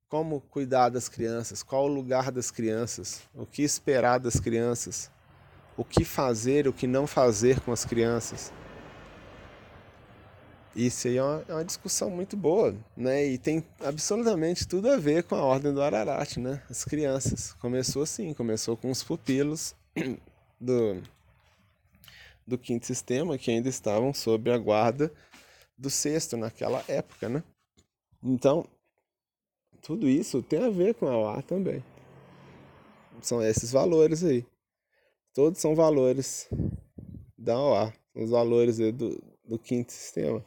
Como 0.07 0.39
cuidar 0.39 0.89
das 0.89 1.09
crianças, 1.09 1.63
qual 1.63 1.85
o 1.85 1.87
lugar 1.87 2.31
das 2.31 2.51
crianças, 2.51 3.23
o 3.33 3.43
que 3.43 3.63
esperar 3.63 4.19
das 4.19 4.39
crianças, 4.39 5.09
o 5.75 5.83
que 5.83 6.05
fazer, 6.05 6.67
o 6.67 6.73
que 6.73 6.85
não 6.85 7.07
fazer 7.07 7.59
com 7.61 7.71
as 7.71 7.83
crianças. 7.83 8.53
Isso 10.75 11.07
aí 11.07 11.17
é 11.17 11.23
uma, 11.23 11.45
é 11.47 11.53
uma, 11.55 11.65
discussão 11.65 12.11
muito 12.11 12.37
boa, 12.37 12.75
né? 12.95 13.25
E 13.25 13.39
tem 13.39 13.65
absolutamente 13.83 14.67
tudo 14.67 14.91
a 14.91 14.97
ver 14.97 15.23
com 15.23 15.33
a 15.33 15.41
ordem 15.41 15.73
do 15.73 15.81
Ararat, 15.81 16.37
né? 16.37 16.61
As 16.69 16.85
crianças. 16.85 17.53
Começou 17.53 18.03
assim, 18.03 18.31
começou 18.35 18.77
com 18.77 18.91
os 18.91 19.01
pupilos 19.03 19.73
do, 20.59 21.01
do 22.45 22.57
quinto 22.57 22.85
sistema 22.85 23.37
que 23.37 23.51
ainda 23.51 23.69
estavam 23.69 24.13
sob 24.13 24.51
a 24.51 24.57
guarda 24.57 25.11
do 25.77 25.89
sexto 25.89 26.35
naquela 26.35 26.83
época, 26.87 27.29
né? 27.29 27.43
Então, 28.23 28.65
tudo 29.81 30.07
isso 30.07 30.41
tem 30.41 30.63
a 30.63 30.69
ver 30.69 30.95
com 30.95 31.07
a 31.07 31.17
OA 31.17 31.41
também. 31.43 31.83
São 33.21 33.41
esses 33.41 33.71
valores 33.71 34.23
aí. 34.23 34.45
Todos 35.33 35.59
são 35.59 35.75
valores 35.75 36.49
da 37.37 37.59
OA, 37.59 37.93
os 38.15 38.29
valores 38.29 38.77
do, 38.77 39.21
do 39.45 39.59
quinto 39.59 39.91
sistema. 39.91 40.43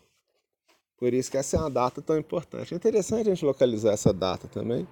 Por 0.98 1.14
isso 1.14 1.30
que 1.30 1.38
essa 1.38 1.56
é 1.56 1.60
uma 1.60 1.70
data 1.70 2.02
tão 2.02 2.18
importante. 2.18 2.74
É 2.74 2.76
interessante 2.76 3.28
a 3.28 3.34
gente 3.34 3.44
localizar 3.44 3.92
essa 3.92 4.12
data 4.12 4.46
também 4.48 4.86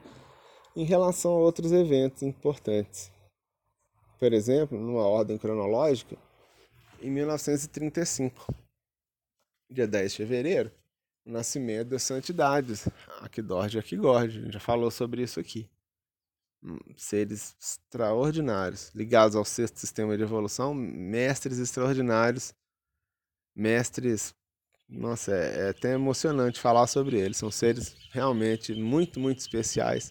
em 0.75 0.85
relação 0.85 1.33
a 1.33 1.39
outros 1.39 1.73
eventos 1.73 2.23
importantes. 2.23 3.11
Por 4.19 4.33
exemplo, 4.33 4.79
numa 4.79 5.07
ordem 5.07 5.39
cronológica, 5.39 6.17
em 7.01 7.11
1935, 7.11 8.55
dia 9.71 9.87
10 9.87 10.13
de 10.13 10.17
fevereiro, 10.17 10.73
o 11.25 11.31
nascimento 11.31 11.89
das 11.89 12.03
santidades, 12.03 12.89
Aquidorge 13.21 13.77
e 13.77 13.81
Aquigorge. 13.81 14.39
A 14.39 14.43
gente 14.43 14.55
já 14.55 14.61
falou 14.61 14.91
sobre 14.91 15.23
isso 15.23 15.39
aqui 15.39 15.69
seres 16.97 17.57
extraordinários, 17.61 18.91
ligados 18.95 19.37
ao 19.37 19.45
sexto 19.45 19.79
sistema 19.79 20.17
de 20.17 20.23
evolução, 20.23 20.75
mestres 20.75 21.59
extraordinários, 21.59 22.53
mestres. 23.55 24.35
Nossa, 24.89 25.33
é, 25.33 25.67
é 25.67 25.69
até 25.71 25.93
emocionante 25.93 26.61
falar 26.61 26.87
sobre 26.87 27.19
eles. 27.19 27.37
São 27.37 27.51
seres 27.51 27.95
realmente 28.11 28.75
muito, 28.75 29.21
muito 29.21 29.39
especiais, 29.39 30.11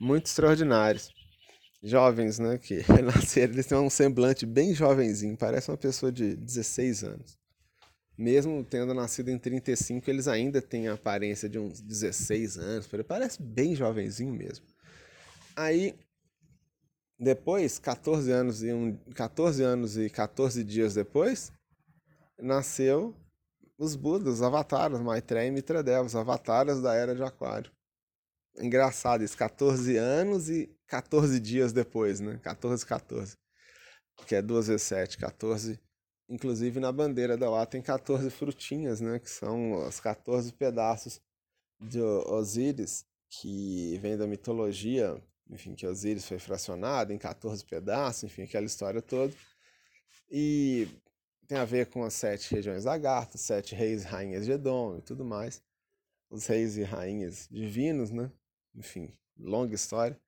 muito 0.00 0.26
extraordinários. 0.26 1.12
Jovens, 1.82 2.38
né? 2.38 2.58
Que 2.58 2.82
nasceram, 3.02 3.54
eles 3.54 3.66
têm 3.66 3.78
um 3.78 3.90
semblante 3.90 4.44
bem 4.44 4.74
jovenzinho, 4.74 5.36
parece 5.36 5.70
uma 5.70 5.76
pessoa 5.76 6.12
de 6.12 6.36
16 6.36 7.04
anos. 7.04 7.38
Mesmo 8.16 8.62
tendo 8.62 8.92
nascido 8.92 9.30
em 9.30 9.38
35, 9.38 10.10
eles 10.10 10.28
ainda 10.28 10.60
têm 10.60 10.88
a 10.88 10.92
aparência 10.92 11.48
de 11.48 11.58
uns 11.58 11.80
16 11.80 12.58
anos, 12.58 12.88
parece 13.08 13.42
bem 13.42 13.74
jovenzinho 13.74 14.34
mesmo. 14.34 14.66
Aí, 15.56 15.94
depois, 17.18 17.78
14 17.78 18.30
anos 18.30 18.62
e, 18.62 18.72
um, 18.72 18.94
14 19.14 19.62
anos 19.62 19.96
e 19.96 20.10
14 20.10 20.62
dias 20.62 20.94
depois, 20.94 21.50
nasceu 22.38 23.14
os 23.78 23.96
Budas, 23.96 24.34
os 24.34 24.42
avatares, 24.42 25.00
Maitreya 25.00 25.48
e 25.48 25.50
Mitradeva, 25.50 26.04
os 26.04 26.14
avatares 26.14 26.82
da 26.82 26.94
Era 26.94 27.14
de 27.14 27.22
Aquário. 27.22 27.72
engraçado 28.58 29.24
isso, 29.24 29.36
14 29.36 29.96
anos 29.96 30.50
e 30.50 30.68
14 30.90 31.38
dias 31.38 31.72
depois, 31.72 32.18
né? 32.18 32.38
14, 32.42 32.84
14. 32.84 33.38
Que 34.26 34.34
é 34.34 34.42
2 34.42 34.66
vezes 34.66 34.82
7, 34.82 35.18
14. 35.18 35.80
Inclusive 36.28 36.80
na 36.80 36.90
bandeira 36.90 37.36
da 37.36 37.48
UA 37.48 37.64
tem 37.64 37.80
14 37.80 38.28
frutinhas, 38.28 39.00
né? 39.00 39.20
Que 39.20 39.30
são 39.30 39.86
os 39.86 40.00
14 40.00 40.52
pedaços 40.52 41.20
de 41.80 42.00
Osíris, 42.00 43.06
que 43.28 43.96
vem 44.02 44.18
da 44.18 44.26
mitologia, 44.26 45.22
enfim, 45.48 45.74
que 45.76 45.86
Osíris 45.86 46.26
foi 46.26 46.40
fracionado 46.40 47.12
em 47.12 47.18
14 47.18 47.64
pedaços, 47.64 48.24
enfim, 48.24 48.42
aquela 48.42 48.66
história 48.66 49.00
toda. 49.00 49.32
E 50.28 50.88
tem 51.46 51.56
a 51.56 51.64
ver 51.64 51.86
com 51.86 52.02
as 52.02 52.14
sete 52.14 52.52
regiões 52.52 52.84
lagartas, 52.84 53.40
sete 53.42 53.76
reis 53.76 54.02
e 54.02 54.06
rainhas 54.06 54.44
de 54.44 54.52
Edom 54.52 54.98
e 54.98 55.02
tudo 55.02 55.24
mais. 55.24 55.62
Os 56.28 56.46
reis 56.46 56.76
e 56.76 56.82
rainhas 56.82 57.48
divinos, 57.48 58.10
né? 58.10 58.30
Enfim, 58.74 59.12
longa 59.38 59.74
história. 59.74 60.20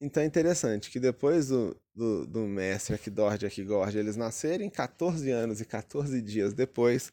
Então 0.00 0.22
é 0.22 0.26
interessante 0.26 0.90
que 0.90 1.00
depois 1.00 1.48
do, 1.48 1.76
do, 1.92 2.26
do 2.26 2.40
mestre 2.40 2.94
Akdord 2.94 3.44
e 3.44 3.48
Akgord 3.48 3.98
eles 3.98 4.16
nascerem, 4.16 4.70
14 4.70 5.30
anos 5.30 5.60
e 5.60 5.64
14 5.64 6.22
dias 6.22 6.54
depois, 6.54 7.12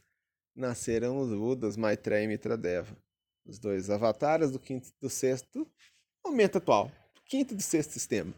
nasceram 0.55 1.17
os 1.17 1.29
Budas 1.29 1.75
Maitreya 1.75 2.23
e 2.23 2.27
Mitradeva. 2.27 2.95
Os 3.43 3.57
dois 3.57 3.89
avatares 3.89 4.51
do 4.51 4.59
quinto 4.59 4.89
do 5.01 5.09
sexto 5.09 5.67
momento 6.23 6.57
atual, 6.59 6.91
quinto 7.25 7.55
do 7.55 7.61
sexto 7.61 7.91
sistema. 7.91 8.33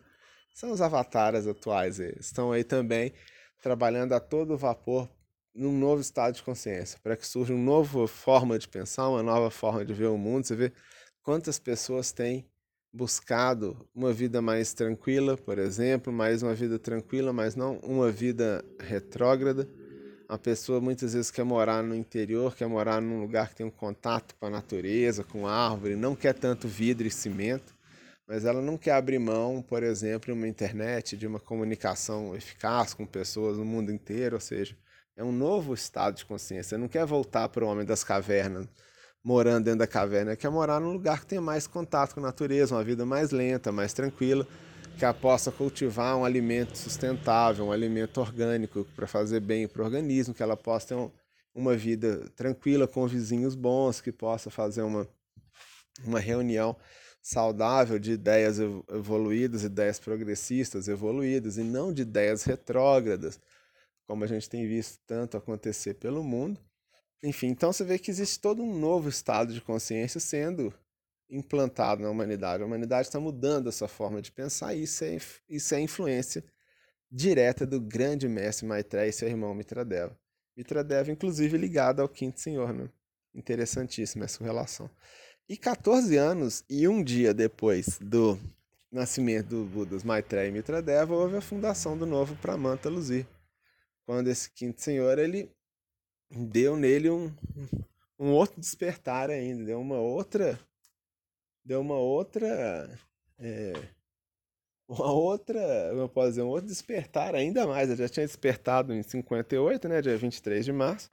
São 0.54 0.72
os 0.72 0.82
avatares 0.82 1.46
atuais, 1.46 2.00
eles 2.00 2.28
estão 2.28 2.52
aí 2.52 2.64
também 2.64 3.14
trabalhando 3.62 4.14
a 4.14 4.20
todo 4.20 4.58
vapor 4.58 5.10
num 5.54 5.78
novo 5.78 6.02
estado 6.02 6.36
de 6.36 6.44
consciência, 6.44 7.00
para 7.02 7.18
que 7.18 7.26
surja 7.26 7.54
uma 7.54 7.64
nova 7.64 8.08
forma 8.08 8.58
de 8.58 8.68
pensar, 8.68 9.10
uma 9.10 9.24
nova 9.24 9.50
forma 9.50 9.84
de 9.84 9.94
ver 9.94 10.08
o 10.08 10.18
mundo. 10.18 10.46
Você 10.46 10.56
vê 10.56 10.72
quantas 11.22 11.60
pessoas 11.60 12.12
têm 12.12 12.46
buscado 12.98 13.78
uma 13.96 14.12
vida 14.12 14.42
mais 14.42 14.74
tranquila, 14.74 15.38
por 15.38 15.60
exemplo, 15.60 16.12
mais 16.12 16.42
uma 16.42 16.54
vida 16.54 16.80
tranquila, 16.80 17.32
mas 17.32 17.56
não 17.56 17.78
uma 17.84 18.12
vida 18.12 18.66
retrógrada. 18.80 19.70
A 20.28 20.38
pessoa 20.38 20.82
muitas 20.82 21.14
vezes 21.14 21.32
quer 21.32 21.46
morar 21.46 21.82
no 21.84 21.96
interior, 21.96 22.56
quer 22.56 22.68
morar 22.68 23.02
num 23.02 23.22
lugar 23.22 23.50
que 23.50 23.56
tem 23.56 23.66
um 23.66 23.72
contato 23.72 24.36
com 24.40 24.48
a 24.48 24.50
natureza, 24.50 25.24
com 25.24 25.48
a 25.48 25.54
árvore, 25.54 25.96
não 25.96 26.16
quer 26.16 26.34
tanto 26.34 26.68
vidro 26.68 27.08
e 27.08 27.12
cimento 27.12 27.78
mas 28.28 28.44
ela 28.44 28.62
não 28.62 28.78
quer 28.78 28.92
abrir 28.92 29.20
mão, 29.20 29.62
por 29.62 29.82
exemplo, 29.82 30.34
de 30.34 30.38
uma 30.38 30.48
internet, 30.48 31.16
de 31.16 31.26
uma 31.26 31.40
comunicação 31.40 32.36
eficaz 32.36 32.94
com 32.94 33.06
pessoas 33.06 33.58
no 33.58 33.64
mundo 33.64 33.90
inteiro, 33.90 34.36
ou 34.36 34.42
seja, 34.42 34.76
é 35.16 35.24
um 35.24 35.32
novo 35.32 35.74
estado 35.74 36.18
de 36.18 36.26
consciência. 36.26 36.72
Você 36.72 36.78
não 36.78 36.90
quer 36.90 37.06
voltar 37.06 37.48
para 37.48 37.64
o 37.64 37.68
homem 37.68 37.86
das 37.86 38.04
cavernas, 38.04 38.68
morando 39.28 39.66
dentro 39.66 39.80
da 39.80 39.88
caverna, 39.88 40.38
quer 40.38 40.50
morar 40.50 40.80
num 40.80 40.94
lugar 40.94 41.20
que 41.20 41.26
tenha 41.26 41.42
mais 41.42 41.68
contato 41.68 42.14
com 42.14 42.22
a 42.22 42.24
natureza, 42.24 42.74
uma 42.74 42.84
vida 42.84 43.06
mais 43.06 43.32
lenta, 43.32 43.74
mais 43.74 43.92
tranquila, 43.92 44.48
que 44.98 45.04
ela 45.04 45.14
possa 45.14 45.52
cultivar 45.52 46.16
um 46.16 46.24
alimento 46.24 46.78
sustentável, 46.78 47.66
um 47.66 47.72
alimento 47.74 48.22
orgânico 48.22 48.88
para 48.96 49.06
fazer 49.06 49.42
bem 49.42 49.68
para 49.68 49.82
o 49.82 49.86
organismo, 49.86 50.34
que 50.34 50.42
ela 50.42 50.56
possa 50.56 50.88
ter 50.88 50.96
um, 50.96 51.12
uma 51.54 51.76
vida 51.76 52.24
tranquila 52.38 52.88
com 52.88 53.06
vizinhos 53.06 53.54
bons, 53.54 54.00
que 54.00 54.14
possa 54.14 54.50
fazer 54.50 54.84
uma, 54.84 55.06
uma 56.06 56.22
reunião 56.22 56.74
saudável 57.22 58.00
de 58.00 58.14
ideias 58.14 58.60
evoluídas, 58.60 59.66
ideias 59.66 60.00
progressistas 60.00 60.88
evoluídas, 60.88 61.58
e 61.58 61.64
não 61.64 61.92
de 61.92 62.04
ideias 62.04 62.46
retrógradas, 62.46 63.42
como 64.08 64.24
a 64.24 64.28
gente 64.28 64.50
tem 64.50 64.66
visto 64.66 65.02
tanto 65.06 65.36
acontecer 65.36 65.96
pelo 65.96 66.24
mundo. 66.24 66.58
Enfim, 67.24 67.48
então 67.48 67.74
você 67.74 67.84
vê 67.84 67.98
que 67.98 68.12
existe 68.12 68.40
todo 68.40 68.62
um 68.62 68.78
novo 68.78 69.10
estado 69.10 69.54
de 69.54 69.62
consciência 69.62 70.20
sendo 70.20 70.74
implantado 71.30 72.02
na 72.02 72.10
humanidade. 72.10 72.64
A 72.64 72.66
humanidade 72.66 73.08
está 73.08 73.20
mudando 73.20 73.68
a 73.68 73.72
sua 73.72 73.88
forma 73.88 74.22
de 74.22 74.32
pensar, 74.32 74.74
e 74.74 74.84
isso 74.84 75.04
é, 75.04 75.18
isso 75.50 75.76
é 75.76 75.80
influência 75.80 76.44
direta 77.12 77.66
do 77.66 77.80
grande 77.80 78.28
mestre 78.28 78.66
Maitreya 78.66 79.10
e 79.10 79.14
seu 79.14 79.28
irmão 79.28 79.54
Mitradeva. 79.54 80.18
Mitradeva, 80.56 81.12
inclusive, 81.12 81.58
ligado 81.58 82.02
ao 82.02 82.10
quinto 82.10 82.40
senhor, 82.40 82.74
né? 82.74 82.90
Interessantíssima 83.34 84.26
essa 84.26 84.44
relação. 84.44 84.90
E 85.48 85.56
14 85.56 86.18
anos 86.18 86.64
e 86.70 86.88
um 86.88 87.04
dia 87.04 87.34
depois 87.34 87.98
do 88.02 88.38
nascimento 88.92 89.50
do 89.50 89.66
Budas 89.66 90.04
Maitreya 90.04 90.50
e 90.50 90.52
Mitradeva, 90.52 91.14
houve 91.14 91.38
a 91.38 91.42
fundação 91.42 91.98
do 91.98 92.06
novo 92.06 92.36
Pramanta 92.38 92.90
Luzir. 92.90 93.26
Quando 94.06 94.30
esse 94.30 94.50
quinto 94.50 94.82
senhor, 94.82 95.20
ele 95.20 95.50
deu 96.30 96.76
nele 96.76 97.10
um, 97.10 97.34
um 98.20 98.32
outro 98.32 98.60
despertar 98.60 99.30
ainda, 99.30 99.64
deu 99.64 99.80
uma 99.80 99.98
outra, 99.98 100.60
deu 101.64 101.82
uma 101.82 101.98
outra, 101.98 102.90
é, 103.40 103.74
uma 104.88 105.12
outra, 105.12 105.60
eu 105.60 106.10
posso 106.10 106.30
dizer, 106.30 106.42
um 106.44 106.48
outro 106.48 106.68
despertar 106.68 107.36
ainda 107.36 107.68
mais. 107.68 107.90
Ele 107.90 107.98
já 107.98 108.10
tinha 108.10 108.26
despertado 108.26 108.94
em 108.94 109.04
58, 109.04 109.88
né, 109.88 110.02
dia 110.02 110.18
23 110.18 110.66
de 110.66 110.72
março, 110.72 111.10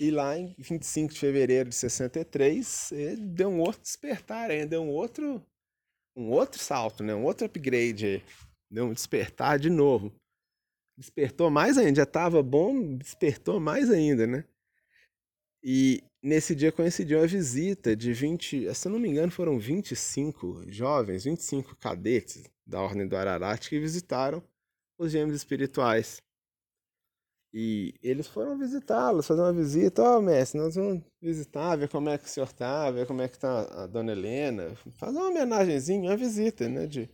e 0.00 0.10
lá 0.10 0.34
em 0.38 0.54
25 0.58 1.12
de 1.12 1.20
fevereiro 1.20 1.68
de 1.68 1.74
63, 1.74 2.92
ele 2.92 3.26
deu 3.26 3.50
um 3.50 3.60
outro 3.60 3.82
despertar 3.82 4.50
ainda, 4.50 4.68
deu 4.68 4.82
um 4.82 4.88
outro, 4.88 5.44
um 6.16 6.30
outro 6.30 6.58
salto, 6.58 7.02
né? 7.02 7.14
um 7.14 7.24
outro 7.24 7.44
upgrade. 7.44 8.24
Deu 8.70 8.86
um 8.86 8.94
despertar 8.94 9.58
de 9.58 9.68
novo. 9.68 10.10
Despertou 11.00 11.48
mais 11.48 11.78
ainda, 11.78 11.96
já 11.96 12.02
estava 12.02 12.42
bom, 12.42 12.94
despertou 12.98 13.58
mais 13.58 13.88
ainda, 13.88 14.26
né? 14.26 14.44
E 15.62 16.04
nesse 16.22 16.54
dia 16.54 16.70
coincidiu 16.70 17.22
a 17.22 17.26
visita 17.26 17.96
de 17.96 18.12
20, 18.12 18.74
se 18.74 18.86
eu 18.86 18.92
não 18.92 18.98
me 18.98 19.08
engano, 19.08 19.32
foram 19.32 19.58
25 19.58 20.70
jovens, 20.70 21.24
25 21.24 21.74
cadetes 21.76 22.44
da 22.66 22.82
Ordem 22.82 23.08
do 23.08 23.16
Ararat 23.16 23.66
que 23.66 23.80
visitaram 23.80 24.42
os 24.98 25.10
gêmeos 25.10 25.36
espirituais. 25.36 26.20
E 27.50 27.94
eles 28.02 28.26
foram 28.26 28.58
visitá-los, 28.58 29.26
fazer 29.26 29.40
uma 29.40 29.54
visita. 29.54 30.02
Ó, 30.02 30.18
oh, 30.18 30.22
mestre, 30.22 30.60
nós 30.60 30.74
vamos 30.74 31.02
visitar, 31.20 31.76
ver 31.76 31.88
como 31.88 32.10
é 32.10 32.18
que 32.18 32.26
o 32.26 32.28
senhor 32.28 32.52
tá, 32.52 32.90
ver 32.90 33.06
como 33.06 33.22
é 33.22 33.28
que 33.28 33.38
tá 33.38 33.84
a 33.84 33.86
dona 33.86 34.12
Helena. 34.12 34.76
Fazer 34.98 35.16
uma 35.16 35.30
homenagenzinha, 35.30 36.10
uma 36.10 36.16
visita, 36.16 36.68
né? 36.68 36.86
De 36.86 37.10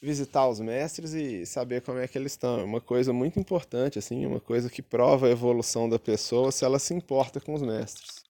visitar 0.00 0.46
os 0.48 0.60
mestres 0.60 1.12
e 1.12 1.46
saber 1.46 1.82
como 1.82 1.98
é 1.98 2.06
que 2.06 2.18
eles 2.18 2.32
estão. 2.32 2.60
É 2.60 2.64
uma 2.64 2.80
coisa 2.80 3.12
muito 3.12 3.38
importante, 3.38 3.98
assim, 3.98 4.26
uma 4.26 4.40
coisa 4.40 4.70
que 4.70 4.82
prova 4.82 5.26
a 5.26 5.30
evolução 5.30 5.88
da 5.88 5.98
pessoa 5.98 6.52
se 6.52 6.64
ela 6.64 6.78
se 6.78 6.94
importa 6.94 7.40
com 7.40 7.54
os 7.54 7.62
mestres. 7.62 8.24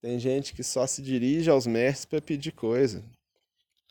Tem 0.00 0.18
gente 0.18 0.54
que 0.54 0.62
só 0.62 0.86
se 0.86 1.02
dirige 1.02 1.50
aos 1.50 1.66
mestres 1.66 2.04
para 2.04 2.20
pedir 2.20 2.52
coisa. 2.52 3.02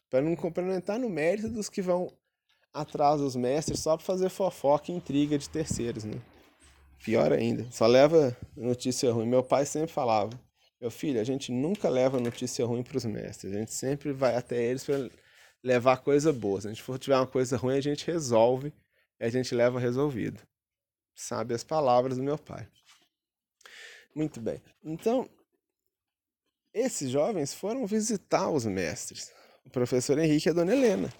Para 0.09 0.21
não, 0.21 0.37
entrar 0.75 0.99
no 0.99 1.09
mérito 1.09 1.49
dos 1.49 1.67
que 1.67 1.81
vão 1.81 2.11
atrás 2.73 3.19
dos 3.19 3.35
mestres 3.35 3.79
só 3.79 3.97
para 3.97 4.05
fazer 4.05 4.29
fofoca 4.29 4.91
e 4.91 4.95
intriga 4.95 5.37
de 5.37 5.49
terceiros, 5.49 6.03
né? 6.03 6.21
Pior 7.03 7.31
ainda, 7.31 7.65
só 7.71 7.85
leva 7.85 8.35
notícia 8.55 9.11
ruim. 9.11 9.27
Meu 9.27 9.43
pai 9.43 9.65
sempre 9.65 9.91
falava: 9.91 10.29
Meu 10.79 10.89
filho, 10.89 11.19
a 11.19 11.23
gente 11.23 11.51
nunca 11.51 11.89
leva 11.89 12.19
notícia 12.19 12.65
ruim 12.65 12.83
para 12.83 12.97
os 12.97 13.05
mestres, 13.05 13.53
a 13.53 13.59
gente 13.59 13.73
sempre 13.73 14.13
vai 14.13 14.35
até 14.35 14.63
eles 14.63 14.83
para 14.83 15.09
levar 15.65 15.97
coisa 15.97 16.31
boa. 16.31 16.61
Se 16.61 16.67
a 16.67 16.69
gente 16.69 16.83
for 16.83 16.99
tiver 16.99 17.17
uma 17.17 17.25
coisa 17.25 17.57
ruim, 17.57 17.75
a 17.75 17.81
gente 17.81 18.05
resolve 18.05 18.71
e 19.19 19.25
a 19.25 19.29
gente 19.29 19.55
leva 19.55 19.79
resolvido. 19.79 20.39
Sabe 21.15 21.55
as 21.55 21.63
palavras 21.63 22.17
do 22.17 22.23
meu 22.23 22.37
pai. 22.37 22.67
Muito 24.13 24.39
bem. 24.39 24.61
Então, 24.83 25.27
esses 26.71 27.09
jovens 27.09 27.53
foram 27.53 27.87
visitar 27.87 28.49
os 28.49 28.65
mestres, 28.65 29.33
o 29.65 29.69
professor 29.71 30.19
Henrique 30.19 30.47
e 30.47 30.51
a 30.51 30.53
dona 30.53 30.73
Helena. 30.73 31.11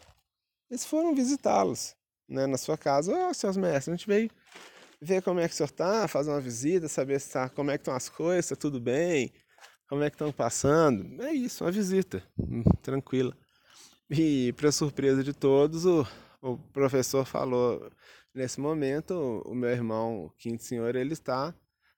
Eles 0.70 0.86
foram 0.86 1.16
visitá-los 1.16 1.96
né, 2.30 2.46
na 2.46 2.58
sua 2.58 2.78
casa. 2.78 3.12
Ó, 3.14 3.30
oh, 3.30 3.34
seus 3.34 3.58
mestres, 3.58 3.90
a 3.90 3.98
gente 3.98 4.08
veio 4.08 4.30
ver 5.02 5.24
como 5.24 5.40
é 5.40 5.48
que 5.48 5.54
o 5.56 5.58
senhor 5.58 5.70
está, 5.70 6.08
fazer 6.08 6.30
uma 6.30 6.42
visita, 6.42 6.88
saber 6.88 7.20
se 7.20 7.32
tá, 7.32 7.50
como 7.50 7.72
é 7.72 7.78
que 7.78 7.82
estão 7.82 7.96
as 7.96 8.10
coisas, 8.10 8.46
está 8.46 8.56
tudo 8.56 8.80
bem, 8.80 9.34
como 9.90 10.04
é 10.04 10.10
que 10.10 10.16
estão 10.16 10.32
passando. 10.32 11.22
É 11.24 11.34
isso, 11.34 11.64
uma 11.64 11.72
visita, 11.72 12.24
hum, 12.38 12.64
tranquila. 12.84 13.36
E 14.10 14.54
para 14.54 14.72
surpresa 14.72 15.24
de 15.24 15.34
todos, 15.34 15.86
o, 15.86 16.06
o 16.42 16.58
professor 16.58 17.26
falou, 17.26 17.92
nesse 18.34 18.60
momento, 18.60 19.42
o 19.46 19.56
meu 19.56 19.70
irmão, 19.70 20.26
o 20.26 20.30
quinto 20.32 20.64
senhor, 20.64 20.96
ele 20.96 21.14
está 21.14 21.54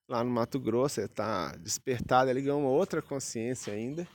lá 0.08 0.24
no 0.24 0.30
Mato 0.30 0.60
Grosso, 0.60 1.02
ele 1.02 1.08
está 1.08 1.52
despertado, 1.58 2.30
ele 2.30 2.42
ganhou 2.42 2.62
uma 2.62 2.70
outra 2.70 3.02
consciência 3.02 3.74
ainda, 3.74 4.08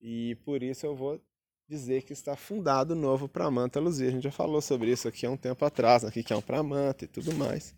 e 0.00 0.36
por 0.44 0.62
isso 0.62 0.84
eu 0.84 0.94
vou 0.94 1.20
dizer 1.66 2.02
que 2.02 2.12
está 2.12 2.36
fundado 2.36 2.94
novo 2.94 3.28
Pramanta 3.28 3.78
Luzia. 3.78 4.08
A 4.08 4.10
gente 4.10 4.24
já 4.24 4.32
falou 4.32 4.60
sobre 4.60 4.90
isso 4.90 5.06
aqui 5.06 5.24
há 5.24 5.30
um 5.30 5.36
tempo 5.36 5.64
atrás, 5.64 6.04
aqui 6.04 6.22
que 6.22 6.32
é 6.32 6.36
um 6.36 6.42
Pramanta 6.42 7.04
e 7.04 7.08
tudo 7.08 7.32
mais. 7.34 7.74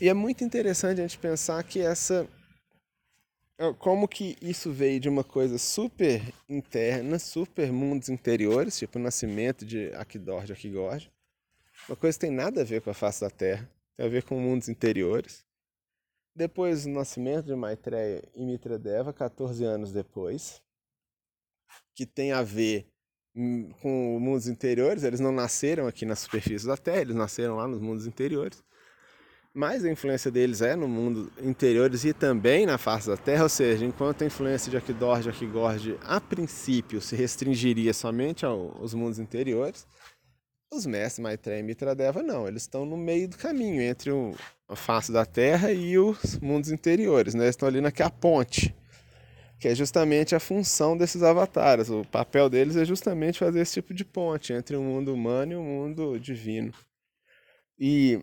E 0.00 0.08
é 0.08 0.14
muito 0.14 0.42
interessante 0.42 1.00
a 1.00 1.06
gente 1.06 1.18
pensar 1.18 1.62
que 1.62 1.80
essa 1.80 2.26
como 3.78 4.06
que 4.06 4.36
isso 4.40 4.70
veio 4.70 5.00
de 5.00 5.08
uma 5.08 5.24
coisa 5.24 5.56
super 5.58 6.20
interna, 6.48 7.18
super 7.18 7.72
mundos 7.72 8.08
interiores, 8.08 8.78
tipo 8.78 8.98
o 8.98 9.02
nascimento 9.02 9.64
de 9.64 9.88
Akidor, 9.94 10.44
de 10.44 10.52
Akigord. 10.52 11.10
Uma 11.88 11.96
coisa 11.96 12.18
que 12.18 12.26
tem 12.26 12.34
nada 12.34 12.60
a 12.60 12.64
ver 12.64 12.82
com 12.82 12.90
a 12.90 12.94
face 12.94 13.20
da 13.20 13.30
Terra, 13.30 13.70
tem 13.96 14.06
a 14.06 14.08
ver 14.08 14.24
com 14.24 14.38
mundos 14.38 14.68
interiores. 14.68 15.44
Depois 16.34 16.84
o 16.84 16.90
nascimento 16.90 17.46
de 17.46 17.54
Maitreya 17.54 18.22
e 18.34 18.44
Mitradeva, 18.44 19.12
14 19.12 19.64
anos 19.64 19.90
depois. 19.92 20.60
que 21.94 22.04
tem 22.04 22.32
a 22.32 22.42
ver 22.42 22.86
hum, 23.34 23.70
com 23.80 24.18
mundos 24.20 24.48
interiores, 24.48 25.02
eles 25.02 25.20
não 25.20 25.32
nasceram 25.32 25.86
aqui 25.86 26.04
na 26.04 26.14
superfície 26.14 26.66
da 26.66 26.76
Terra, 26.76 27.00
eles 27.00 27.16
nasceram 27.16 27.56
lá 27.56 27.66
nos 27.66 27.80
mundos 27.80 28.06
interiores. 28.06 28.62
Mas 29.56 29.86
a 29.86 29.90
influência 29.90 30.30
deles 30.30 30.60
é 30.60 30.76
no 30.76 30.86
mundo 30.86 31.32
interiores 31.42 32.04
e 32.04 32.12
também 32.12 32.66
na 32.66 32.76
face 32.76 33.08
da 33.08 33.16
Terra, 33.16 33.44
ou 33.44 33.48
seja, 33.48 33.86
enquanto 33.86 34.20
a 34.20 34.26
influência 34.26 34.70
de 34.70 34.76
Akidor 34.76 35.24
e 35.24 35.30
Akigord 35.30 35.98
a 36.02 36.20
princípio 36.20 37.00
se 37.00 37.16
restringiria 37.16 37.94
somente 37.94 38.44
aos 38.44 38.92
mundos 38.92 39.18
interiores, 39.18 39.86
os 40.70 40.84
mestres 40.84 41.22
Maitreya 41.22 41.60
e 41.60 41.62
Mitradeva 41.62 42.22
não, 42.22 42.46
eles 42.46 42.64
estão 42.64 42.84
no 42.84 42.98
meio 42.98 43.30
do 43.30 43.38
caminho 43.38 43.80
entre 43.80 44.10
a 44.68 44.76
face 44.76 45.10
da 45.10 45.24
Terra 45.24 45.72
e 45.72 45.98
os 45.98 46.38
mundos 46.38 46.70
interiores, 46.70 47.32
né? 47.32 47.44
Eles 47.44 47.54
estão 47.54 47.66
ali 47.66 47.80
naquela 47.80 48.10
ponte 48.10 48.76
que 49.58 49.68
é 49.68 49.74
justamente 49.74 50.34
a 50.34 50.38
função 50.38 50.98
desses 50.98 51.22
avatares. 51.22 51.88
O 51.88 52.04
papel 52.04 52.50
deles 52.50 52.76
é 52.76 52.84
justamente 52.84 53.38
fazer 53.38 53.60
esse 53.60 53.72
tipo 53.72 53.94
de 53.94 54.04
ponte 54.04 54.52
entre 54.52 54.76
o 54.76 54.82
mundo 54.82 55.14
humano 55.14 55.52
e 55.52 55.56
o 55.56 55.62
mundo 55.62 56.20
divino. 56.20 56.74
E 57.78 58.22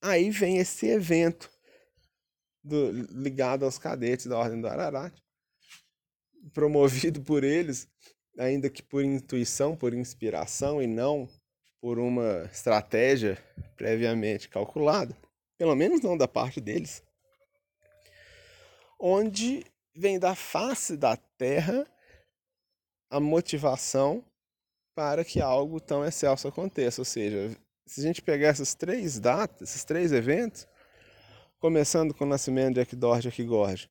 aí 0.00 0.30
vem 0.30 0.58
esse 0.58 0.86
evento 0.86 1.50
do, 2.62 2.90
ligado 2.90 3.64
aos 3.64 3.78
cadetes 3.78 4.26
da 4.26 4.38
Ordem 4.38 4.60
do 4.60 4.68
Ararat, 4.68 5.14
promovido 6.52 7.20
por 7.22 7.44
eles, 7.44 7.88
ainda 8.38 8.70
que 8.70 8.82
por 8.82 9.02
intuição, 9.02 9.76
por 9.76 9.94
inspiração 9.94 10.82
e 10.82 10.86
não 10.86 11.28
por 11.80 11.98
uma 11.98 12.48
estratégia 12.52 13.38
previamente 13.76 14.48
calculada, 14.48 15.16
pelo 15.56 15.74
menos 15.74 16.00
não 16.00 16.16
da 16.16 16.26
parte 16.26 16.60
deles, 16.60 17.02
onde 18.98 19.64
vem 19.94 20.18
da 20.18 20.34
face 20.34 20.96
da 20.96 21.16
terra 21.16 21.86
a 23.10 23.20
motivação 23.20 24.24
para 24.94 25.24
que 25.24 25.40
algo 25.40 25.80
tão 25.80 26.04
excelso 26.04 26.48
aconteça. 26.48 27.00
Ou 27.00 27.04
seja, 27.04 27.56
se 27.88 28.00
a 28.00 28.02
gente 28.04 28.20
pegar 28.20 28.48
essas 28.48 28.74
três 28.74 29.18
datas, 29.18 29.70
esses 29.70 29.82
três 29.82 30.12
eventos, 30.12 30.68
começando 31.58 32.12
com 32.12 32.24
o 32.24 32.28
nascimento 32.28 32.74
de 32.74 32.80
Ekdor 32.80 33.20
e 33.24 33.28
Ekigord, 33.28 33.90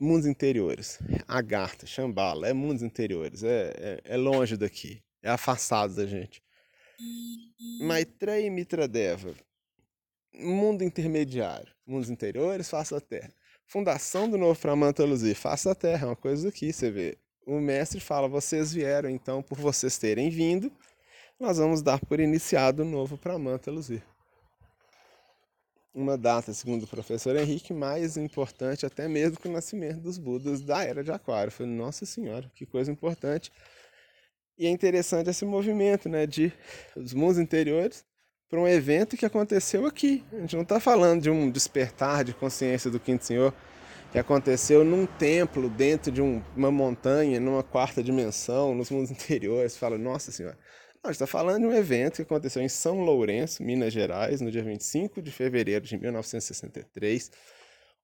mundos 0.00 0.26
interiores, 0.26 0.98
Agartha, 1.28 1.86
Shambhala, 1.86 2.48
é 2.48 2.54
mundos 2.54 2.82
interiores, 2.82 3.44
é, 3.44 3.72
é, 3.76 4.00
é, 4.04 4.16
longe 4.16 4.56
daqui, 4.56 5.02
é 5.22 5.28
afastado 5.28 5.94
da 5.94 6.06
gente. 6.06 6.42
Maitreya 7.80 8.46
e 8.46 8.50
Mitradeva, 8.50 9.34
mundo 10.34 10.82
intermediário, 10.82 11.72
mundos 11.86 12.08
interiores, 12.08 12.70
face 12.70 12.92
da 12.92 13.00
terra. 13.00 13.32
Fundação 13.66 14.30
do 14.30 14.38
novo 14.38 14.58
Pramanta 14.58 15.04
Luzir, 15.04 15.36
faça 15.36 15.72
a 15.72 15.74
terra, 15.74 16.06
é 16.06 16.08
uma 16.10 16.16
coisa 16.16 16.48
aqui, 16.48 16.72
você 16.72 16.90
vê. 16.90 17.18
O 17.46 17.60
mestre 17.60 18.00
fala, 18.00 18.28
vocês 18.28 18.72
vieram, 18.72 19.10
então, 19.10 19.42
por 19.42 19.58
vocês 19.58 19.98
terem 19.98 20.30
vindo, 20.30 20.72
nós 21.38 21.58
vamos 21.58 21.82
dar 21.82 22.00
por 22.00 22.18
iniciado 22.18 22.82
o 22.82 22.84
novo 22.84 23.18
Pramanta 23.18 23.70
Luzir. 23.70 24.02
Uma 25.94 26.16
data, 26.16 26.52
segundo 26.52 26.82
o 26.84 26.86
professor 26.86 27.36
Henrique, 27.36 27.72
mais 27.72 28.16
importante 28.16 28.84
até 28.84 29.08
mesmo 29.08 29.38
que 29.38 29.48
o 29.48 29.52
nascimento 29.52 30.00
dos 30.00 30.18
Budas 30.18 30.60
da 30.60 30.82
Era 30.82 31.02
de 31.02 31.10
Aquário. 31.10 31.50
Falei, 31.50 31.72
nossa 31.72 32.04
senhora, 32.04 32.50
que 32.54 32.66
coisa 32.66 32.92
importante. 32.92 33.50
E 34.58 34.66
é 34.66 34.70
interessante 34.70 35.30
esse 35.30 35.44
movimento, 35.44 36.08
né, 36.08 36.26
de 36.26 36.52
os 36.94 37.12
mundos 37.14 37.38
interiores 37.38 38.04
para 38.48 38.60
um 38.60 38.68
evento 38.68 39.16
que 39.16 39.26
aconteceu 39.26 39.86
aqui. 39.86 40.24
A 40.32 40.40
gente 40.40 40.54
não 40.54 40.62
está 40.62 40.78
falando 40.78 41.22
de 41.22 41.30
um 41.30 41.50
despertar 41.50 42.24
de 42.24 42.34
consciência 42.34 42.90
do 42.90 43.00
Quinto 43.00 43.24
Senhor 43.24 43.54
que 44.12 44.18
aconteceu 44.18 44.84
num 44.84 45.04
templo, 45.04 45.68
dentro 45.68 46.12
de 46.12 46.22
um, 46.22 46.42
uma 46.56 46.70
montanha, 46.70 47.40
numa 47.40 47.62
quarta 47.62 48.02
dimensão, 48.02 48.74
nos 48.74 48.90
mundos 48.90 49.10
interiores. 49.12 49.76
Fala, 49.76 49.98
nossa 49.98 50.30
senhora. 50.30 50.56
Gente 51.06 51.14
está 51.14 51.26
falando 51.26 51.60
de 51.60 51.66
um 51.68 51.72
evento 51.72 52.16
que 52.16 52.22
aconteceu 52.22 52.60
em 52.60 52.68
São 52.68 53.00
Lourenço, 53.00 53.62
Minas 53.62 53.92
Gerais, 53.92 54.40
no 54.40 54.50
dia 54.50 54.62
25 54.62 55.22
de 55.22 55.30
fevereiro 55.30 55.84
de 55.84 55.96
1963, 55.96 57.30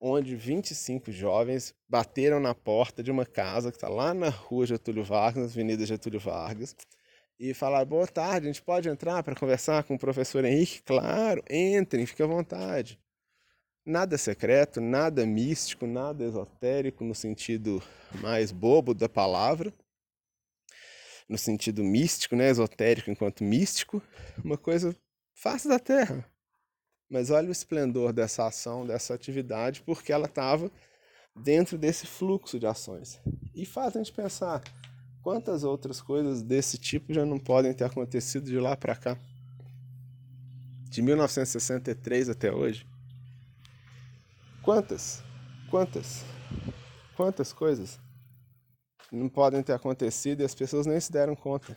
onde 0.00 0.36
25 0.36 1.11
jovens 1.11 1.74
bateram 1.88 2.38
na 2.38 2.55
porta 2.55 3.03
de 3.03 3.11
uma 3.11 3.26
casa 3.26 3.72
que 3.72 3.76
está 3.76 3.88
lá 3.88 4.14
na 4.14 4.28
rua 4.28 4.66
Getúlio 4.66 5.03
Vargas, 5.03 5.42
na 5.42 5.50
Avenida 5.50 5.84
Getúlio 5.84 6.20
Vargas, 6.20 6.76
e 7.40 7.53
falar 7.53 7.84
boa 7.84 8.07
tarde, 8.07 8.46
a 8.46 8.53
gente 8.53 8.62
pode 8.62 8.88
entrar 8.88 9.20
para 9.24 9.34
conversar 9.34 9.82
com 9.82 9.96
o 9.96 9.98
professor 9.98 10.44
Henrique? 10.44 10.80
Claro, 10.84 11.42
entrem, 11.50 12.07
fique 12.07 12.22
à 12.22 12.26
vontade. 12.26 13.00
Nada 13.84 14.16
secreto, 14.16 14.80
nada 14.80 15.26
místico, 15.26 15.88
nada 15.88 16.22
esotérico 16.24 17.03
no 17.03 17.16
sentido 17.16 17.82
mais 18.20 18.53
bobo 18.53 18.94
da 18.94 19.09
palavra, 19.09 19.74
no 21.32 21.38
sentido 21.38 21.82
místico, 21.82 22.36
né, 22.36 22.48
esotérico 22.48 23.10
enquanto 23.10 23.42
místico, 23.42 24.00
uma 24.44 24.56
coisa 24.56 24.94
fácil 25.34 25.70
da 25.70 25.78
terra. 25.78 26.24
Mas 27.10 27.30
olha 27.30 27.48
o 27.48 27.52
esplendor 27.52 28.12
dessa 28.12 28.46
ação, 28.46 28.86
dessa 28.86 29.14
atividade, 29.14 29.82
porque 29.82 30.12
ela 30.12 30.26
estava 30.26 30.70
dentro 31.34 31.76
desse 31.76 32.06
fluxo 32.06 32.60
de 32.60 32.66
ações. 32.66 33.20
E 33.54 33.66
faz 33.66 33.96
a 33.96 33.98
gente 33.98 34.12
pensar, 34.12 34.62
Quantas 35.22 35.62
outras 35.62 36.00
coisas 36.00 36.42
desse 36.42 36.76
tipo 36.76 37.14
já 37.14 37.24
não 37.24 37.38
podem 37.38 37.72
ter 37.72 37.84
acontecido 37.84 38.44
de 38.44 38.58
lá 38.58 38.76
para 38.76 38.96
cá? 38.96 39.16
De 40.90 41.00
1963 41.00 42.28
até 42.28 42.52
hoje? 42.52 42.84
Quantas? 44.62 45.22
Quantas? 45.70 46.24
Quantas 47.16 47.52
coisas 47.52 48.00
não 49.12 49.28
podem 49.28 49.62
ter 49.62 49.72
acontecido 49.72 50.40
e 50.40 50.44
as 50.44 50.54
pessoas 50.54 50.86
nem 50.86 50.98
se 50.98 51.12
deram 51.12 51.36
conta? 51.36 51.76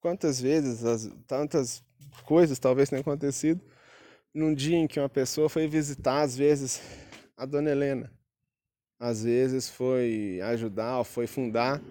Quantas 0.00 0.40
vezes 0.40 0.84
as, 0.84 1.10
tantas 1.26 1.82
coisas 2.24 2.58
talvez 2.58 2.88
tenham 2.88 3.00
acontecido 3.02 3.60
num 4.32 4.54
dia 4.54 4.76
em 4.76 4.86
que 4.86 4.98
uma 4.98 5.08
pessoa 5.08 5.48
foi 5.48 5.66
visitar, 5.68 6.22
às 6.22 6.36
vezes, 6.36 6.80
a 7.36 7.44
dona 7.44 7.70
Helena 7.70 8.10
às 9.02 9.24
vezes 9.24 9.68
foi 9.68 10.40
ajudar 10.44 10.98
ou 10.98 11.04
foi 11.04 11.26
fundar 11.26 11.82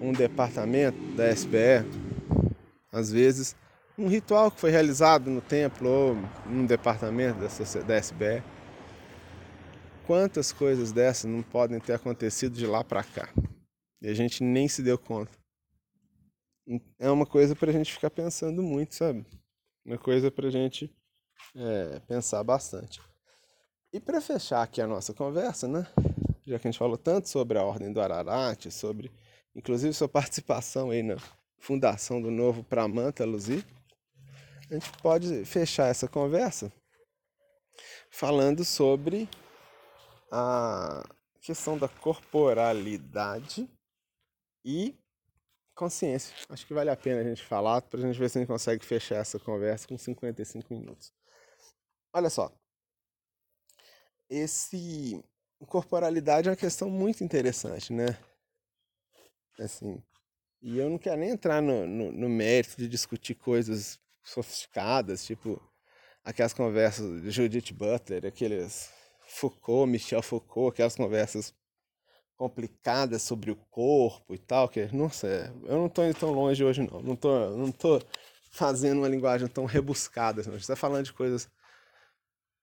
um 0.00 0.12
departamento 0.12 0.96
da 1.16 1.28
SBE, 1.28 1.84
às 2.92 3.10
vezes 3.10 3.56
um 3.98 4.06
ritual 4.06 4.48
que 4.48 4.60
foi 4.60 4.70
realizado 4.70 5.28
no 5.28 5.40
templo 5.40 5.88
ou 5.88 6.16
num 6.46 6.64
departamento 6.64 7.40
da, 7.40 7.82
da 7.82 7.96
SBE. 7.96 8.44
Quantas 10.06 10.52
coisas 10.52 10.92
dessas 10.92 11.30
não 11.30 11.42
podem 11.42 11.78
ter 11.80 11.94
acontecido 11.94 12.56
de 12.56 12.66
lá 12.66 12.82
para 12.82 13.04
cá? 13.04 13.32
E 14.00 14.08
a 14.08 14.14
gente 14.14 14.42
nem 14.42 14.68
se 14.68 14.82
deu 14.82 14.98
conta. 14.98 15.32
É 16.98 17.10
uma 17.10 17.26
coisa 17.26 17.54
para 17.54 17.70
a 17.70 17.72
gente 17.72 17.92
ficar 17.92 18.10
pensando 18.10 18.62
muito, 18.62 18.94
sabe? 18.94 19.24
Uma 19.84 19.98
coisa 19.98 20.30
para 20.30 20.48
a 20.48 20.50
gente 20.50 20.90
é, 21.54 22.00
pensar 22.00 22.42
bastante. 22.42 23.00
E 23.92 24.00
para 24.00 24.20
fechar 24.20 24.62
aqui 24.62 24.80
a 24.80 24.86
nossa 24.86 25.12
conversa, 25.12 25.68
né? 25.68 25.86
já 26.46 26.58
que 26.58 26.66
a 26.66 26.70
gente 26.70 26.78
falou 26.78 26.98
tanto 26.98 27.28
sobre 27.28 27.58
a 27.58 27.62
Ordem 27.62 27.92
do 27.92 28.00
Ararat, 28.00 28.70
sobre 28.70 29.10
inclusive 29.54 29.92
sua 29.92 30.08
participação 30.08 30.90
aí 30.90 31.02
na 31.02 31.16
fundação 31.58 32.20
do 32.20 32.30
novo 32.30 32.64
Pramanta 32.64 33.24
Luzi, 33.24 33.64
a 34.70 34.74
gente 34.74 34.90
pode 34.98 35.44
fechar 35.44 35.88
essa 35.88 36.08
conversa 36.08 36.72
falando 38.10 38.64
sobre 38.64 39.28
a 40.34 41.04
questão 41.42 41.76
da 41.76 41.88
corporalidade 41.88 43.68
e 44.64 44.96
consciência. 45.74 46.34
Acho 46.48 46.66
que 46.66 46.72
vale 46.72 46.88
a 46.88 46.96
pena 46.96 47.20
a 47.20 47.24
gente 47.24 47.42
falar 47.44 47.82
para 47.82 48.00
a 48.00 48.02
gente 48.02 48.18
ver 48.18 48.30
se 48.30 48.38
a 48.38 48.40
gente 48.40 48.48
consegue 48.48 48.82
fechar 48.82 49.16
essa 49.16 49.38
conversa 49.38 49.86
com 49.86 49.98
55 49.98 50.72
minutos. 50.72 51.12
Olha 52.14 52.30
só, 52.30 52.50
esse 54.30 55.22
corporalidade 55.66 56.48
é 56.48 56.50
uma 56.50 56.56
questão 56.56 56.88
muito 56.88 57.22
interessante, 57.22 57.92
né? 57.92 58.18
Assim, 59.58 60.02
e 60.62 60.78
eu 60.78 60.88
não 60.88 60.98
quero 60.98 61.20
nem 61.20 61.30
entrar 61.30 61.60
no, 61.60 61.86
no, 61.86 62.10
no 62.10 62.28
mérito 62.28 62.76
de 62.78 62.88
discutir 62.88 63.34
coisas 63.34 64.00
sofisticadas, 64.22 65.24
tipo 65.26 65.60
aquelas 66.24 66.54
conversas 66.54 67.20
de 67.22 67.30
Judith 67.30 67.72
Butler, 67.72 68.24
aqueles 68.24 68.90
Foucault, 69.32 69.90
Michel 69.90 70.22
Foucault, 70.22 70.74
aquelas 70.74 70.94
conversas 70.94 71.54
complicadas 72.36 73.22
sobre 73.22 73.50
o 73.50 73.56
corpo 73.70 74.34
e 74.34 74.38
tal, 74.38 74.68
que, 74.68 74.86
nossa, 74.94 75.26
eu 75.64 75.78
não 75.78 75.86
estou 75.86 76.04
indo 76.04 76.18
tão 76.18 76.32
longe 76.32 76.62
hoje 76.62 76.82
não, 76.82 77.00
não 77.00 77.16
tô, 77.16 77.50
não 77.50 77.72
tô 77.72 78.00
fazendo 78.50 78.98
uma 78.98 79.08
linguagem 79.08 79.48
tão 79.48 79.64
rebuscada, 79.64 80.42
não. 80.42 80.50
a 80.50 80.52
gente 80.52 80.62
está 80.62 80.76
falando 80.76 81.06
de 81.06 81.12
coisas 81.12 81.48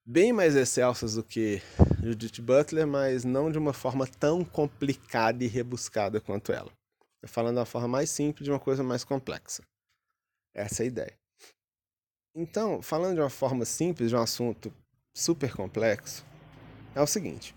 bem 0.06 0.32
mais 0.32 0.56
excelsas 0.56 1.16
do 1.16 1.24
que 1.24 1.62
Judith 2.04 2.42
Butler, 2.42 2.86
mas 2.86 3.24
não 3.24 3.52
de 3.52 3.58
uma 3.58 3.74
forma 3.74 4.06
tão 4.06 4.46
complicada 4.46 5.44
e 5.44 5.48
rebuscada 5.48 6.22
quanto 6.22 6.52
ela. 6.52 6.72
Estou 7.16 7.30
falando 7.30 7.56
da 7.56 7.66
forma 7.66 7.88
mais 7.88 8.10
simples 8.10 8.46
de 8.46 8.52
uma 8.52 8.60
coisa 8.60 8.84
mais 8.84 9.04
complexa. 9.04 9.64
Essa 10.54 10.84
é 10.84 10.86
a 10.86 10.88
ideia. 10.88 11.20
Então, 12.36 12.82
falando 12.82 13.16
de 13.16 13.22
uma 13.22 13.30
forma 13.30 13.66
simples 13.66 14.10
de 14.10 14.16
um 14.16 14.22
assunto 14.22 14.72
super 15.14 15.54
complexo, 15.54 16.26
é 16.96 17.02
o 17.02 17.08
seguinte: 17.08 17.56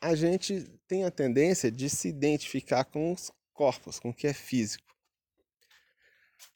a 0.00 0.14
gente 0.14 0.62
tem 0.86 1.04
a 1.04 1.10
tendência 1.10 1.70
de 1.70 1.88
se 1.90 2.08
identificar 2.08 2.84
com 2.84 3.12
os 3.12 3.30
corpos, 3.52 3.98
com 3.98 4.10
o 4.10 4.14
que 4.14 4.26
é 4.26 4.32
físico. 4.32 4.84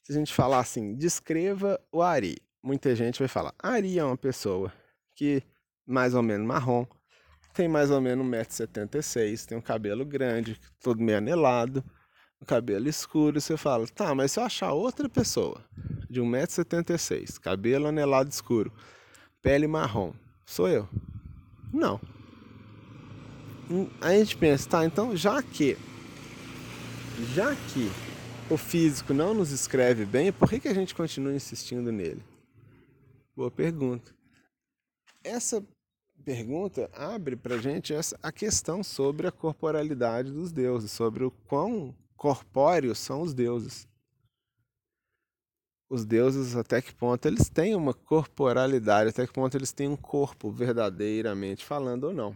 Se 0.03 0.12
a 0.12 0.14
gente 0.14 0.33
falar 0.33 0.61
assim, 0.61 0.95
descreva 0.95 1.80
o 1.91 2.03
Ari, 2.03 2.39
muita 2.62 2.95
gente 2.95 3.18
vai 3.18 3.28
falar: 3.28 3.55
Ari 3.59 3.99
é 3.99 4.05
uma 4.05 4.16
pessoa 4.16 4.72
que 5.14 5.43
mais 5.87 6.14
ou 6.14 6.22
menos 6.22 6.47
marrom, 6.47 6.87
tem 7.53 7.68
mais 7.68 7.91
ou 7.91 8.01
menos 8.01 8.24
1,76m, 8.26 9.47
tem 9.47 9.59
um 9.59 9.62
cabelo 9.62 10.05
grande, 10.05 10.59
todo 10.80 11.03
meio 11.03 11.18
anelado, 11.18 11.85
um 12.41 12.47
cabelo 12.47 12.89
escuro. 12.89 13.41
Você 13.41 13.57
fala, 13.57 13.87
tá, 13.89 14.14
mas 14.14 14.33
se 14.33 14.41
eu 14.41 14.45
achar 14.45 14.72
outra 14.72 15.09
pessoa 15.09 15.62
de 16.09 16.20
1,76m, 16.20 17.39
cabelo 17.41 17.89
anelado 17.89 18.30
escuro, 18.30 18.72
pele 19.43 19.66
marrom, 19.66 20.14
sou 20.47 20.68
eu? 20.68 20.89
Não. 21.73 22.01
Hum, 23.70 23.89
aí 24.01 24.16
a 24.16 24.25
gente 24.25 24.37
pensa, 24.37 24.68
tá, 24.68 24.85
então 24.85 25.16
já 25.16 25.43
que, 25.43 25.79
já 27.35 27.55
que 27.55 27.91
o 28.51 28.57
físico 28.59 29.14
não 29.14 29.33
nos 29.33 29.51
escreve 29.51 30.05
bem, 30.05 30.31
por 30.31 30.49
que, 30.49 30.61
que 30.61 30.68
a 30.68 30.75
gente 30.75 30.95
continua 30.95 31.33
insistindo 31.33 31.91
nele? 31.91 32.23
Boa 33.35 33.51
pergunta. 33.51 34.14
Essa 35.25 35.64
pergunta 36.23 36.91
abre 36.93 37.35
para 37.35 37.57
gente 37.57 37.95
essa, 37.95 38.18
a 38.23 38.31
questão 38.31 38.83
sobre 38.83 39.27
a 39.27 39.33
corporalidade 39.33 40.31
dos 40.31 40.53
deuses, 40.53 40.91
sobre 40.91 41.25
o 41.25 41.31
quão 41.31 41.95
corpóreos 42.16 42.99
são 42.99 43.23
os 43.23 43.33
deuses. 43.33 43.89
Os 45.93 46.07
deuses, 46.07 46.57
até 46.57 46.80
que 46.80 46.95
ponto 46.95 47.28
eles 47.28 47.51
têm 47.51 47.74
uma 47.74 47.93
corporalidade, 47.93 49.11
até 49.11 49.26
que 49.26 49.32
ponto 49.34 49.55
eles 49.55 49.72
têm 49.72 49.88
um 49.88 49.97
corpo 49.97 50.51
verdadeiramente 50.51 51.62
falando 51.66 52.05
ou 52.05 52.14
não. 52.14 52.34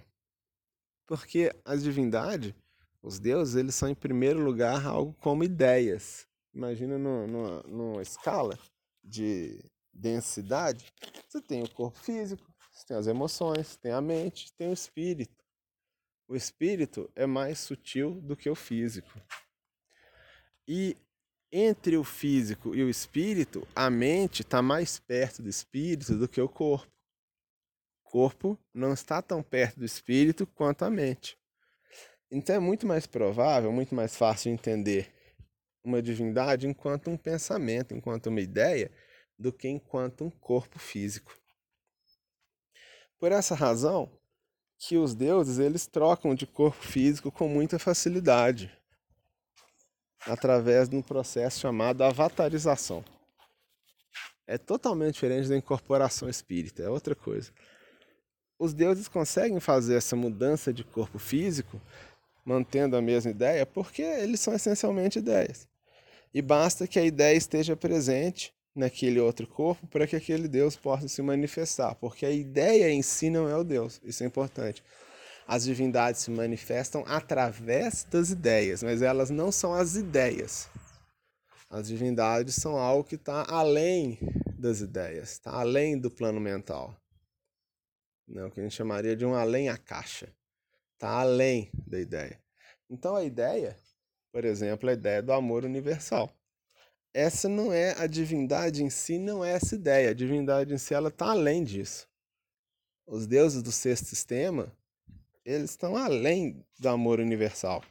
Porque 1.07 1.51
a 1.65 1.75
divindade, 1.75 2.55
os 3.03 3.19
deuses, 3.19 3.55
eles 3.55 3.75
são 3.75 3.89
em 3.89 3.95
primeiro 3.95 4.41
lugar 4.41 4.85
algo 4.85 5.17
como 5.23 5.43
ideias. 5.43 6.29
Imagina 6.53 6.99
numa, 6.99 7.63
numa 7.63 8.03
escala 8.03 8.59
de 9.03 9.59
densidade, 9.91 10.93
você 11.27 11.41
tem 11.41 11.63
o 11.63 11.71
corpo 11.71 11.99
físico, 11.99 12.47
você 12.71 12.85
tem 12.89 12.97
as 12.99 13.07
emoções, 13.07 13.79
tem 13.79 13.91
a 13.91 14.03
mente, 14.03 14.53
tem 14.53 14.69
o 14.69 14.75
espírito. 14.75 15.43
O 16.29 16.37
espírito 16.37 17.11
é 17.15 17.25
mais 17.25 17.59
sutil 17.61 18.21
do 18.21 18.37
que 18.37 18.51
o 18.51 18.55
físico. 18.55 19.19
E 20.69 20.95
entre 21.59 21.97
o 21.97 22.05
físico 22.05 22.75
e 22.75 22.83
o 22.83 22.91
espírito, 22.91 23.67
a 23.75 23.89
mente 23.89 24.43
está 24.43 24.61
mais 24.61 24.99
perto 24.99 25.43
do 25.43 25.49
espírito 25.49 26.15
do 26.15 26.29
que 26.29 26.39
o 26.39 26.49
corpo. 26.49 26.93
O 28.05 28.11
corpo 28.11 28.59
não 28.75 28.93
está 28.93 29.23
tão 29.23 29.43
perto 29.43 29.79
do 29.79 29.85
espírito 29.87 30.47
quanto 30.47 30.85
a 30.85 30.91
mente. 30.91 31.39
Então 32.31 32.57
é 32.57 32.59
muito 32.59 32.87
mais 32.87 33.07
provável, 33.07 33.73
muito 33.73 33.95
mais 33.95 34.15
fácil 34.15 34.51
de 34.51 34.61
entender 34.61 35.11
uma 35.83 36.03
divindade 36.03 36.67
enquanto 36.67 37.09
um 37.09 37.17
pensamento, 37.17 37.95
enquanto 37.95 38.27
uma 38.27 38.41
ideia, 38.43 38.91
do 39.39 39.51
que 39.51 39.67
enquanto 39.67 40.25
um 40.25 40.31
corpo 40.31 40.79
físico. 40.79 41.35
Por 43.19 43.33
essa 43.33 43.55
razão 43.55 44.11
que 44.77 44.99
os 44.99 45.15
deuses 45.15 45.59
eles 45.59 45.87
trocam 45.87 46.35
de 46.35 46.47
corpo 46.47 46.85
físico 46.85 47.33
com 47.33 47.49
muita 47.49 47.79
facilidade, 47.79 48.76
através 50.27 50.89
de 50.89 50.97
um 50.97 51.03
processo 51.03 51.61
chamado 51.61 52.03
avatarização. 52.03 53.05
É 54.47 54.57
totalmente 54.57 55.15
diferente 55.15 55.49
da 55.49 55.57
incorporação 55.57 56.29
espírita, 56.29 56.83
é 56.83 56.89
outra 56.89 57.15
coisa. 57.15 57.51
Os 58.59 58.73
deuses 58.73 59.09
conseguem 59.09 59.61
fazer 59.61 59.97
essa 59.97 60.17
mudança 60.17 60.73
de 60.73 60.83
corpo 60.85 61.19
físico 61.19 61.81
mantendo 62.45 62.97
a 62.97 63.03
mesma 63.03 63.33
ideia 63.33 63.67
porque 63.67 64.03
eles 64.03 64.41
são 64.41 64.55
essencialmente 64.55 65.19
ideias. 65.19 65.67
E 66.33 66.41
basta 66.41 66.87
que 66.87 66.99
a 66.99 67.05
ideia 67.05 67.37
esteja 67.37 67.77
presente 67.77 68.55
naquele 68.75 69.19
outro 69.19 69.47
corpo 69.47 69.87
para 69.89 70.07
que 70.07 70.15
aquele 70.15 70.47
Deus 70.47 70.77
possa 70.77 71.09
se 71.09 71.21
manifestar, 71.23 71.95
porque 71.97 72.25
a 72.25 72.31
ideia 72.31 72.91
em 72.91 73.03
si 73.03 73.31
não 73.31 73.49
é 73.49 73.57
o 73.57 73.65
Deus, 73.65 74.01
isso 74.05 74.23
é 74.23 74.27
importante. 74.27 74.83
As 75.47 75.65
divindades 75.65 76.23
se 76.23 76.31
manifestam 76.31 77.05
através 77.07 78.05
das 78.05 78.31
ideias, 78.31 78.83
mas 78.83 79.01
elas 79.03 79.31
não 79.31 79.53
são 79.53 79.73
as 79.73 79.95
ideias. 79.95 80.69
As 81.71 81.89
divindades 81.89 82.57
são 82.57 82.77
algo 82.77 83.09
que 83.09 83.15
está 83.15 83.45
além 83.49 84.19
das 84.59 84.81
ideias, 84.81 85.33
está 85.33 85.53
além 85.53 85.99
do 85.99 86.11
plano 86.11 86.41
mental. 86.41 86.97
Né, 88.27 88.45
o 88.45 88.51
que 88.51 88.61
a 88.61 88.63
gente 88.63 88.75
chamaria 88.75 89.15
de 89.15 89.25
um 89.25 89.35
além 89.35 89.69
a 89.69 89.77
caixa. 89.77 90.29
Está 90.95 91.21
além 91.21 91.71
da 91.87 92.01
ideia. 92.01 92.41
Então 92.91 93.15
a 93.15 93.23
ideia, 93.23 93.77
por 94.33 94.45
exemplo, 94.45 94.89
a 94.89 94.93
ideia 94.93 95.23
do 95.23 95.33
amor 95.33 95.65
universal 95.65 96.35
essa 97.17 97.49
não 97.49 97.73
é 97.73 97.93
a 97.99 98.07
divindade 98.07 98.85
em 98.85 98.91
si, 98.91 99.19
não 99.19 99.43
é 99.43 99.53
essa 99.53 99.75
ideia. 99.75 100.11
A 100.11 100.15
divindade 100.15 100.75
em 100.75 100.77
si 100.77 100.93
ela 100.93 101.09
está 101.09 101.31
além 101.31 101.65
disso. 101.65 102.07
Os 103.07 103.27
deuses 103.27 103.63
do 103.63 103.73
sexto 103.73 104.05
sistema, 104.05 104.71
eles 105.47 105.71
estão 105.71 105.97
além 105.97 106.63
do 106.79 106.89
amor 106.89 107.21
universal. 107.21 107.83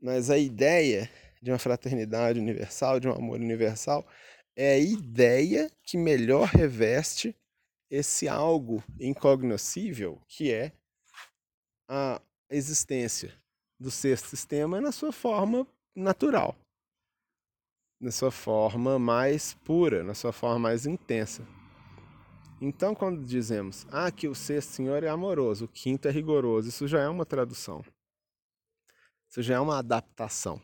Mas 0.00 0.30
a 0.30 0.38
ideia 0.38 1.08
de 1.40 1.50
uma 1.50 1.58
fraternidade 1.58 2.40
universal, 2.40 2.98
de 2.98 3.06
um 3.06 3.12
amor 3.12 3.38
universal, 3.38 4.04
é 4.56 4.72
a 4.72 4.78
ideia 4.78 5.70
que 5.82 5.96
melhor 5.96 6.48
reveste 6.48 7.36
esse 7.90 8.26
algo 8.26 8.82
incognoscível 8.98 10.20
que 10.26 10.50
é 10.50 10.72
a 11.88 12.20
existência 12.50 13.32
do 13.78 13.90
sexto 13.90 14.28
sistema 14.28 14.80
na 14.80 14.90
sua 14.90 15.12
forma 15.12 15.66
natural 15.94 16.56
na 18.02 18.10
sua 18.10 18.32
forma 18.32 18.98
mais 18.98 19.54
pura, 19.64 20.02
na 20.02 20.12
sua 20.12 20.32
forma 20.32 20.58
mais 20.58 20.86
intensa. 20.86 21.46
Então, 22.62 22.94
quando 22.94 23.24
dizemos 23.24 23.86
ah, 23.90 24.10
que 24.10 24.28
o 24.28 24.34
sexto 24.34 24.70
senhor 24.70 25.02
é 25.02 25.08
amoroso, 25.08 25.64
o 25.64 25.68
quinto 25.68 26.06
é 26.06 26.10
rigoroso, 26.10 26.68
isso 26.68 26.86
já 26.86 27.00
é 27.00 27.08
uma 27.08 27.26
tradução. 27.26 27.84
Isso 29.28 29.42
já 29.42 29.56
é 29.56 29.60
uma 29.60 29.78
adaptação. 29.78 30.62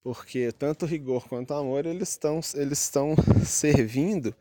Porque 0.00 0.52
tanto 0.52 0.86
rigor 0.86 1.28
quanto 1.28 1.54
amor, 1.54 1.86
eles 1.86 2.10
estão, 2.10 2.40
eles 2.54 2.78
estão 2.78 3.16
servindo 3.44 4.34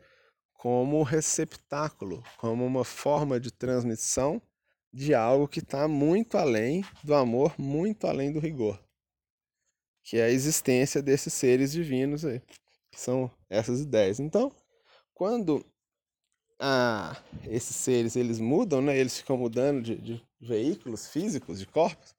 como 0.54 1.02
receptáculo, 1.02 2.24
como 2.38 2.66
uma 2.66 2.86
forma 2.86 3.40
de 3.40 3.52
transmissão 3.52 4.42
de 4.94 5.16
algo 5.16 5.48
que 5.48 5.60
está 5.60 5.88
muito 5.88 6.38
além 6.38 6.86
do 7.04 7.16
amor, 7.16 7.56
muito 7.58 8.06
além 8.06 8.32
do 8.32 8.40
rigor 8.40 8.80
que 10.04 10.18
é 10.18 10.26
a 10.26 10.30
existência 10.30 11.02
desses 11.02 11.34
seres 11.34 11.72
divinos 11.72 12.26
aí, 12.26 12.42
que 12.92 13.00
são 13.00 13.32
essas 13.50 13.80
ideias. 13.80 14.20
Então, 14.20 14.52
quando 15.14 15.66
ah, 16.60 17.16
esses 17.48 17.76
seres 17.76 18.16
eles 18.16 18.40
mudam, 18.40 18.82
né, 18.82 18.98
eles 18.98 19.18
ficam 19.18 19.38
mudando 19.38 19.82
de, 19.82 19.96
de 19.96 20.24
veículos 20.40 21.08
físicos, 21.08 21.60
de 21.60 21.66
corpos, 21.66 22.16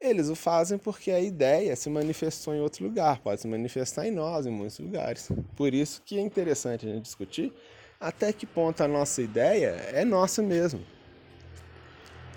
eles 0.00 0.28
o 0.28 0.34
fazem 0.34 0.78
porque 0.78 1.10
a 1.12 1.20
ideia 1.20 1.76
se 1.76 1.88
manifestou 1.88 2.54
em 2.54 2.60
outro 2.60 2.84
lugar, 2.84 3.20
pode 3.20 3.40
se 3.40 3.46
manifestar 3.46 4.06
em 4.06 4.10
nós, 4.10 4.46
em 4.46 4.50
muitos 4.50 4.80
lugares. 4.80 5.30
Por 5.54 5.72
isso 5.72 6.02
que 6.04 6.18
é 6.18 6.20
interessante 6.20 6.86
a 6.86 6.92
gente 6.92 7.02
discutir 7.02 7.52
até 8.00 8.32
que 8.32 8.44
ponto 8.44 8.82
a 8.82 8.88
nossa 8.88 9.22
ideia 9.22 9.68
é 9.92 10.04
nossa 10.04 10.42
mesmo. 10.42 10.84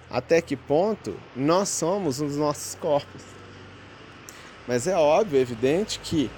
Até 0.07 0.39
que 0.39 0.55
ponto 0.55 1.19
nós 1.35 1.69
somos 1.69 2.21
os 2.21 2.37
nossos 2.37 2.75
corpos. 2.75 3.23
Mas 4.67 4.85
é 4.85 4.95
óbvio, 4.95 5.39
evidente 5.39 5.99
que 5.99 6.29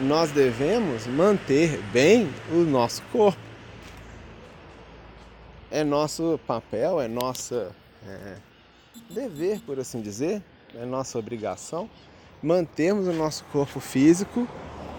nós 0.00 0.30
devemos 0.30 1.06
manter 1.06 1.78
bem 1.92 2.32
o 2.50 2.64
nosso 2.64 3.02
corpo. 3.12 3.47
É 5.70 5.84
nosso 5.84 6.40
papel, 6.46 7.00
é 7.00 7.08
nossa 7.08 7.74
é, 8.06 8.36
dever, 9.10 9.60
por 9.60 9.78
assim 9.78 10.00
dizer, 10.00 10.42
é 10.74 10.84
nossa 10.84 11.18
obrigação 11.18 11.88
mantermos 12.42 13.08
o 13.08 13.12
nosso 13.12 13.44
corpo 13.46 13.80
físico 13.80 14.46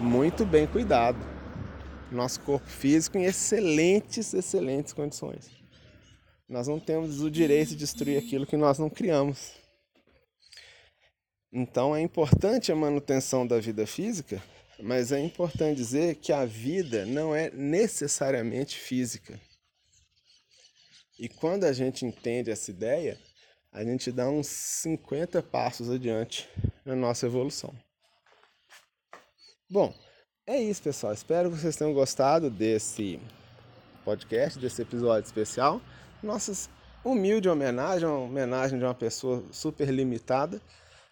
muito 0.00 0.44
bem 0.44 0.66
cuidado. 0.66 1.18
Nosso 2.10 2.40
corpo 2.40 2.68
físico 2.68 3.18
em 3.18 3.24
excelentes, 3.24 4.34
excelentes 4.34 4.92
condições. 4.92 5.50
Nós 6.48 6.66
não 6.66 6.80
temos 6.80 7.22
o 7.22 7.30
direito 7.30 7.70
de 7.70 7.76
destruir 7.76 8.18
aquilo 8.18 8.46
que 8.46 8.56
nós 8.56 8.78
não 8.78 8.90
criamos. 8.90 9.52
Então 11.52 11.94
é 11.94 12.00
importante 12.00 12.72
a 12.72 12.76
manutenção 12.76 13.46
da 13.46 13.60
vida 13.60 13.86
física, 13.86 14.42
mas 14.80 15.12
é 15.12 15.20
importante 15.20 15.76
dizer 15.76 16.16
que 16.16 16.32
a 16.32 16.44
vida 16.44 17.06
não 17.06 17.34
é 17.34 17.50
necessariamente 17.50 18.76
física. 18.76 19.38
E 21.20 21.28
quando 21.28 21.64
a 21.64 21.72
gente 21.74 22.06
entende 22.06 22.50
essa 22.50 22.70
ideia, 22.70 23.18
a 23.70 23.84
gente 23.84 24.10
dá 24.10 24.26
uns 24.26 24.46
50 24.46 25.42
passos 25.42 25.90
adiante 25.90 26.48
na 26.82 26.96
nossa 26.96 27.26
evolução. 27.26 27.74
Bom, 29.70 29.94
é 30.46 30.58
isso, 30.58 30.82
pessoal. 30.82 31.12
Espero 31.12 31.50
que 31.50 31.58
vocês 31.58 31.76
tenham 31.76 31.92
gostado 31.92 32.48
desse 32.48 33.20
podcast, 34.02 34.58
desse 34.58 34.80
episódio 34.80 35.26
especial. 35.26 35.82
Nossas 36.22 36.70
humilde 37.04 37.50
homenagem, 37.50 38.08
uma 38.08 38.20
homenagem 38.20 38.78
de 38.78 38.84
uma 38.86 38.94
pessoa 38.94 39.44
super 39.52 39.90
limitada, 39.90 40.58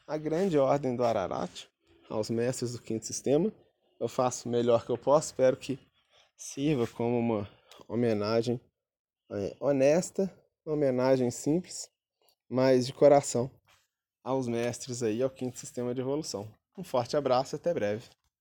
à 0.07 0.17
grande 0.17 0.57
ordem 0.57 0.97
do 0.97 1.05
Ararat, 1.05 1.67
aos 2.09 2.31
mestres 2.31 2.73
do 2.73 2.81
quinto 2.81 3.05
sistema. 3.05 3.53
Eu 4.01 4.09
faço 4.09 4.49
o 4.49 4.53
melhor 4.53 4.87
que 4.87 4.91
eu 4.91 4.97
posso, 4.97 5.27
espero 5.27 5.55
que 5.55 5.79
sirva 6.35 6.87
como 6.87 7.19
uma 7.19 7.51
homenagem 7.87 8.59
honesta, 9.61 10.33
uma 10.64 10.74
homenagem 10.74 11.31
simples, 11.31 11.91
mas 12.49 12.87
de 12.87 12.93
coração 12.93 13.51
aos 14.22 14.47
mestres 14.49 15.03
aí, 15.03 15.22
ao 15.22 15.31
quinto 15.31 15.59
sistema 15.59 15.95
de 15.95 16.01
evolução. 16.01 16.49
Um 16.76 16.85
forte 16.85 17.16
abraço 17.16 17.55
e 17.55 17.57
até 17.57 17.72
breve. 17.72 18.09